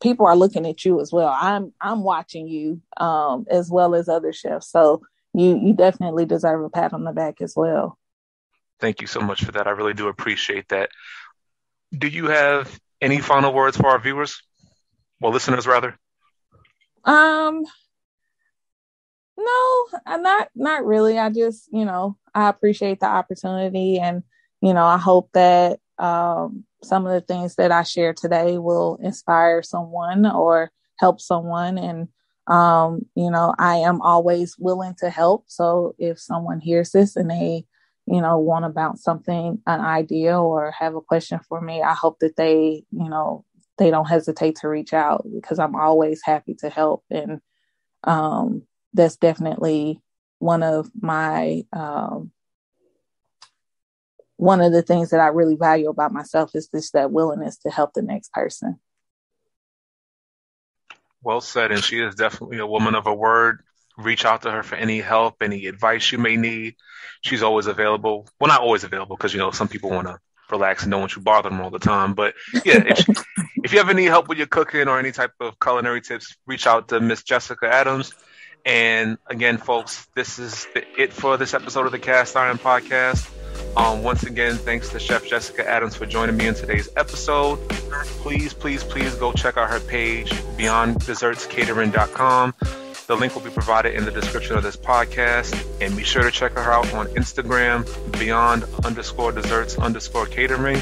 People 0.00 0.26
are 0.26 0.36
looking 0.36 0.66
at 0.66 0.84
you 0.84 1.00
as 1.00 1.12
well. 1.12 1.34
I'm 1.38 1.72
I'm 1.80 2.02
watching 2.02 2.46
you 2.46 2.80
um, 2.98 3.46
as 3.50 3.70
well 3.70 3.94
as 3.94 4.08
other 4.08 4.32
chefs. 4.32 4.70
So 4.70 5.02
you 5.34 5.58
you 5.58 5.74
definitely 5.74 6.24
deserve 6.24 6.62
a 6.64 6.70
pat 6.70 6.92
on 6.92 7.04
the 7.04 7.12
back 7.12 7.40
as 7.40 7.54
well. 7.56 7.98
Thank 8.78 9.00
you 9.00 9.06
so 9.06 9.20
much 9.20 9.42
for 9.42 9.52
that. 9.52 9.66
I 9.66 9.70
really 9.70 9.94
do 9.94 10.08
appreciate 10.08 10.68
that. 10.68 10.90
Do 11.96 12.08
you 12.08 12.26
have 12.26 12.78
any 13.00 13.20
final 13.20 13.52
words 13.52 13.76
for 13.76 13.88
our 13.88 13.98
viewers? 13.98 14.42
Well, 15.20 15.32
listeners, 15.32 15.66
rather. 15.66 15.98
Um, 17.04 17.64
no, 19.38 19.86
not 20.18 20.48
not 20.54 20.84
really. 20.84 21.18
I 21.18 21.30
just, 21.30 21.68
you 21.72 21.84
know, 21.84 22.16
I 22.36 22.50
appreciate 22.50 23.00
the 23.00 23.06
opportunity, 23.06 23.98
and 23.98 24.22
you 24.60 24.74
know, 24.74 24.84
I 24.84 24.98
hope 24.98 25.30
that 25.32 25.80
um, 25.98 26.64
some 26.82 27.06
of 27.06 27.12
the 27.12 27.20
things 27.22 27.56
that 27.56 27.72
I 27.72 27.82
share 27.82 28.12
today 28.12 28.58
will 28.58 28.98
inspire 29.02 29.62
someone 29.62 30.26
or 30.26 30.70
help 30.98 31.20
someone. 31.20 31.78
And 31.78 32.08
um, 32.46 33.06
you 33.14 33.30
know, 33.30 33.54
I 33.58 33.76
am 33.76 34.02
always 34.02 34.56
willing 34.58 34.94
to 34.98 35.10
help. 35.10 35.44
So 35.48 35.94
if 35.98 36.20
someone 36.20 36.60
hears 36.60 36.92
this 36.92 37.16
and 37.16 37.30
they, 37.30 37.64
you 38.06 38.20
know, 38.20 38.38
want 38.38 38.66
to 38.66 38.68
bounce 38.68 39.02
something, 39.02 39.60
an 39.66 39.80
idea, 39.80 40.38
or 40.38 40.70
have 40.72 40.94
a 40.94 41.00
question 41.00 41.40
for 41.48 41.60
me, 41.60 41.82
I 41.82 41.94
hope 41.94 42.18
that 42.20 42.36
they, 42.36 42.84
you 42.92 43.08
know, 43.08 43.44
they 43.78 43.90
don't 43.90 44.08
hesitate 44.08 44.56
to 44.56 44.68
reach 44.68 44.92
out 44.92 45.26
because 45.34 45.58
I'm 45.58 45.74
always 45.74 46.20
happy 46.22 46.54
to 46.60 46.68
help. 46.68 47.02
And 47.10 47.40
um, 48.04 48.62
that's 48.94 49.16
definitely 49.16 50.00
one 50.38 50.62
of 50.62 50.90
my 51.00 51.64
um, 51.72 52.32
one 54.36 54.60
of 54.60 54.72
the 54.72 54.82
things 54.82 55.10
that 55.10 55.20
I 55.20 55.28
really 55.28 55.56
value 55.56 55.88
about 55.88 56.12
myself 56.12 56.54
is 56.54 56.68
just 56.68 56.92
that 56.92 57.10
willingness 57.10 57.56
to 57.58 57.70
help 57.70 57.94
the 57.94 58.02
next 58.02 58.32
person. 58.32 58.78
Well 61.22 61.40
said. 61.40 61.72
And 61.72 61.82
she 61.82 62.00
is 62.00 62.14
definitely 62.14 62.58
a 62.58 62.66
woman 62.66 62.94
of 62.94 63.06
her 63.06 63.14
word. 63.14 63.62
Reach 63.96 64.26
out 64.26 64.42
to 64.42 64.50
her 64.50 64.62
for 64.62 64.74
any 64.74 65.00
help, 65.00 65.36
any 65.40 65.66
advice 65.66 66.12
you 66.12 66.18
may 66.18 66.36
need. 66.36 66.76
She's 67.22 67.42
always 67.42 67.66
available. 67.66 68.28
Well, 68.38 68.48
not 68.48 68.60
always 68.60 68.84
available 68.84 69.16
because, 69.16 69.32
you 69.32 69.38
know, 69.38 69.50
some 69.50 69.68
people 69.68 69.88
want 69.88 70.06
to 70.06 70.18
relax 70.50 70.82
and 70.82 70.92
don't 70.92 71.00
want 71.00 71.16
you 71.16 71.22
bother 71.22 71.48
them 71.48 71.60
all 71.60 71.70
the 71.70 71.78
time. 71.78 72.12
But 72.12 72.34
yeah, 72.64 72.82
if, 72.86 73.08
if 73.64 73.72
you 73.72 73.80
ever 73.80 73.94
need 73.94 74.04
help 74.04 74.28
with 74.28 74.36
your 74.36 74.46
cooking 74.46 74.86
or 74.86 74.98
any 74.98 75.12
type 75.12 75.32
of 75.40 75.58
culinary 75.58 76.02
tips, 76.02 76.36
reach 76.46 76.66
out 76.66 76.88
to 76.88 77.00
Miss 77.00 77.22
Jessica 77.22 77.72
Adams. 77.72 78.12
And 78.66 79.16
again, 79.28 79.58
folks, 79.58 80.06
this 80.16 80.40
is 80.40 80.66
the, 80.74 80.84
it 81.00 81.12
for 81.12 81.36
this 81.36 81.54
episode 81.54 81.86
of 81.86 81.92
the 81.92 82.00
Cast 82.00 82.34
Iron 82.36 82.58
Podcast. 82.58 83.30
Um, 83.76 84.02
once 84.02 84.24
again, 84.24 84.56
thanks 84.56 84.88
to 84.88 84.98
Chef 84.98 85.24
Jessica 85.24 85.64
Adams 85.66 85.94
for 85.94 86.04
joining 86.04 86.36
me 86.36 86.48
in 86.48 86.54
today's 86.54 86.88
episode. 86.96 87.60
Please, 87.68 88.52
please, 88.52 88.82
please 88.82 89.14
go 89.14 89.32
check 89.32 89.56
out 89.56 89.70
her 89.70 89.78
page, 89.78 90.30
beyonddessertscatering.com. 90.58 92.54
The 93.06 93.16
link 93.16 93.36
will 93.36 93.42
be 93.42 93.50
provided 93.50 93.94
in 93.94 94.04
the 94.04 94.10
description 94.10 94.56
of 94.56 94.64
this 94.64 94.76
podcast. 94.76 95.54
And 95.80 95.96
be 95.96 96.02
sure 96.02 96.24
to 96.24 96.32
check 96.32 96.50
her 96.54 96.72
out 96.72 96.92
on 96.92 97.06
Instagram, 97.08 97.86
beyond 98.18 98.64
underscore 98.84 99.30
desserts 99.30 99.78
underscore 99.78 100.26
catering. 100.26 100.80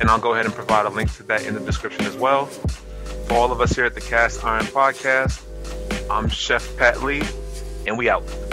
And 0.00 0.10
I'll 0.10 0.18
go 0.18 0.32
ahead 0.32 0.46
and 0.46 0.54
provide 0.54 0.86
a 0.86 0.90
link 0.90 1.14
to 1.18 1.22
that 1.24 1.46
in 1.46 1.54
the 1.54 1.60
description 1.60 2.06
as 2.06 2.16
well. 2.16 2.46
For 2.46 3.34
all 3.34 3.52
of 3.52 3.60
us 3.60 3.70
here 3.76 3.84
at 3.84 3.94
the 3.94 4.00
Cast 4.00 4.44
Iron 4.44 4.64
Podcast, 4.64 5.44
I'm 6.10 6.28
Chef 6.28 6.76
Pat 6.76 7.02
Lee, 7.02 7.22
and 7.86 7.96
we 7.96 8.08
out. 8.08 8.49